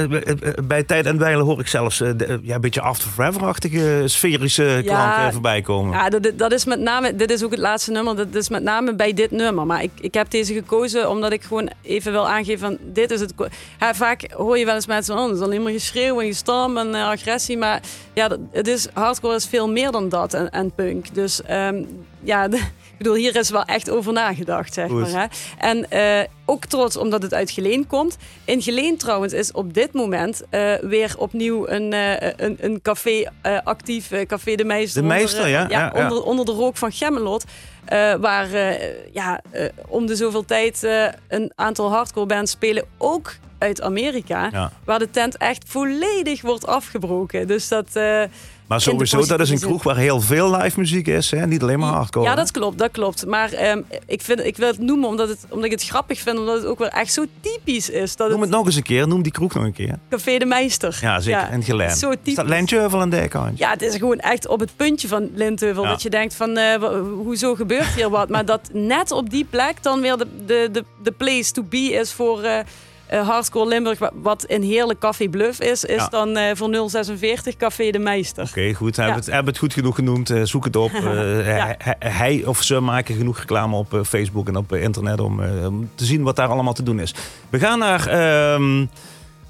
bij 0.65 0.83
Tijd 0.83 1.07
en 1.07 1.19
Wijlen 1.19 1.45
hoor 1.45 1.61
ik 1.61 1.67
zelfs 1.67 1.99
de- 1.99 2.39
ja, 2.43 2.55
een 2.55 2.61
beetje 2.61 2.81
After 2.81 3.09
Forever-achtige 3.09 4.03
sferische 4.05 4.83
klanken 4.85 5.33
voorbij 5.33 5.61
komen. 5.61 5.93
Ja, 5.93 6.09
dat, 6.09 6.31
dat 6.35 6.53
is 6.53 6.65
met 6.65 6.81
name, 6.81 7.15
dit 7.17 7.31
is 7.31 7.43
ook 7.45 7.51
het 7.51 7.61
laatste 7.61 7.91
nummer, 7.91 8.17
dat 8.17 8.35
is 8.35 8.49
met 8.49 8.63
name 8.63 8.95
bij 8.95 9.13
dit 9.13 9.31
nummer. 9.31 9.67
Maar 9.67 9.83
ik, 9.83 9.91
ik 10.01 10.15
heb 10.15 10.31
deze 10.31 10.53
gekozen 10.55 11.11
omdat 11.11 11.33
ik 11.33 11.43
gewoon 11.43 11.71
even 11.83 12.13
wil 12.13 12.29
aangeven 12.29 12.67
van 12.67 12.79
dit 12.93 13.11
is 13.11 13.21
het. 13.21 13.33
Ja, 13.81 13.95
vaak 13.95 14.33
hoor 14.33 14.59
je 14.59 14.65
wel 14.65 14.75
eens 14.75 14.87
mensen 14.87 15.19
oh, 15.19 15.27
het 15.27 15.37
is 15.37 15.43
alleen 15.43 15.63
maar 15.63 15.73
geschreeuw 15.73 16.21
en 16.21 16.27
gestam 16.27 16.77
en 16.79 16.95
agressie. 16.95 17.59
Maar 17.59 17.81
ja, 18.15 18.29
dat, 18.29 18.39
het 18.55 18.69
is, 18.69 18.87
hardcore 18.93 19.35
is 19.35 19.47
veel 19.47 19.69
meer 19.71 19.91
dan 19.91 20.09
dat 20.09 20.35
en, 20.35 20.51
en 20.51 20.73
punk. 20.75 21.15
Dus 21.15 21.43
ehm, 21.43 21.85
ja, 22.21 22.49
de- 22.49 22.57
ik 22.95 22.99
bedoel, 22.99 23.15
hier 23.15 23.37
is 23.37 23.51
wel 23.51 23.65
echt 23.65 23.91
over 23.91 24.13
nagedacht, 24.13 24.75
zeg 24.75 24.89
Goed. 24.89 25.13
maar. 25.13 25.21
Hè? 25.21 25.27
En 25.69 25.91
eh, 25.91 26.29
ook 26.45 26.65
trots 26.65 26.97
omdat 26.97 27.23
het 27.23 27.35
uit 27.35 27.51
Geleen 27.51 27.87
komt. 27.87 28.17
In 28.45 28.63
Geleen 28.63 28.97
trouwens 28.97 29.33
is 29.33 29.53
op 29.53 29.75
dit 29.75 29.93
moment 29.93 30.43
eh, 30.51 30.75
weer 30.81 31.15
opnieuw 31.19 31.69
een, 31.69 31.93
eh, 31.93 32.33
een, 32.37 32.57
een 32.61 32.83
café 32.83 33.25
actief, 33.65 34.11
Café 34.27 34.55
de 34.55 34.65
Meester. 34.65 35.03
De 35.03 35.09
onder, 35.09 35.23
Meester, 35.23 35.49
ja, 35.49 35.67
ja, 35.69 35.93
ja. 35.95 36.03
onder, 36.03 36.23
onder 36.23 36.45
de 36.45 36.53
rook 36.53 36.77
van 36.77 36.93
Gemmelot. 36.93 37.45
Eh, 37.85 38.15
waar 38.15 38.53
eh, 38.53 39.13
ja, 39.13 39.41
eh, 39.51 39.69
om 39.89 40.07
de 40.07 40.17
zoveel 40.17 40.45
tijd 40.45 40.83
een 41.29 41.53
aantal 41.55 41.91
hardcore 41.91 42.27
bands 42.27 42.51
spelen, 42.51 42.85
ook 42.99 43.35
uit 43.59 43.83
Amerika. 43.83 44.49
Ja. 44.53 44.73
Waar 44.85 44.99
de 44.99 45.11
tent 45.11 45.37
echt 45.37 45.65
volledig 45.67 46.43
wordt 46.43 46.67
afgebroken. 46.67 47.47
Dus 47.47 47.69
dat... 47.69 47.99
Maar 48.67 48.79
de 48.79 48.85
sowieso, 48.85 49.27
dat 49.27 49.41
is 49.41 49.51
een 49.51 49.59
kroeg 49.61 49.83
waar 49.83 49.97
heel 49.97 50.21
veel 50.21 50.57
live 50.57 50.79
muziek 50.79 51.07
is. 51.07 51.31
Hè? 51.31 51.47
Niet 51.47 51.63
alleen 51.63 51.79
maar 51.79 51.93
hardcore. 51.93 52.27
ja, 52.29 52.35
dat 52.35 52.51
klopt, 52.51 52.79
dat 52.79 52.91
klopt. 52.91 53.27
Maar 53.27 53.53
ehm, 53.53 53.81
ik, 54.07 54.23
vind, 54.23 54.41
ik 54.45 54.57
wil 54.57 54.67
het 54.69 54.79
noemen 54.79 55.09
omdat, 55.09 55.29
het, 55.29 55.39
omdat 55.49 55.65
ik 55.65 55.71
het 55.71 55.85
grappig 55.85 56.21
vind, 56.21 56.39
omdat 56.39 56.57
het 56.57 56.67
ook 56.67 56.79
weer 56.79 56.89
echt 56.89 57.13
zo 57.13 57.25
typisch 57.41 57.91
is. 57.91 58.17
Dat 58.17 58.29
Noem 58.31 58.41
het 58.41 58.49
het 58.49 58.59
nog 58.59 58.67
eens 58.67 58.77
een 58.77 58.83
keer. 58.83 59.09
Noem 59.09 59.23
die 59.23 59.33
kroeg 59.33 59.55
nog 59.55 59.65
een 59.65 59.73
keer. 59.73 59.99
Café 60.11 60.39
de 60.39 60.45
Meester. 60.45 60.99
Ja, 61.01 61.21
zeker. 61.21 61.49
En 61.51 61.63
Gelijn. 61.63 61.97
Zo 61.97 62.11
Is 62.11 62.17
typisch. 62.17 62.35
dat 62.35 62.47
Lijntjeuvel 62.49 63.01
en 63.01 63.11
Dijkant? 63.11 63.59
Ja, 63.59 63.71
het 63.71 63.83
is 63.83 63.97
gewoon 63.97 64.19
echt 64.19 64.49
op 64.49 64.61
het 64.61 64.77
puntje 64.77 65.09
van 65.09 65.31
Lindheuvel. 65.35 65.83
Ja. 65.83 65.89
Dat 65.89 66.03
je 66.03 66.11
denkt 66.11 66.35
van, 66.35 66.55
wa- 66.55 67.01
hoezo 67.01 67.55
gebeurt 67.55 67.87
hier 67.95 68.11
wat? 68.11 68.29
Maar 68.29 68.45
dat 68.45 68.61
net 68.73 69.11
op 69.11 69.31
die 69.31 69.47
plek 69.51 69.83
dan 69.83 70.01
weer 70.01 70.17
de, 70.17 70.27
de, 70.47 70.69
de, 70.73 70.85
de 71.03 71.13
place 71.13 71.53
to 71.53 71.63
be 71.63 71.79
is 71.93 72.13
voor 72.13 72.43
eh, 72.43 72.59
eh, 73.07 73.29
Hardcore 73.29 73.69
Limburg. 73.69 73.99
wa- 73.99 74.11
Wat 74.15 74.45
een 74.49 74.63
heerlijk 74.63 74.99
Café 74.99 75.29
Bluff 75.29 75.61
is, 75.61 75.85
is 75.85 75.97
Ja. 75.97 76.09
dan 76.09 76.37
eh, 76.37 76.51
voor 76.55 76.89
046 76.91 77.57
Café 77.57 77.91
de 77.91 77.99
Meester. 77.99 78.45
Oké, 78.49 78.73
goed. 78.75 78.97
Hebben 78.97 79.15
Ja. 79.15 79.21
we 79.21 79.25
het, 79.25 79.35
hebben 79.35 79.53
het 79.53 79.59
goed 79.63 79.73
genoeg 79.73 79.95
genoemd. 79.95 80.31
Eh, 80.31 80.43
zoek 80.43 80.65
het 80.65 80.77
op. 80.77 80.91
Eh, 81.05 81.71
hij, 81.99 82.43
of 82.47 82.63
ze 82.63 82.81
maken 82.81 83.17
genoeg 83.17 83.39
reclame 83.39 83.77
op 83.77 84.01
Facebook 84.07 84.49
en 84.49 84.57
op 84.57 84.73
internet 84.75 85.21
om, 85.21 85.41
om 85.67 85.91
te 85.95 86.05
zien 86.05 86.23
wat 86.23 86.37
daar 86.37 86.49
allemaal 86.49 86.73
te 86.73 86.83
doen 86.83 87.01
is. 87.01 87.15
We 87.51 87.59
gaan 87.59 87.79
naar 87.79 88.07
ehm, 88.07 88.87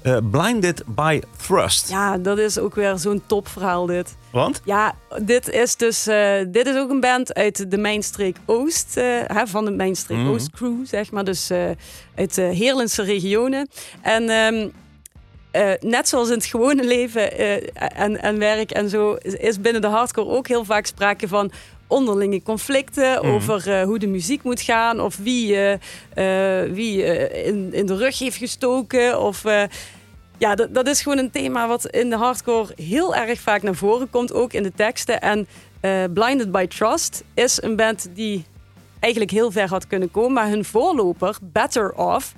eh, 0.05 0.17
Blinded 0.31 0.83
by 0.85 1.19
Thrust. 1.47 1.89
Ja, 1.89 2.17
dat 2.17 2.37
is 2.37 2.57
ook 2.59 2.75
weer 2.75 2.97
zo'n 2.97 3.21
topverhaal 3.25 3.85
dit. 3.85 4.15
Want? 4.31 4.61
Ja, 4.65 4.95
dit 5.21 5.49
is 5.49 5.75
dus 5.75 6.07
eh, 6.07 6.31
dit 6.47 6.67
is 6.67 6.75
ook 6.75 6.89
een 6.89 6.99
band 6.99 7.33
uit 7.33 7.71
de 7.71 7.77
Mijnstreek 7.77 8.37
Oost, 8.45 8.97
eh, 8.97 9.03
hè, 9.25 9.47
van 9.47 9.65
de 9.65 9.71
Mijnstreek 9.71 10.17
Mhm. 10.17 10.29
Oost 10.29 10.49
crew, 10.51 10.85
zeg 10.85 11.11
maar. 11.11 11.23
Dus 11.23 11.51
uit 12.15 12.35
de 12.35 12.41
Heerlense 12.41 13.03
regionen. 13.03 13.67
En 14.01 14.29
ehm, 14.29 14.67
eh, 15.51 15.71
net 15.79 16.09
zoals 16.09 16.27
in 16.27 16.33
het 16.33 16.45
gewone 16.45 16.83
leven 16.85 17.37
en, 17.75 18.21
en 18.21 18.37
werk 18.39 18.71
en 18.71 18.89
zo, 18.89 19.13
is- 19.37 19.61
binnen 19.61 19.81
de 19.81 19.87
hardcore 19.87 20.29
ook 20.29 20.47
heel 20.47 20.65
vaak 20.65 20.85
sprake 20.85 21.27
van 21.27 21.51
onderlinge 21.87 22.41
conflicten 22.43 23.11
Mhm. 23.21 23.25
over 23.33 23.81
hoe 23.83 23.99
de 23.99 24.07
muziek 24.07 24.43
moet 24.43 24.61
gaan 24.61 24.99
of 25.01 25.17
wie, 25.17 25.57
wie 26.71 27.03
in, 27.43 27.73
in 27.73 27.85
de 27.85 27.95
rug 27.97 28.19
heeft 28.19 28.37
gestoken 28.37 29.21
of... 29.21 29.43
ja, 30.37 30.55
dat, 30.55 30.73
dat 30.73 30.87
is 30.87 31.01
gewoon 31.01 31.17
een 31.17 31.31
thema 31.31 31.67
wat 31.67 31.85
in 31.85 32.09
de 32.09 32.15
hardcore 32.15 32.73
heel 32.75 33.15
erg 33.15 33.39
vaak 33.39 33.61
naar 33.61 33.75
voren 33.75 34.09
komt, 34.09 34.33
ook 34.33 34.53
in 34.53 34.63
de 34.63 34.71
teksten. 34.75 35.21
En 35.21 35.47
eh, 35.79 36.03
Blinded 36.13 36.51
by 36.51 36.65
Trust 36.67 37.23
is 37.33 37.61
een 37.61 37.75
band 37.75 38.07
die 38.13 38.45
eigenlijk 38.99 39.33
heel 39.33 39.51
ver 39.51 39.69
had 39.69 39.87
kunnen 39.87 40.11
komen, 40.11 40.33
maar 40.33 40.47
hun 40.49 40.65
voorloper, 40.65 41.37
Better 41.41 41.93
Off, 41.93 42.33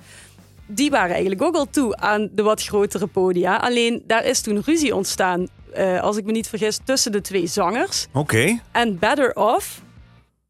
die 0.66 0.90
waren 0.90 1.10
eigenlijk 1.10 1.42
ook 1.42 1.54
al 1.54 1.70
toe 1.70 1.96
aan 1.96 2.28
de 2.32 2.42
wat 2.42 2.62
grotere 2.64 3.06
podia. 3.06 3.56
Alleen 3.56 4.02
daar 4.06 4.24
is 4.24 4.40
toen 4.40 4.62
ruzie 4.64 4.94
ontstaan, 4.94 5.48
eh, 5.72 6.00
als 6.00 6.16
ik 6.16 6.24
me 6.24 6.32
niet 6.32 6.48
vergis, 6.48 6.78
tussen 6.84 7.12
de 7.12 7.20
twee 7.20 7.46
zangers. 7.46 8.06
Oké. 8.12 8.60
En 8.72 8.98
Better 8.98 9.34
Off, 9.34 9.82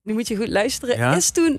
nu 0.03 0.12
moet 0.14 0.28
je 0.28 0.36
goed 0.36 0.49
luisteren, 0.49 0.96
Ja. 0.99 1.14
is 1.16 1.30
toen 1.30 1.59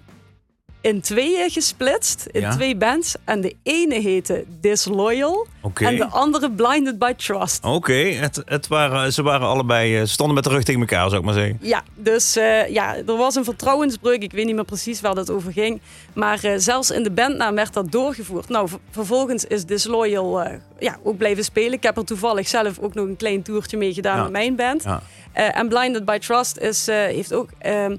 in 0.82 1.02
tweeën 1.02 1.50
gesplitst, 1.50 2.28
in 2.32 2.42
Ja. 2.42 2.52
twee 2.52 2.76
bands. 2.76 3.16
En 3.24 3.42
de 3.42 3.56
ene 3.64 3.96
heette 3.96 4.44
Disloyal 4.62 5.48
en 5.74 5.96
de 5.96 6.06
andere 6.06 6.52
Blinded 6.52 7.00
by 7.00 7.14
Trust. 7.14 7.64
Oké, 7.66 7.94
het, 7.94 8.42
het 8.46 8.68
waren, 8.68 9.14
ze 9.14 9.22
waren 9.24 9.48
allebei, 9.48 9.96
eh, 9.96 10.02
ze 10.02 10.08
stonden 10.08 10.36
met 10.36 10.44
de 10.44 10.50
rug 10.50 10.64
tegen 10.64 10.82
elkaar, 10.82 11.08
zou 11.10 11.20
ik 11.20 11.26
maar 11.26 11.34
zeggen. 11.34 11.58
Ja, 11.62 11.84
dus 11.96 12.36
eh, 12.36 12.68
ja, 12.70 12.96
er 12.96 13.18
was 13.18 13.36
een 13.36 13.44
vertrouwensbreuk. 13.44 14.24
Ik 14.24 14.32
weet 14.32 14.46
niet 14.46 14.56
meer 14.56 14.66
precies 14.66 15.02
waar 15.02 15.16
dat 15.16 15.30
over 15.30 15.52
ging. 15.52 15.82
Maar 16.14 16.44
eh, 16.44 16.54
zelfs 16.58 16.92
in 16.92 17.04
de 17.04 17.12
bandnaam 17.12 17.56
werd 17.56 17.74
dat 17.74 17.92
doorgevoerd. 17.92 18.50
Nou, 18.50 18.68
ver- 18.68 18.80
vervolgens 18.92 19.46
is 19.46 19.66
Disloyal 19.66 20.42
eh, 20.42 20.54
ja, 20.80 20.98
ook 21.04 21.18
blijven 21.18 21.44
spelen. 21.44 21.74
Ik 21.74 21.84
heb 21.84 21.98
er 21.98 22.06
toevallig 22.06 22.48
zelf 22.48 22.80
ook 22.80 22.94
nog 22.94 23.06
een 23.06 23.16
klein 23.18 23.42
toertje 23.42 23.78
mee 23.78 23.94
gedaan 23.94 24.16
Ja. 24.18 24.24
met 24.24 24.32
mijn 24.32 24.56
band. 24.56 24.84
Ja. 24.84 25.02
Eh, 25.32 25.58
en 25.58 25.68
Blinded 25.68 26.06
by 26.06 26.18
Trust 26.18 26.58
is, 26.58 26.88
eh, 26.88 26.96
heeft 26.96 27.34
ook 27.34 27.50
ehm, 27.58 27.92
eh, 27.92 27.98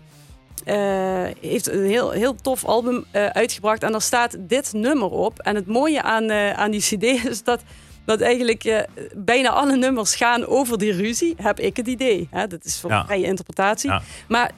heeft 1.41 1.69
een 1.69 1.85
heel, 1.85 2.11
heel 2.11 2.35
tof 2.35 2.65
album 2.65 3.05
eh, 3.11 3.27
uitgebracht. 3.27 3.83
En 3.83 3.93
daar 3.93 4.03
staat 4.03 4.37
dit 4.39 4.73
nummer 4.73 5.11
op. 5.11 5.39
En 5.39 5.55
het 5.55 5.67
mooie 5.67 6.03
aan, 6.03 6.31
eh, 6.31 6.53
aan 6.53 6.71
die 6.71 6.81
cd 6.81 7.03
is 7.31 7.43
dat, 7.43 7.61
dat 8.05 8.21
eigenlijk 8.21 8.65
eh, 8.65 8.79
bijna 9.15 9.49
alle 9.49 9.77
nummers 9.77 10.15
gaan 10.15 10.47
over 10.47 10.79
die 10.79 10.93
ruzie. 10.93 11.35
Heb 11.43 11.61
ik 11.61 11.77
het 11.77 11.87
idee. 11.87 12.29
Hè? 12.31 12.47
Dat 12.47 12.65
is 12.65 12.81
voor 12.81 12.91
Ja. 12.91 13.05
vrije 13.05 13.25
interpretatie. 13.25 13.91
Ja. 13.91 14.03
Maar 14.29 14.51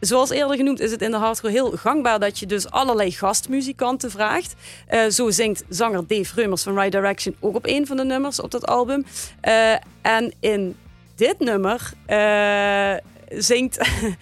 zoals 0.00 0.30
eerder 0.30 0.56
genoemd 0.56 0.80
is 0.80 0.90
het 0.90 1.02
in 1.02 1.10
de 1.10 1.16
hardcore 1.16 1.52
heel 1.52 1.70
gangbaar 1.70 2.20
dat 2.20 2.38
je 2.38 2.46
dus 2.46 2.70
allerlei 2.70 3.10
gastmuzikanten 3.12 4.10
vraagt. 4.10 4.54
Eh, 4.86 5.06
zo 5.08 5.30
zingt 5.30 5.64
zanger 5.68 6.06
Dave 6.06 6.34
Reumers 6.34 6.62
van 6.62 6.74
Right 6.74 6.92
Direction 6.92 7.36
ook 7.40 7.54
op 7.56 7.66
een 7.66 7.86
van 7.86 7.96
de 7.96 8.04
nummers 8.04 8.40
op 8.40 8.50
dat 8.50 8.66
album. 8.66 9.04
Eh, 9.40 9.72
en 10.02 10.32
in 10.40 10.76
dit 11.14 11.38
nummer 11.38 11.92
eh, 12.06 12.94
zingt, 13.28 13.76
eh, 13.76 14.04
eh, 14.04 14.12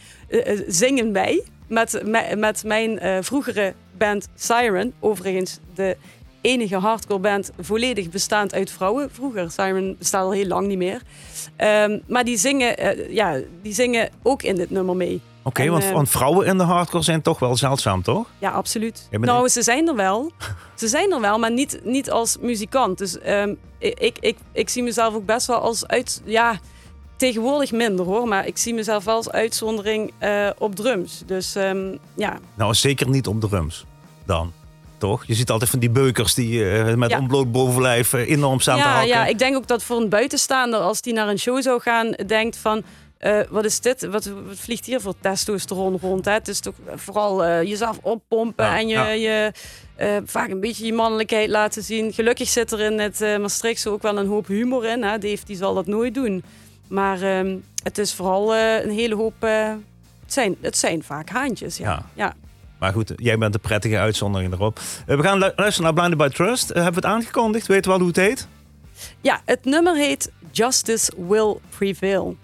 zingen 0.66 1.12
wij 1.12 1.42
met, 1.68 2.02
me- 2.04 2.36
met 2.36 2.64
mijn 2.64 2.98
eh, 2.98 3.18
vroegere 3.20 3.74
band 3.98 4.28
Siren. 4.34 4.92
Overigens 5.00 5.58
de 5.74 5.96
enige 6.40 6.76
hardcore 6.76 7.20
band 7.20 7.50
volledig 7.60 8.10
bestaand 8.10 8.54
uit 8.54 8.70
vrouwen. 8.70 9.10
Vroeger, 9.12 9.50
Siren 9.50 9.96
bestaat 9.98 10.24
al 10.24 10.32
heel 10.32 10.46
lang 10.46 10.66
niet 10.66 10.78
meer. 10.78 11.02
Ehm, 11.56 11.98
maar 12.08 12.24
die 12.24 12.36
zingen, 12.36 12.76
eh, 12.78 13.10
ja, 13.10 13.38
die 13.62 13.74
zingen 13.74 14.08
ook 14.22 14.42
in 14.42 14.56
dit 14.56 14.70
nummer 14.70 14.96
mee. 14.96 15.20
Oké, 15.42 15.68
want, 15.68 15.84
eh, 15.84 15.90
want 15.90 16.10
vrouwen 16.10 16.46
in 16.46 16.58
de 16.58 16.64
hardcore 16.64 17.02
zijn 17.02 17.22
toch 17.22 17.38
wel 17.38 17.56
zeldzaam, 17.56 18.02
toch? 18.02 18.30
Ja, 18.38 18.50
absoluut. 18.50 19.08
Nou, 19.10 19.48
ze 19.48 19.62
zijn 19.62 19.88
er 19.88 19.96
wel. 19.96 20.30
ze 20.74 20.88
zijn 20.88 21.12
er 21.12 21.20
wel, 21.20 21.38
maar 21.38 21.52
niet, 21.52 21.80
niet 21.84 22.10
als 22.10 22.36
muzikant. 22.40 22.98
Dus 22.98 23.18
ehm, 23.18 23.54
ik, 23.78 23.98
ik, 23.98 24.16
ik, 24.20 24.36
ik 24.52 24.68
zie 24.68 24.82
mezelf 24.82 25.14
ook 25.14 25.26
best 25.26 25.46
wel 25.46 25.58
als 25.58 25.86
uit... 25.86 26.22
Ja, 26.24 26.58
tegenwoordig 27.16 27.72
minder 27.72 28.04
hoor. 28.06 28.28
Maar 28.28 28.46
ik 28.46 28.58
zie 28.58 28.74
mezelf 28.74 29.04
wel 29.04 29.16
als 29.16 29.30
uitzondering 29.30 30.12
eh, 30.18 30.50
op 30.58 30.74
drums. 30.74 31.22
Dus 31.26 31.54
ehm, 31.54 31.96
ja, 32.14 32.38
Nou, 32.54 32.74
zeker 32.74 33.08
niet 33.08 33.26
op 33.26 33.40
drums. 33.40 33.84
Dan. 34.26 34.52
Toch? 34.98 35.24
Je 35.26 35.34
ziet 35.34 35.50
altijd 35.50 35.70
van 35.70 35.78
die 35.78 35.90
beukers 35.90 36.34
die 36.34 36.70
eh, 36.70 36.94
met 36.94 37.10
Ja. 37.10 37.18
ontbloot 37.18 37.52
bovenlijf 37.52 38.12
eh, 38.12 38.28
enorm 38.30 38.60
staan 38.60 38.76
te 38.76 38.82
ja, 38.82 38.88
hakken. 38.90 39.08
ja, 39.08 39.26
ik 39.26 39.38
denk 39.38 39.56
ook 39.56 39.66
dat 39.66 39.82
voor 39.82 39.96
een 39.96 40.08
buitenstaander, 40.08 40.80
als 40.80 41.00
die 41.00 41.12
naar 41.12 41.28
een 41.28 41.38
show 41.38 41.62
zou 41.62 41.80
gaan, 41.80 42.10
denkt 42.26 42.56
van. 42.56 42.82
wat 43.50 43.64
is 43.64 43.80
dit? 43.80 44.06
Wat, 44.06 44.24
wat 44.24 44.58
vliegt 44.58 44.86
hier 44.86 45.00
voor 45.00 45.14
testosteron 45.20 45.98
rond? 46.00 46.24
Hè? 46.24 46.32
Het 46.32 46.48
is 46.48 46.60
toch 46.60 46.74
vooral 46.94 47.62
jezelf 47.62 47.98
oppompen 48.02 48.64
Ja, 48.64 48.78
en 48.78 48.88
je, 48.88 48.94
ja. 48.94 49.08
je 49.10 49.52
vaak 50.26 50.50
een 50.50 50.60
beetje 50.60 50.86
je 50.86 50.92
mannelijkheid 50.92 51.48
laten 51.48 51.82
zien. 51.82 52.12
Gelukkig 52.12 52.48
zit 52.48 52.72
er 52.72 52.80
in 52.80 52.98
het 52.98 53.20
Maastrichtse 53.40 53.90
ook 53.90 54.02
wel 54.02 54.18
een 54.18 54.26
hoop 54.26 54.46
humor 54.46 54.84
in. 54.86 55.02
Hè? 55.02 55.18
Dave 55.18 55.44
die 55.44 55.56
zal 55.56 55.74
dat 55.74 55.86
nooit 55.86 56.14
doen. 56.14 56.44
Maar 56.88 57.22
ehm, 57.22 57.56
het 57.82 57.98
is 57.98 58.14
vooral 58.14 58.54
eh, 58.54 58.84
een 58.84 58.90
hele 58.90 59.14
hoop. 59.14 59.34
eh, 59.44 59.68
het, 60.22 60.32
zijn, 60.32 60.56
het 60.60 60.76
zijn 60.76 61.02
vaak 61.02 61.28
haantjes. 61.28 61.76
Ja. 61.76 61.84
Ja. 61.90 62.02
ja. 62.14 62.34
Maar 62.78 62.92
goed, 62.92 63.12
jij 63.16 63.38
bent 63.38 63.52
de 63.52 63.58
prettige 63.58 63.98
uitzondering 63.98 64.52
erop. 64.52 64.80
Eh, 65.06 65.16
we 65.16 65.22
gaan 65.22 65.38
lu- 65.38 65.52
luisteren 65.56 65.94
naar 65.94 66.04
Blinded 66.04 66.28
by 66.28 66.34
Trust. 66.36 66.68
Hebben 66.68 66.84
we 66.90 66.94
het 66.96 67.04
aangekondigd? 67.04 67.66
Weten 67.66 67.84
we 67.84 67.92
al 67.92 67.98
hoe 67.98 68.08
het 68.08 68.16
heet? 68.16 68.48
Ja, 69.20 69.40
het 69.44 69.64
nummer 69.64 69.96
heet 69.96 70.32
Justice 70.50 71.12
Will 71.28 71.56
Prevail. 71.78 72.36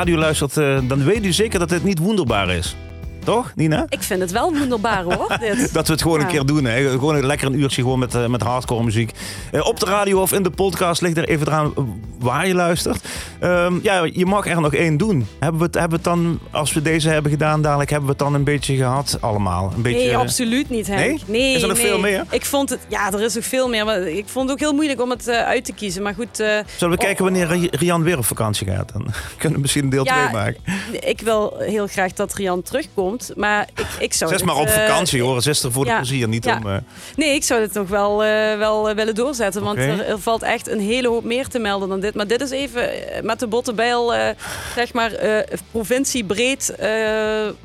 Radio 0.00 0.18
luistert, 0.18 0.56
eh, 0.56 0.78
dan 0.82 1.04
weet 1.04 1.24
u 1.24 1.32
zeker 1.32 1.58
dat 1.58 1.68
dit 1.68 1.84
niet 1.84 1.98
wonderbaar 1.98 2.50
is. 2.50 2.76
Toch, 3.30 3.52
Nina? 3.54 3.86
Ik 3.88 4.02
vind 4.02 4.20
het 4.20 4.30
wel 4.30 4.54
wonderbaar 4.54 5.02
hoor. 5.02 5.36
Dit. 5.40 5.72
Dat 5.74 5.86
we 5.86 5.92
het 5.92 6.02
gewoon 6.02 6.20
een 6.20 6.26
keer 6.26 6.44
doen. 6.46 6.64
Hè? 6.64 6.90
Gewoon 6.90 7.14
een 7.16 7.26
lekker 7.26 7.46
een 7.46 7.60
uurtje 7.60 7.82
gewoon 7.82 7.98
met, 7.98 8.14
eh, 8.14 8.26
met 8.26 8.42
hardcore 8.42 8.84
muziek. 8.84 9.12
Eh, 9.52 9.66
op 9.66 9.80
de 9.80 9.86
radio 9.86 10.20
of 10.20 10.32
in 10.32 10.42
de 10.42 10.50
podcast 10.50 11.00
ligt 11.00 11.16
er 11.16 11.28
even 11.28 11.46
eraan 11.46 11.72
waar 12.18 12.46
je 12.46 12.54
luistert. 12.54 13.04
Ehm, 13.40 13.78
ja, 13.82 14.08
je 14.12 14.26
mag 14.26 14.46
er 14.46 14.60
nog 14.60 14.74
één 14.74 14.96
doen. 14.96 15.26
Hebben 15.38 15.60
we, 15.60 15.66
het, 15.66 15.74
hebben 15.74 15.90
we 16.02 16.10
het 16.10 16.16
dan, 16.16 16.38
als 16.50 16.72
we 16.72 16.82
deze 16.82 17.08
hebben 17.08 17.30
gedaan, 17.30 17.62
dadelijk 17.62 17.90
hebben 17.90 18.08
we 18.08 18.14
het 18.14 18.24
dan 18.24 18.34
een 18.34 18.44
beetje 18.44 18.76
gehad 18.76 19.18
allemaal? 19.20 19.72
Een 19.76 19.82
beetje, 19.82 19.98
Nee, 20.06 20.16
absoluut 20.16 20.70
niet, 20.70 20.86
Henk. 20.86 21.20
Nee? 21.26 21.54
Is 21.54 21.62
er 21.62 21.68
nog 21.68 21.76
nee. 21.76 21.86
veel 21.86 21.98
meer? 21.98 22.24
Ik 22.30 22.44
vond 22.44 22.70
het, 22.70 22.78
ja, 22.88 23.12
er 23.12 23.22
is 23.22 23.36
ook 23.36 23.42
veel 23.42 23.68
meer. 23.68 23.84
Maar 23.84 24.00
ik 24.02 24.28
vond 24.28 24.44
het 24.48 24.52
ook 24.58 24.64
heel 24.64 24.74
moeilijk 24.74 25.02
om 25.02 25.10
het 25.10 25.28
eh, 25.28 25.36
uit 25.36 25.64
te 25.64 25.72
kiezen. 25.72 26.02
Maar 26.02 26.14
goed, 26.14 26.36
Zullen 26.36 26.64
we 26.90 26.96
kijken 26.96 27.24
wanneer 27.24 27.46
Ri- 27.46 27.68
Rian 27.70 28.02
weer 28.02 28.18
op 28.18 28.24
vakantie 28.24 28.66
gaat? 28.66 28.92
Dan 28.92 29.06
kunnen 29.38 29.54
we 29.54 29.60
misschien 29.60 29.84
een 29.84 29.90
deel 29.90 30.04
2 30.04 30.18
Ja, 30.18 30.30
maken. 30.30 30.56
ik 31.00 31.20
wil 31.20 31.54
heel 31.58 31.86
graag 31.86 32.12
dat 32.12 32.34
Rian 32.34 32.62
terugkomt. 32.62 33.19
Maar 33.36 33.68
ik, 33.76 33.86
ik 33.98 34.12
zou 34.12 34.30
Ze 34.30 34.36
is 34.36 34.42
het, 34.42 34.50
maar 34.50 34.60
op 34.60 34.66
eh, 34.68 34.74
vakantie 34.74 35.22
hoor. 35.22 35.42
Ze 35.42 35.50
is 35.50 35.62
er 35.62 35.72
voor 35.72 35.84
ja, 35.86 35.90
de 35.90 35.96
plezier, 35.96 36.28
niet 36.28 36.46
om... 36.46 36.66
eh, 36.66 36.76
Nee, 37.16 37.34
ik 37.34 37.44
zou 37.44 37.60
het 37.60 37.72
nog 37.72 37.88
wel, 37.88 38.24
eh, 38.24 38.58
wel 38.58 38.94
willen 38.94 39.14
doorzetten. 39.14 39.62
Want 39.62 39.78
er, 39.78 40.04
er 40.06 40.18
valt 40.20 40.42
echt 40.42 40.68
een 40.68 40.80
hele 40.80 41.08
hoop 41.08 41.24
meer 41.24 41.48
te 41.48 41.58
melden 41.58 41.88
dan 41.88 42.00
dit. 42.00 42.14
Maar 42.14 42.26
dit 42.26 42.40
is 42.40 42.50
even 42.50 42.90
met 43.22 43.38
de 43.40 43.46
botte 43.46 43.72
bijl, 43.74 44.12
zeg 44.74 44.92
maar, 44.92 45.10
provinciebreed 45.70 46.74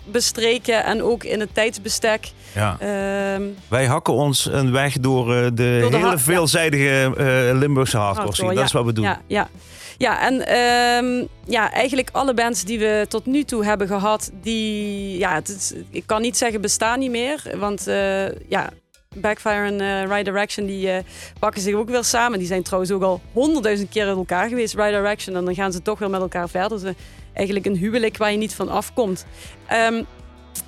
bestreken. 0.06 0.84
En 0.86 1.03
ook 1.03 1.24
in 1.24 1.39
het 1.39 1.49
tijdsbestek. 1.53 2.32
ja. 2.53 2.78
Ehm, 2.80 3.41
Wij 3.68 3.86
hakken 3.86 4.14
ons 4.14 4.45
een 4.51 4.72
weg 4.72 4.93
door 4.99 5.26
de, 5.28 5.78
Door 5.82 5.91
de 5.91 5.97
hele 5.97 6.18
veelzijdige 6.18 7.12
Limburgse 7.53 7.97
hardcore 7.97 8.34
scene. 8.34 8.53
Dat 8.53 8.64
is 8.66 8.72
wat 8.72 8.86
we 8.86 8.93
doen. 8.93 9.10
Ja, 9.28 9.49
ja. 9.98 10.22
en 10.22 10.48
ehm, 10.48 11.28
ja, 11.46 11.72
eigenlijk 11.72 12.10
alle 12.12 12.34
bands 12.34 12.64
die 12.64 12.80
we 12.80 13.06
tot 13.10 13.26
nu 13.26 13.43
toe 13.43 13.66
hebben 13.66 13.88
gehad, 13.88 14.32
die, 14.41 15.18
ja, 15.18 15.34
het 15.34 15.76
ik 15.89 16.04
kan 16.06 16.22
niet 16.22 16.38
zeggen 16.38 16.62
bestaan 16.62 17.00
niet 17.00 17.12
meer. 17.12 17.43
Want 17.58 17.88
eh, 17.88 18.30
ja, 18.50 18.70
Backfire 19.16 19.66
en 19.66 19.82
eh 19.82 20.04
Right 20.10 20.26
Direction, 20.26 20.66
die 20.66 20.91
eh, 20.91 21.04
pakken 21.39 21.62
zich 21.62 21.76
ook 21.76 21.89
weer 21.89 22.04
samen. 22.04 22.39
Die 22.39 22.48
zijn 22.48 22.64
trouwens 22.64 22.91
ook 22.91 23.02
al 23.02 23.22
honderdduizend 23.34 23.89
keer 23.89 24.08
uit 24.08 24.18
elkaar 24.18 24.50
geweest, 24.50 24.74
Right 24.74 24.93
Direction. 24.93 25.36
En 25.36 25.46
dan 25.46 25.56
gaan 25.56 25.72
ze 25.72 25.82
toch 25.82 26.00
weer 26.00 26.10
met 26.10 26.22
elkaar 26.22 26.50
verder. 26.50 26.82
Dus 26.82 26.93
eigenlijk 27.34 27.66
een 27.66 27.76
huwelijk 27.78 28.18
waar 28.18 28.32
je 28.32 28.38
niet 28.38 28.54
van 28.54 28.70
afkomt. 28.70 29.26
Ehm, 29.68 30.04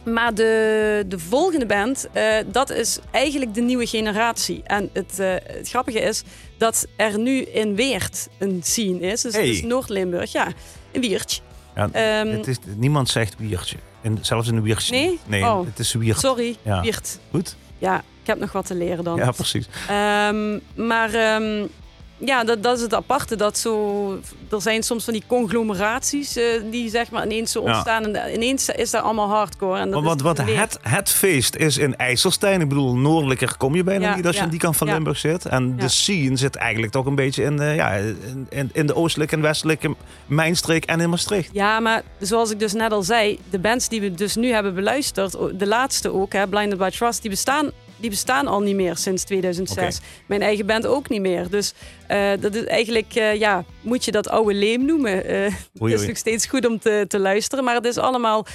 maar 0.05 0.33
de, 0.33 1.03
de 1.07 1.19
volgende 1.19 1.65
band, 1.65 2.07
eh, 2.13 2.23
dat 2.51 2.69
is 2.69 2.99
eigenlijk 3.11 3.53
de 3.53 3.61
nieuwe 3.61 3.85
generatie. 3.87 4.61
En 4.63 4.89
het, 4.93 5.19
eh, 5.19 5.33
het 5.43 5.69
grappige 5.69 5.99
is 5.99 6.23
dat 6.57 6.85
er 6.95 7.19
nu 7.19 7.41
in 7.41 7.75
Weert 7.75 8.27
een 8.37 8.59
scene 8.63 8.99
is. 8.99 9.21
Dus 9.21 9.33
Hey. 9.33 9.63
Noord-Limburg, 9.65 10.31
ja. 10.31 10.47
Een 10.91 11.01
Wiertje. 11.01 11.41
Ja, 11.75 11.89
Ehm, 11.91 12.27
het 12.27 12.47
is, 12.47 12.57
niemand 12.75 13.09
zegt 13.09 13.35
wiertje. 13.37 13.77
En 14.01 14.17
zelfs 14.21 14.47
in 14.47 14.55
de 14.55 14.61
wiertje. 14.61 14.95
Nee? 14.95 15.19
Nee, 15.25 15.43
Oh. 15.43 15.65
het 15.65 15.79
is 15.79 15.93
wiert. 15.93 16.19
Sorry, 16.19 16.55
Ja. 16.61 16.81
Wiert. 16.81 17.19
Goed? 17.31 17.55
Ja, 17.77 17.97
ik 18.21 18.27
heb 18.27 18.39
nog 18.39 18.51
wat 18.51 18.65
te 18.65 18.75
leren 18.75 19.03
dan. 19.03 19.15
Ja, 19.17 19.31
precies. 19.31 19.67
Ehm, 19.89 20.59
maar 20.87 21.13
ehm, 21.13 21.65
ja, 22.17 22.43
dat, 22.43 22.63
dat 22.63 22.75
is 22.77 22.83
het 22.83 22.93
aparte. 22.93 23.35
Dat 23.35 23.57
zo, 23.57 24.13
er 24.51 24.61
zijn 24.61 24.83
soms 24.83 25.03
van 25.03 25.13
die 25.13 25.23
conglomeraties 25.27 26.35
eh, 26.35 26.43
die 26.71 26.89
zeg 26.89 27.11
maar 27.11 27.25
ineens 27.25 27.51
zo 27.51 27.61
Ja. 27.63 27.67
ontstaan. 27.67 28.03
En 28.03 28.13
da- 28.13 28.29
ineens 28.29 28.69
is 28.69 28.91
daar 28.91 29.01
allemaal 29.01 29.29
hardcore. 29.29 29.79
En 29.79 29.91
dat 29.91 30.03
is 30.15 30.21
want 30.21 30.43
Weert. 30.43 30.59
het, 30.59 30.77
het 30.81 31.09
feest 31.09 31.55
is 31.55 31.77
in 31.77 31.95
IJsselstein. 31.95 32.61
Ik 32.61 32.67
bedoel, 32.69 32.95
noordelijker 32.95 33.57
kom 33.57 33.75
je 33.75 33.83
bijna 33.83 34.09
Ja, 34.09 34.15
niet 34.15 34.27
als 34.27 34.35
je 34.35 34.41
aan 34.41 34.49
die 34.49 34.59
kant 34.59 34.77
van. 34.77 34.87
Limburg 34.87 35.17
zit. 35.17 35.45
En 35.45 35.75
de 35.77 35.87
scene 35.87 36.37
zit 36.37 36.55
eigenlijk 36.55 36.91
toch 36.91 37.05
een 37.05 37.15
beetje 37.15 37.43
in, 37.43 37.59
eh, 37.59 37.75
ja, 37.75 37.91
in, 38.49 38.69
in, 38.73 38.85
de 38.87 38.95
oostelijke 38.95 39.35
en 39.35 39.41
westelijke 39.41 39.95
mijnstreek 40.25 40.85
en 40.85 40.99
in 40.99 41.09
Maastricht. 41.09 41.49
Ja, 41.53 41.79
maar 41.79 42.03
zoals 42.19 42.51
ik 42.51 42.59
dus 42.59 42.73
net 42.73 42.91
al 42.91 43.03
zei, 43.03 43.39
de 43.49 43.59
bands 43.59 43.89
die 43.89 44.01
we 44.01 44.11
dus 44.13 44.35
nu 44.35 44.51
hebben 44.51 44.73
beluisterd, 44.75 45.31
de 45.59 45.67
laatste 45.67 46.13
ook, 46.13 46.33
hè, 46.33 46.47
Blinded 46.47 46.77
by 46.77 46.89
Trust, 46.89 47.21
die 47.21 47.29
bestaan 47.29 47.71
die 47.97 48.09
bestaan 48.09 48.47
al 48.47 48.61
niet 48.61 48.75
meer 48.75 48.97
sinds 48.97 49.23
2006. 49.23 49.99
Mijn 50.25 50.41
eigen 50.41 50.65
band 50.65 50.85
ook 50.85 51.09
niet 51.09 51.21
meer. 51.21 51.49
Dus 51.49 51.73
eh, 52.07 52.31
dat 52.39 52.55
is 52.55 52.63
eigenlijk, 52.63 53.15
eh, 53.15 53.35
ja, 53.35 53.65
moet 53.81 54.05
je 54.05 54.11
dat 54.11 54.29
oude 54.29 54.53
leem 54.53 54.85
noemen. 54.85 55.25
Eh, 55.25 55.53
het 55.79 56.01
is 56.01 56.07
nog 56.07 56.17
steeds 56.17 56.45
goed 56.45 56.65
om 56.65 56.79
te, 56.79 57.05
te 57.07 57.19
luisteren, 57.19 57.63
maar 57.63 57.75
het 57.75 57.85
is 57.85 57.97
allemaal 57.97 58.45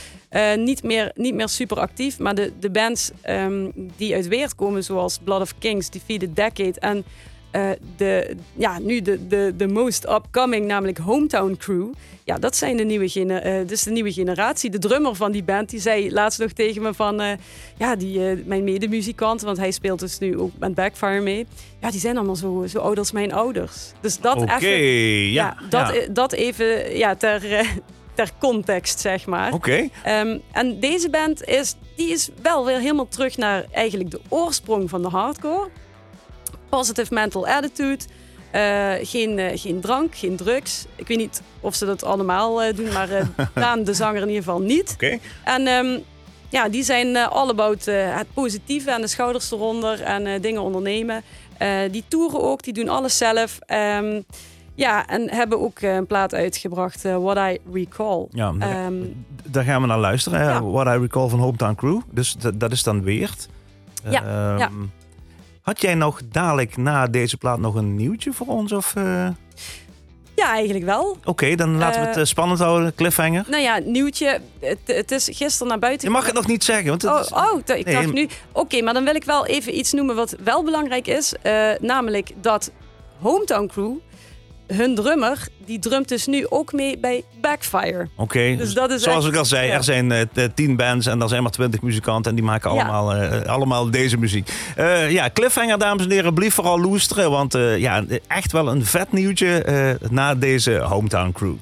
niet, 0.57 0.83
meer, 0.83 1.11
niet 1.15 1.35
meer 1.35 1.49
super 1.49 1.79
actief. 1.79 2.19
Maar 2.19 2.35
de, 2.35 2.53
de 2.61 2.71
bands 2.71 3.11
ehm, 3.21 3.71
die 3.97 4.15
uit 4.15 4.29
Weert 4.29 4.55
komen, 4.55 4.85
zoals 4.85 5.19
Blood 5.25 5.41
of 5.41 5.55
Kings, 5.59 5.91
Defeated 5.91 6.37
Decade 6.37 6.81
en 6.81 7.05
eh, 7.53 7.71
de, 7.97 8.37
ja, 8.55 8.79
nu 8.79 9.01
de, 9.01 9.27
de, 9.27 9.55
de 9.57 9.67
most 9.69 10.09
upcoming, 10.09 10.67
namelijk 10.67 10.99
Hometown 10.99 11.55
Crew. 11.59 11.93
Ja, 12.25 12.39
dat 12.39 12.57
zijn 12.57 12.77
de 12.77 12.85
nieuwe, 12.85 13.41
eh, 13.41 13.67
dus 13.67 13.83
de 13.83 13.91
nieuwe 13.91 14.13
generatie. 14.13 14.71
De 14.71 14.79
drummer 14.79 15.15
van 15.15 15.33
die 15.33 15.43
band, 15.43 15.71
die 15.71 15.81
zei 15.81 16.13
laatst 16.13 16.39
nog 16.39 16.53
tegen 16.53 16.83
me 16.83 16.95
van... 16.95 17.21
eh, 17.21 17.33
ja, 17.77 17.97
die, 17.97 18.21
mijn 18.45 18.65
medemuzikant, 18.65 19.41
want 19.41 19.57
hij 19.57 19.71
speelt 19.71 20.01
dus 20.01 20.19
nu 20.19 20.39
ook 20.39 20.51
met 20.59 20.75
Backfire 20.75 21.21
mee. 21.21 21.47
Ja, 21.81 21.91
die 21.91 22.01
zijn 22.01 22.17
allemaal 22.17 22.37
zo, 22.37 22.65
zo 22.69 22.79
oud 22.79 22.99
als 22.99 23.13
mijn 23.13 23.33
ouders. 23.33 23.93
Dus 24.01 24.21
dat 24.21 24.43
even... 24.43 25.33
ja. 25.33 25.57
dat, 25.69 25.95
ja. 25.95 25.95
eh, 25.95 26.09
dat 26.11 26.33
even 26.33 26.97
ja, 26.97 27.15
ter, 27.15 27.67
ter 28.15 28.31
context, 28.39 29.01
zeg 29.01 29.27
maar. 29.27 29.53
Oké. 29.53 29.89
Ehm, 30.05 30.39
en 30.53 30.81
deze 30.81 31.11
band 31.11 31.45
is, 31.45 31.75
die 31.97 32.11
is 32.11 32.31
wel 32.43 32.67
weer 32.67 32.79
helemaal 32.79 33.09
terug 33.09 33.37
naar 33.37 33.65
eigenlijk 33.71 34.11
de 34.11 34.21
oorsprong 34.29 34.91
van 34.91 35.03
de 35.03 35.09
hardcore. 35.09 35.69
Positive 36.79 37.15
mental 37.15 37.47
attitude. 37.47 38.05
Eh, 38.53 38.93
geen, 39.03 39.39
eh, 39.39 39.59
geen 39.59 39.81
drank, 39.81 40.15
geen 40.15 40.37
drugs. 40.37 40.87
Ik 40.97 41.09
weet 41.09 41.19
niet 41.19 41.43
of 41.61 41.75
ze 41.75 41.87
dat 41.87 42.05
allemaal 42.05 42.63
eh, 42.63 42.77
doen, 42.77 42.93
maar 42.93 43.09
Daan, 43.55 43.85
de 43.85 43.95
zanger, 43.95 44.23
in 44.23 44.29
ieder 44.29 44.43
geval 44.43 44.61
niet. 44.61 44.91
Oké. 44.93 45.19
En 45.45 45.67
ehm, 45.67 45.99
ja, 46.49 46.69
die 46.69 46.83
zijn 46.83 47.17
all 47.17 47.49
about 47.49 47.85
het 47.85 48.27
positieve 48.35 48.91
en 48.91 49.01
de 49.01 49.07
schouders 49.07 49.51
eronder 49.53 50.03
en 50.03 50.41
dingen 50.41 50.63
ondernemen. 50.63 51.23
Die 51.91 52.05
toeren 52.09 52.41
ook, 52.43 52.63
die 52.63 52.73
doen 52.73 52.89
alles 52.89 53.19
zelf. 53.19 53.59
Ehm, 53.67 54.21
ja, 54.75 55.07
en 55.07 55.31
hebben 55.31 55.61
ook 55.61 55.81
een 55.81 56.07
plaat 56.07 56.35
uitgebracht, 56.35 57.03
What 57.03 57.37
I 57.37 57.59
Recall. 57.73 58.27
Ja, 58.31 58.53
daar, 58.53 58.85
Ehm, 58.85 58.95
daar 59.45 59.65
gaan 59.65 59.81
we 59.81 59.87
naar 59.87 59.99
luisteren. 59.99 60.41
Ja. 60.41 60.63
What 60.63 60.87
I 60.87 60.99
Recall 61.01 61.29
van 61.29 61.39
Hometown 61.39 61.75
Crew. 61.75 62.01
Dus 62.11 62.37
dat, 62.55 62.73
is 62.73 62.83
dan 62.83 63.03
Weert. 63.03 63.49
Ja, 64.05 64.57
ja. 64.59 64.71
Had 65.63 65.81
jij 65.81 65.95
nog 65.95 66.21
dadelijk 66.31 66.77
na 66.77 67.07
deze 67.07 67.37
plaat 67.37 67.59
nog 67.59 67.75
een 67.75 67.97
nieuwtje 67.97 68.33
voor 68.33 68.47
ons? 68.47 68.73
Of, 68.73 68.95
eh? 68.97 69.29
ja, 70.35 70.53
eigenlijk 70.53 70.85
wel. 70.85 71.17
Oké, 71.25 71.55
dan 71.55 71.77
laten 71.79 72.01
we 72.01 72.07
het 72.07 72.15
Eh, 72.17 72.21
eh, 72.23 72.27
spannend 72.29 72.61
houden. 72.61 72.95
Cliffhanger. 72.95 73.45
Nou 73.49 73.63
ja, 73.63 73.79
nieuwtje. 73.85 74.41
Het, 74.61 74.79
het 74.85 75.11
is 75.11 75.29
gisteren 75.33 75.69
naar 75.69 75.79
buiten. 75.79 76.09
Je 76.09 76.15
mag 76.15 76.25
het 76.27 76.35
nog 76.35 76.47
niet 76.47 76.65
zeggen. 76.65 76.87
Want 76.89 77.03
het 77.03 77.11
Oh, 77.13 77.21
is- 77.21 77.31
oh 77.33 77.77
ik 77.79 77.85
Nee, 77.85 77.95
dacht 77.95 78.13
nu. 78.13 78.29
Oké, 78.53 78.83
maar 78.83 78.95
dan 78.95 79.05
wil 79.05 79.15
ik 79.15 79.25
wel 79.25 79.47
even 79.47 79.79
iets 79.79 79.93
noemen 79.93 80.17
wat 80.17 80.37
wel 80.45 80.63
belangrijk 80.65 81.07
is. 81.07 81.35
Namelijk 81.81 82.31
dat 82.41 82.71
Hometown 83.21 83.67
Crew, 83.67 83.93
hun 84.75 84.95
drummer, 84.95 85.49
die 85.65 85.79
drumt 85.79 86.09
dus 86.09 86.27
nu 86.27 86.47
ook 86.49 86.73
mee 86.73 86.99
bij 86.99 87.25
Backfire. 87.41 88.09
Oké, 88.17 88.55
Dus 88.57 88.75
dat 88.75 88.91
is 88.91 89.03
zoals 89.03 89.25
echt- 89.25 89.33
ik 89.35 89.39
al 89.39 89.45
zei, 89.45 89.67
ja. 89.67 89.75
er 89.75 89.85
zijn 89.85 90.29
t- 90.33 90.49
tien 90.57 90.77
bands 90.77 91.07
en 91.07 91.23
er 91.23 91.29
zijn 91.29 91.43
maar 91.43 91.53
twintig 91.53 91.83
muzikanten 91.83 92.31
en 92.31 92.37
die 92.37 92.45
maken 92.47 92.75
Ja. 92.75 92.77
allemaal, 92.83 93.13
eh, 93.15 93.49
allemaal 93.53 93.91
deze 93.91 94.17
muziek. 94.19 94.51
Eh, 94.77 95.11
ja, 95.11 95.31
Cliffhanger, 95.33 95.79
dames 95.79 96.05
en 96.05 96.11
heren, 96.11 96.35
blief 96.35 96.55
vooral 96.55 96.81
loesteren, 96.81 97.31
want 97.31 97.53
ja, 97.77 98.05
echt 98.27 98.53
wel 98.53 98.69
een 98.69 98.85
vet 98.85 99.13
nieuwtje 99.13 99.99
na 100.11 100.35
deze 100.35 100.73
Hometown 100.79 101.33
Crew. 101.33 101.55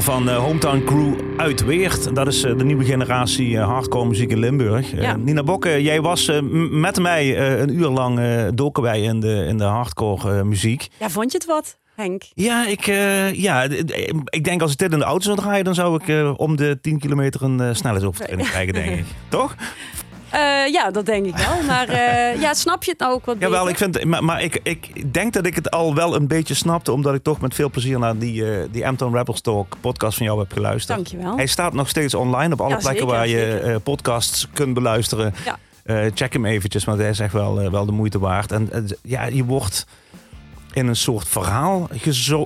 Van 0.00 0.24
de 0.24 0.30
Hometown 0.32 0.84
Crew 0.84 1.14
uit 1.36 1.64
Weert. 1.64 2.14
Dat 2.14 2.26
is 2.26 2.42
eh, 2.42 2.56
de 2.58 2.64
nieuwe 2.64 2.84
generatie 2.84 3.56
eh, 3.58 3.64
hardcore 3.68 4.06
muziek 4.08 4.30
in 4.30 4.38
Limburg. 4.38 4.92
Eh, 4.94 5.02
Ja. 5.02 5.16
Nina 5.16 5.42
Bokke, 5.42 5.82
jij 5.82 6.00
was 6.00 6.28
eh, 6.28 6.38
met 6.70 6.98
mij 6.98 7.36
eh, 7.36 7.58
een 7.60 7.74
uur 7.78 7.88
lang 7.88 8.18
eh 8.18 8.44
doken 8.54 8.82
wij 8.82 9.00
in 9.02 9.20
de, 9.20 9.44
in 9.48 9.58
de 9.58 9.64
hardcore 9.64 10.36
eh, 10.38 10.42
muziek. 10.42 10.88
Ja, 10.98 11.10
vond 11.10 11.32
je 11.32 11.38
het 11.38 11.46
wat, 11.46 11.78
Henk? 11.96 12.22
Ja, 12.34 12.66
ik, 12.66 12.86
eh, 12.86 13.32
ja, 13.34 13.62
ik 14.24 14.44
denk 14.44 14.62
als 14.62 14.72
ik 14.72 14.78
dit 14.78 14.92
in 14.92 14.98
de 14.98 15.04
auto 15.04 15.24
zou 15.24 15.36
draaien, 15.36 15.64
dan 15.64 15.74
zou 15.74 15.94
ik 16.02 16.08
eh, 16.08 16.32
om 16.36 16.56
de 16.56 16.78
10 16.80 16.98
kilometer 16.98 17.42
een 17.42 17.60
uh, 17.60 17.68
snelheidsovertreding 17.72 18.48
krijgen, 18.48 18.74
denk 18.74 18.98
ik. 18.98 19.04
Toch? 19.28 19.54
Eh, 20.30 20.72
ja, 20.72 20.90
dat 20.90 21.06
denk 21.06 21.26
ik 21.26 21.36
wel. 21.36 21.62
Maar 21.66 21.88
eh, 21.88 22.40
ja, 22.44 22.54
snap 22.54 22.84
je 22.84 22.90
het 22.90 23.00
nou 23.00 23.12
ook 23.12 23.24
wat 23.24 23.36
Jawel, 23.38 23.64
beter? 23.64 23.88
ik 23.88 23.94
vind, 23.94 24.04
maar, 24.04 24.24
maar 24.24 24.42
ik, 24.42 24.60
ik 24.62 25.12
denk 25.14 25.32
dat 25.32 25.46
ik 25.46 25.54
het 25.54 25.70
al 25.70 25.94
wel 25.94 26.14
een 26.14 26.26
beetje 26.26 26.54
snapte, 26.54 26.92
omdat 26.92 27.14
ik 27.14 27.22
toch 27.22 27.40
met 27.40 27.54
veel 27.54 27.70
plezier 27.70 27.98
naar 27.98 28.18
die, 28.18 28.50
eh 28.50 28.64
die 28.70 28.86
Amton 28.86 29.16
Rebels 29.16 29.40
Talk 29.40 29.76
podcast 29.80 30.16
van 30.16 30.26
jou 30.26 30.38
heb 30.38 30.52
geluisterd. 30.52 30.96
Dankjewel. 30.98 31.36
Hij 31.36 31.46
staat 31.46 31.72
nog 31.72 31.88
steeds 31.88 32.14
online 32.14 32.52
op 32.52 32.60
alle 32.60 32.70
Ja, 32.70 32.76
plekken 32.76 33.08
zeker, 33.08 33.16
waar 33.16 33.28
je 33.28 33.80
podcasts 33.82 34.48
kunt 34.52 34.74
beluisteren. 34.74 35.34
Ja. 35.44 35.58
Check 36.14 36.32
hem 36.32 36.44
eventjes, 36.44 36.84
want 36.84 36.98
hij 36.98 37.08
is 37.08 37.18
echt 37.18 37.32
wel, 37.32 37.70
wel 37.70 37.86
de 37.86 37.92
moeite 37.92 38.18
waard. 38.18 38.52
En 38.52 38.70
ja, 39.02 39.24
je 39.24 39.44
wordt 39.44 39.86
in 40.72 40.86
een 40.86 40.96
soort 40.96 41.28
verhaal 41.28 41.88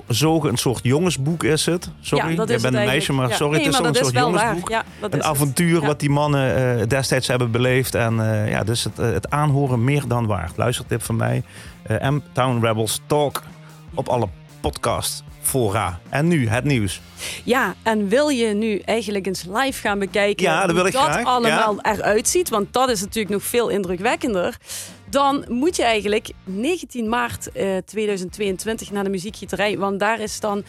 gezogen, 0.07 0.49
een 0.49 0.57
soort 0.57 0.79
jongensboek 0.83 1.43
is 1.43 1.65
het. 1.65 1.89
Sorry, 2.01 2.29
ja, 2.29 2.35
dat 2.35 2.47
je 2.47 2.53
is 2.55 2.61
bent 2.61 2.73
het 2.73 2.83
een 2.83 2.89
meisje, 2.89 3.13
maar 3.13 3.29
Ja. 3.29 3.35
sorry, 3.35 3.55
nee, 3.57 3.65
het 3.65 3.73
is 3.73 3.77
toch 3.77 3.87
een 3.87 3.93
dat 3.93 4.03
soort 4.03 4.17
jongensboek. 4.17 4.69
Ja, 4.69 4.83
dat 4.99 5.13
Een 5.13 5.17
het. 5.19 5.27
avontuur 5.27 5.81
wat 5.85 5.99
die 5.99 6.09
mannen 6.09 6.79
eh, 6.79 6.87
destijds 6.87 7.27
hebben 7.27 7.51
beleefd. 7.51 7.95
En 7.95 8.19
eh, 8.43 8.49
ja, 8.49 8.63
dus 8.63 8.83
het, 8.83 8.99
eh, 8.99 9.11
het 9.11 9.29
aanhoren 9.29 9.83
meer 9.83 10.07
dan 10.07 10.25
waard. 10.25 10.57
Luistertip 10.57 11.01
van 11.03 11.15
mij. 11.15 11.43
M-Town 11.87 12.65
Rebels 12.65 13.01
Talk 13.05 13.43
op 13.93 14.07
alle 14.07 14.27
podcast 14.61 15.23
fora. 15.41 15.99
En 16.09 16.27
nu 16.27 16.47
het 16.47 16.63
nieuws. 16.63 17.01
Ja, 17.43 17.73
en 17.83 18.07
wil 18.07 18.29
je 18.29 18.53
nu 18.53 18.79
eigenlijk 18.79 19.25
eens 19.25 19.43
live 19.43 19.79
gaan 19.81 19.99
bekijken 19.99 20.45
Ja, 20.45 20.59
dat 20.61 20.71
wil 20.71 20.79
hoe 20.79 20.87
ik 20.87 20.93
dat 20.93 21.03
graag, 21.03 21.25
allemaal 21.25 21.79
eruit 21.81 22.27
ziet? 22.27 22.49
Want 22.49 22.73
dat 22.73 22.89
is 22.89 23.01
natuurlijk 23.01 23.33
nog 23.33 23.43
veel 23.43 23.69
indrukwekkender. 23.69 24.57
Dan 25.15 25.45
moet 25.47 25.75
je 25.75 25.83
eigenlijk 25.83 26.29
19 26.43 27.09
maart 27.09 27.51
eh, 27.51 27.77
2022 27.85 28.91
naar 28.91 29.03
de 29.03 29.09
muziekgieterij. 29.09 29.77
Want 29.77 29.99
daar 29.99 30.19
is 30.19 30.39
dan 30.39 30.63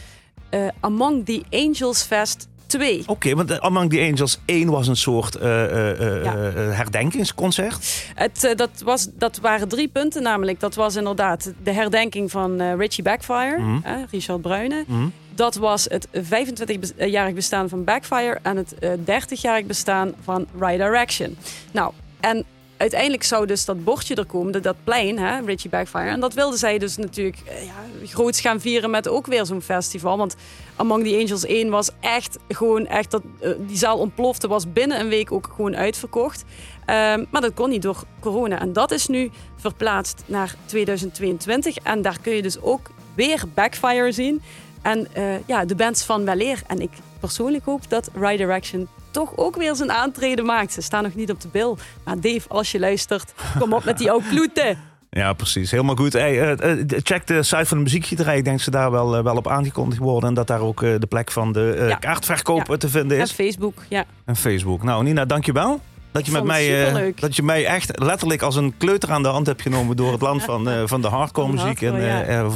eh, 0.51 0.67
Among 0.81 1.25
the 1.25 1.43
Angels 1.51 2.03
Fest 2.03 2.49
2. 2.67 3.03
Oké, 3.07 3.35
want 3.35 3.51
eh, 3.51 3.57
Among 3.59 3.91
the 3.91 4.01
Angels 4.01 4.39
1 4.45 4.71
was 4.71 4.89
een 4.89 4.97
soort 4.97 5.35
eh, 5.35 5.65
eh, 5.65 5.91
eh, 6.17 6.25
Ja. 6.25 6.35
eh, 6.35 6.53
herdenkingsconcert. 6.77 8.05
Het, 8.15 8.45
eh, 8.45 8.57
dat, 8.57 8.71
was, 8.85 9.09
dat 9.13 9.39
waren 9.39 9.69
drie 9.69 9.89
punten 9.89 10.23
namelijk. 10.23 10.61
Dat 10.61 10.75
was 10.75 10.97
inderdaad 10.97 11.53
de 11.63 11.73
herdenking 11.73 12.31
van 12.31 12.61
eh, 12.61 12.75
Richie 12.77 13.05
Backfire, 13.05 13.59
Mhm. 13.59 14.05
Richard 14.11 14.41
Bruyne. 14.41 14.85
Mhm. 14.87 15.07
Dat 15.35 15.55
was 15.55 15.85
het 15.91 16.09
25-jarig 16.13 17.35
bestaan 17.35 17.69
van 17.69 17.85
Backfire 17.85 18.39
en 18.43 18.57
het 18.57 18.79
eh, 18.79 18.91
30-jarig 19.05 19.67
bestaan 19.67 20.15
van 20.23 20.47
Right 20.61 20.79
Direction. 20.79 21.37
Nou, 21.71 21.93
en 22.21 22.45
uiteindelijk 22.77 23.23
zou 23.23 23.47
dus 23.47 23.65
dat 23.65 23.85
bordje 23.85 24.15
er 24.15 24.27
komen, 24.27 24.63
dat- 24.63 24.77
plein, 24.85 25.19
hè, 25.19 25.41
Richie 25.45 25.71
Backfire. 25.71 26.09
En 26.09 26.21
dat 26.21 26.35
wilden 26.35 26.59
zij 26.59 26.79
dus 26.79 26.97
natuurlijk 26.97 27.39
eh, 27.47 27.65
ja, 27.65 27.73
groots 28.05 28.41
gaan 28.41 28.61
vieren 28.61 28.91
met 28.91 29.09
ook 29.09 29.27
weer 29.27 29.47
zo'n 29.47 29.63
festival. 29.63 30.17
Want 30.17 30.37
Among 30.77 31.05
the 31.05 31.19
Angels 31.21 31.45
1 31.47 31.71
was 31.71 31.91
echt 32.01 32.39
gewoon 32.49 32.87
echt 32.87 33.11
dat 33.11 33.23
eh, 33.41 33.51
die 33.59 33.77
zaal 33.77 33.99
ontplofte, 33.99 34.49
was 34.49 34.73
binnen 34.73 35.01
een 35.01 35.09
week 35.09 35.33
ook 35.33 35.51
gewoon 35.57 35.77
uitverkocht. 35.77 36.45
Ehm, 36.87 37.25
maar 37.31 37.41
dat 37.41 37.55
kon 37.55 37.69
niet 37.69 37.83
door 37.83 38.03
corona. 38.21 38.61
En 38.61 38.73
dat 38.73 38.91
is 38.91 39.07
nu 39.07 39.31
verplaatst 39.57 40.23
naar 40.27 40.55
2022. 40.65 41.77
En 41.77 42.03
daar 42.03 42.19
kun 42.23 42.33
je 42.33 42.43
dus 42.43 42.61
ook 42.61 42.91
weer 43.15 43.43
Backfire 43.55 44.13
zien. 44.13 44.43
En 44.83 45.15
eh, 45.15 45.47
ja, 45.47 45.65
de 45.65 45.75
bands 45.75 46.03
van 46.05 46.25
Weleer. 46.25 46.63
En 46.67 46.81
ik 46.81 46.91
persoonlijk 47.21 47.65
hoop 47.65 47.89
dat 47.91 48.11
Right 48.15 48.39
Direction 48.39 48.89
toch 49.17 49.37
ook 49.37 49.57
weer 49.57 49.75
zijn 49.77 49.93
aantreden 49.93 50.45
maakt. 50.45 50.73
Ze 50.73 50.81
staan 50.83 51.03
nog 51.03 51.15
niet 51.15 51.31
op 51.31 51.41
de 51.41 51.49
bil. 51.49 51.79
Maar 52.05 52.21
Dave, 52.21 52.49
als 52.49 52.73
je 52.73 52.79
luistert, 52.79 53.35
kom 53.59 53.73
op 53.73 53.85
met 53.85 53.99
die 53.99 54.11
oude 54.13 54.29
kloeten. 54.29 54.79
Ja, 55.11 55.33
precies. 55.33 55.71
Helemaal 55.71 55.97
goed. 55.97 56.13
Hey, 56.13 56.41
eh, 56.57 56.71
eh, 56.71 56.87
check 56.89 57.27
de 57.27 57.43
site 57.43 57.67
van 57.67 57.77
de 57.77 57.83
muziekgieterij. 57.83 58.37
Ik 58.37 58.45
denk 58.45 58.57
dat 58.57 58.65
ze 58.65 58.71
daar 58.71 58.91
wel, 58.91 59.17
eh, 59.17 59.23
wel 59.23 59.37
op 59.37 59.49
aangekondigd 59.49 60.01
worden. 60.01 60.29
En 60.29 60.35
dat 60.35 60.47
daar 60.47 60.61
ook 60.61 60.81
de 60.81 61.07
plek 61.09 61.31
van 61.31 61.53
de 61.53 61.85
Ja. 61.89 61.97
kaartverkoop 61.97 62.67
Ja. 62.67 62.77
te 62.77 62.89
vinden 62.89 63.17
En 63.17 63.23
is. 63.23 63.33
Facebook, 63.33 63.83
ja. 63.89 64.05
En 64.25 64.37
Facebook. 64.37 64.83
Nou, 64.83 65.03
Nina, 65.05 65.25
dankjewel. 65.25 65.81
Dat 66.17 66.27
je, 66.27 66.33
met 66.33 66.45
mij, 66.45 66.87
eh, 66.87 67.13
dat 67.17 67.37
je 67.37 67.43
mij 67.43 67.67
echt 67.67 67.99
letterlijk 68.03 68.43
als 68.43 68.57
een 68.57 68.75
kleuter 68.77 69.11
aan 69.11 69.23
de 69.23 69.29
hand 69.29 69.47
hebt 69.47 69.63
genomen 69.63 69.97
door 69.97 70.13
het 70.13 70.21
land 70.21 70.43
van, 70.53 70.69
eh, 70.69 70.83
van 70.85 71.03
de 71.03 71.09
hardcore 71.09 71.53
muziek 71.53 71.81
in, 71.81 71.95
eh, 71.95 72.47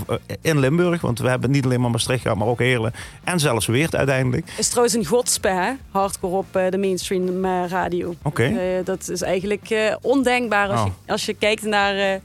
in 0.40 0.58
Limburg. 0.58 1.00
Want 1.00 1.18
we 1.18 1.28
hebben 1.28 1.50
niet 1.50 1.64
alleen 1.64 1.80
maar 1.80 1.90
Maastricht 1.90 2.22
gehad, 2.22 2.36
maar 2.36 2.46
ook 2.46 2.58
Heerlen. 2.58 2.92
En 3.24 3.40
zelfs 3.40 3.66
Weert 3.66 3.96
uiteindelijk. 3.96 4.52
Is 4.56 4.68
trouwens 4.68 4.94
een 4.94 5.04
godspe, 5.06 5.48
hè? 5.48 5.70
Hardcore 5.90 6.36
op 6.36 6.52
de 6.70 6.78
mainstream 6.78 7.46
radio. 7.68 8.14
Oké. 8.22 8.52
Dat 8.84 9.08
is 9.08 9.22
eigenlijk 9.22 9.96
ondenkbaar 10.00 10.68
als, 10.68 10.80
Oh. 10.80 10.86
je, 10.86 11.12
als 11.12 11.24
je 11.24 11.34
kijkt 11.34 11.62
naar 11.62 12.20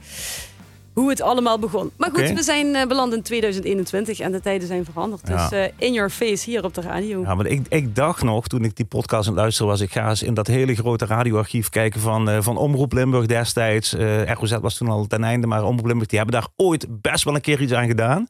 hoe 1.00 1.08
het 1.10 1.20
allemaal 1.22 1.58
begon. 1.58 1.90
Maar 1.96 2.10
goed, 2.12 2.30
we 2.32 2.42
zijn 2.42 2.74
eh, 2.74 2.86
beland 2.86 3.14
in 3.14 3.22
2021 3.22 4.20
en 4.20 4.32
de 4.32 4.40
tijden 4.40 4.66
zijn 4.68 4.84
veranderd. 4.84 5.28
Ja. 5.28 5.48
Dus 5.48 5.58
eh, 5.58 5.72
in 5.78 5.92
your 5.92 6.10
face 6.10 6.50
hier 6.50 6.64
op 6.64 6.74
de 6.74 6.80
radio. 6.80 7.20
Ja, 7.22 7.34
maar 7.34 7.46
ik, 7.46 7.66
ik 7.68 7.94
dacht 7.96 8.22
nog, 8.22 8.46
toen 8.46 8.64
ik 8.64 8.76
die 8.76 8.84
podcast 8.86 9.26
aan 9.28 9.32
het 9.32 9.40
luisteren 9.42 9.70
was, 9.70 9.80
ik 9.80 9.92
ga 9.92 10.08
eens 10.08 10.22
in 10.22 10.34
dat 10.34 10.46
hele 10.46 10.74
grote 10.74 11.06
radioarchief 11.06 11.68
kijken 11.68 12.00
van, 12.00 12.28
eh, 12.30 12.38
van 12.40 12.56
Omroep 12.56 12.92
Limburg 12.92 13.26
destijds. 13.26 13.94
Eh 13.94 14.32
ROZ 14.32 14.56
was 14.60 14.76
toen 14.76 14.88
al 14.88 15.06
ten 15.06 15.24
einde, 15.24 15.46
maar 15.46 15.64
Omroep 15.64 15.86
Limburg, 15.86 16.08
die 16.08 16.18
hebben 16.18 16.40
daar 16.40 16.48
ooit 16.56 16.86
best 17.00 17.24
wel 17.24 17.34
een 17.34 17.40
keer 17.40 17.60
iets 17.60 17.72
aan 17.72 17.86
gedaan. 17.86 18.28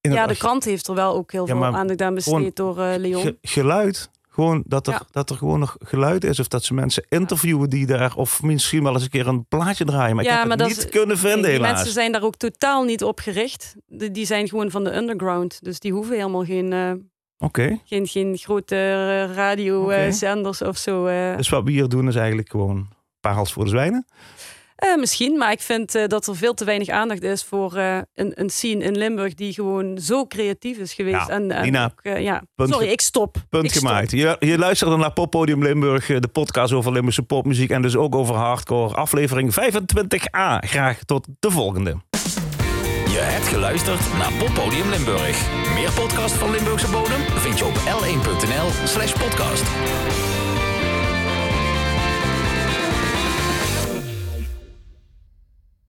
In 0.00 0.12
Ja, 0.12 0.26
de 0.26 0.36
krant 0.36 0.64
heeft 0.64 0.86
er 0.88 0.94
wel 0.94 1.14
ook 1.14 1.32
heel 1.32 1.46
Ja, 1.46 1.54
veel 1.54 1.64
aandacht 1.64 2.02
aan 2.02 2.14
besteed 2.14 2.56
door 2.56 2.76
Leon. 2.76 3.22
Ge- 3.22 3.36
geluid. 3.42 4.10
Gewoon 4.34 4.62
dat 4.66 4.86
er, 4.86 4.92
Ja. 4.92 5.02
dat 5.10 5.30
er 5.30 5.36
gewoon 5.36 5.58
nog 5.58 5.76
geluid 5.78 6.24
is. 6.24 6.40
Of 6.40 6.48
dat 6.48 6.64
ze 6.64 6.74
mensen 6.74 7.04
interviewen 7.08 7.70
die 7.70 7.86
daar. 7.86 8.16
Of 8.16 8.42
misschien 8.42 8.82
wel 8.82 8.92
eens 8.92 9.02
een 9.02 9.08
keer 9.10 9.26
een 9.26 9.46
plaatje 9.46 9.84
draaien. 9.84 10.16
Maar 10.16 10.24
ik 10.24 10.30
heb 10.30 10.48
het 10.50 10.58
dat 10.58 10.68
niet 10.68 10.76
is- 10.76 10.88
kunnen 10.88 11.18
vinden, 11.18 11.42
die 11.42 11.50
helaas. 11.50 11.72
mensen 11.72 11.92
zijn 11.92 12.12
daar 12.12 12.22
ook 12.22 12.36
totaal 12.36 12.84
niet 12.84 13.04
op 13.04 13.18
gericht. 13.20 13.74
Die, 13.86 14.10
die 14.10 14.26
zijn 14.26 14.48
gewoon 14.48 14.70
van 14.70 14.84
de 14.84 14.96
underground. 14.96 15.58
Dus 15.62 15.78
die 15.80 15.92
hoeven 15.92 16.16
helemaal 16.16 16.44
geen, 16.44 16.72
eh, 16.72 16.92
Oké. 17.38 17.78
geen, 17.84 18.06
geen 18.06 18.36
grote 18.36 19.24
radiozenders 19.34 20.62
of 20.62 20.76
zo. 20.76 21.06
eh. 21.06 21.36
Dus 21.36 21.48
wat 21.48 21.64
we 21.64 21.70
hier 21.70 21.88
doen 21.88 22.08
is 22.08 22.16
eigenlijk 22.16 22.50
gewoon 22.50 22.88
hals 23.20 23.52
voor 23.52 23.64
de 23.64 23.70
zwijnen. 23.70 24.06
Eh, 24.82 24.96
misschien, 24.96 25.38
maar 25.38 25.52
ik 25.52 25.60
vind 25.60 25.94
eh, 25.94 26.06
dat 26.06 26.26
er 26.26 26.36
veel 26.36 26.54
te 26.54 26.64
weinig 26.64 26.88
aandacht 26.88 27.22
is 27.22 27.44
voor 27.44 27.76
eh, 27.76 27.98
een, 28.14 28.32
een 28.34 28.50
scene 28.50 28.84
in 28.84 28.96
Limburg 28.96 29.34
die 29.34 29.52
gewoon 29.52 29.98
zo 29.98 30.26
creatief 30.26 30.78
is 30.78 30.94
geweest. 30.94 31.26
Ja, 31.26 31.28
en, 31.28 31.50
en 31.50 31.62
Nina, 31.62 31.84
ook, 31.84 32.00
eh, 32.02 32.22
ja. 32.22 32.42
punt 32.54 32.70
Sorry, 32.70 32.88
ik 32.88 33.00
stop. 33.00 33.36
Punt 33.48 33.64
Ik 33.64 33.70
stop. 33.70 33.86
gemaakt. 33.86 34.10
Je, 34.10 34.36
je 34.38 34.58
luisterde 34.58 34.96
naar 34.96 35.12
Poppodium 35.12 35.62
Limburg. 35.62 36.06
De 36.06 36.28
podcast 36.28 36.72
over 36.72 36.92
Limburgse 36.92 37.22
popmuziek. 37.22 37.70
En 37.70 37.82
dus 37.82 37.96
ook 37.96 38.14
over 38.14 38.34
hardcore. 38.34 38.94
Aflevering 38.94 39.54
25a. 39.54 40.58
Graag 40.66 40.98
tot 41.04 41.26
de 41.38 41.50
volgende. 41.50 41.96
Je 43.10 43.18
hebt 43.18 43.48
geluisterd 43.48 44.00
naar 44.18 44.32
Poppodium 44.32 44.88
Limburg. 44.90 45.48
Meer 45.74 45.92
podcast 45.92 46.34
van 46.34 46.50
Limburgse 46.50 46.90
bodem 46.90 47.20
vind 47.20 47.58
je 47.58 47.64
op 47.64 47.74
l1.nl 47.74 48.86
slash 48.86 49.12
podcast. 49.12 49.64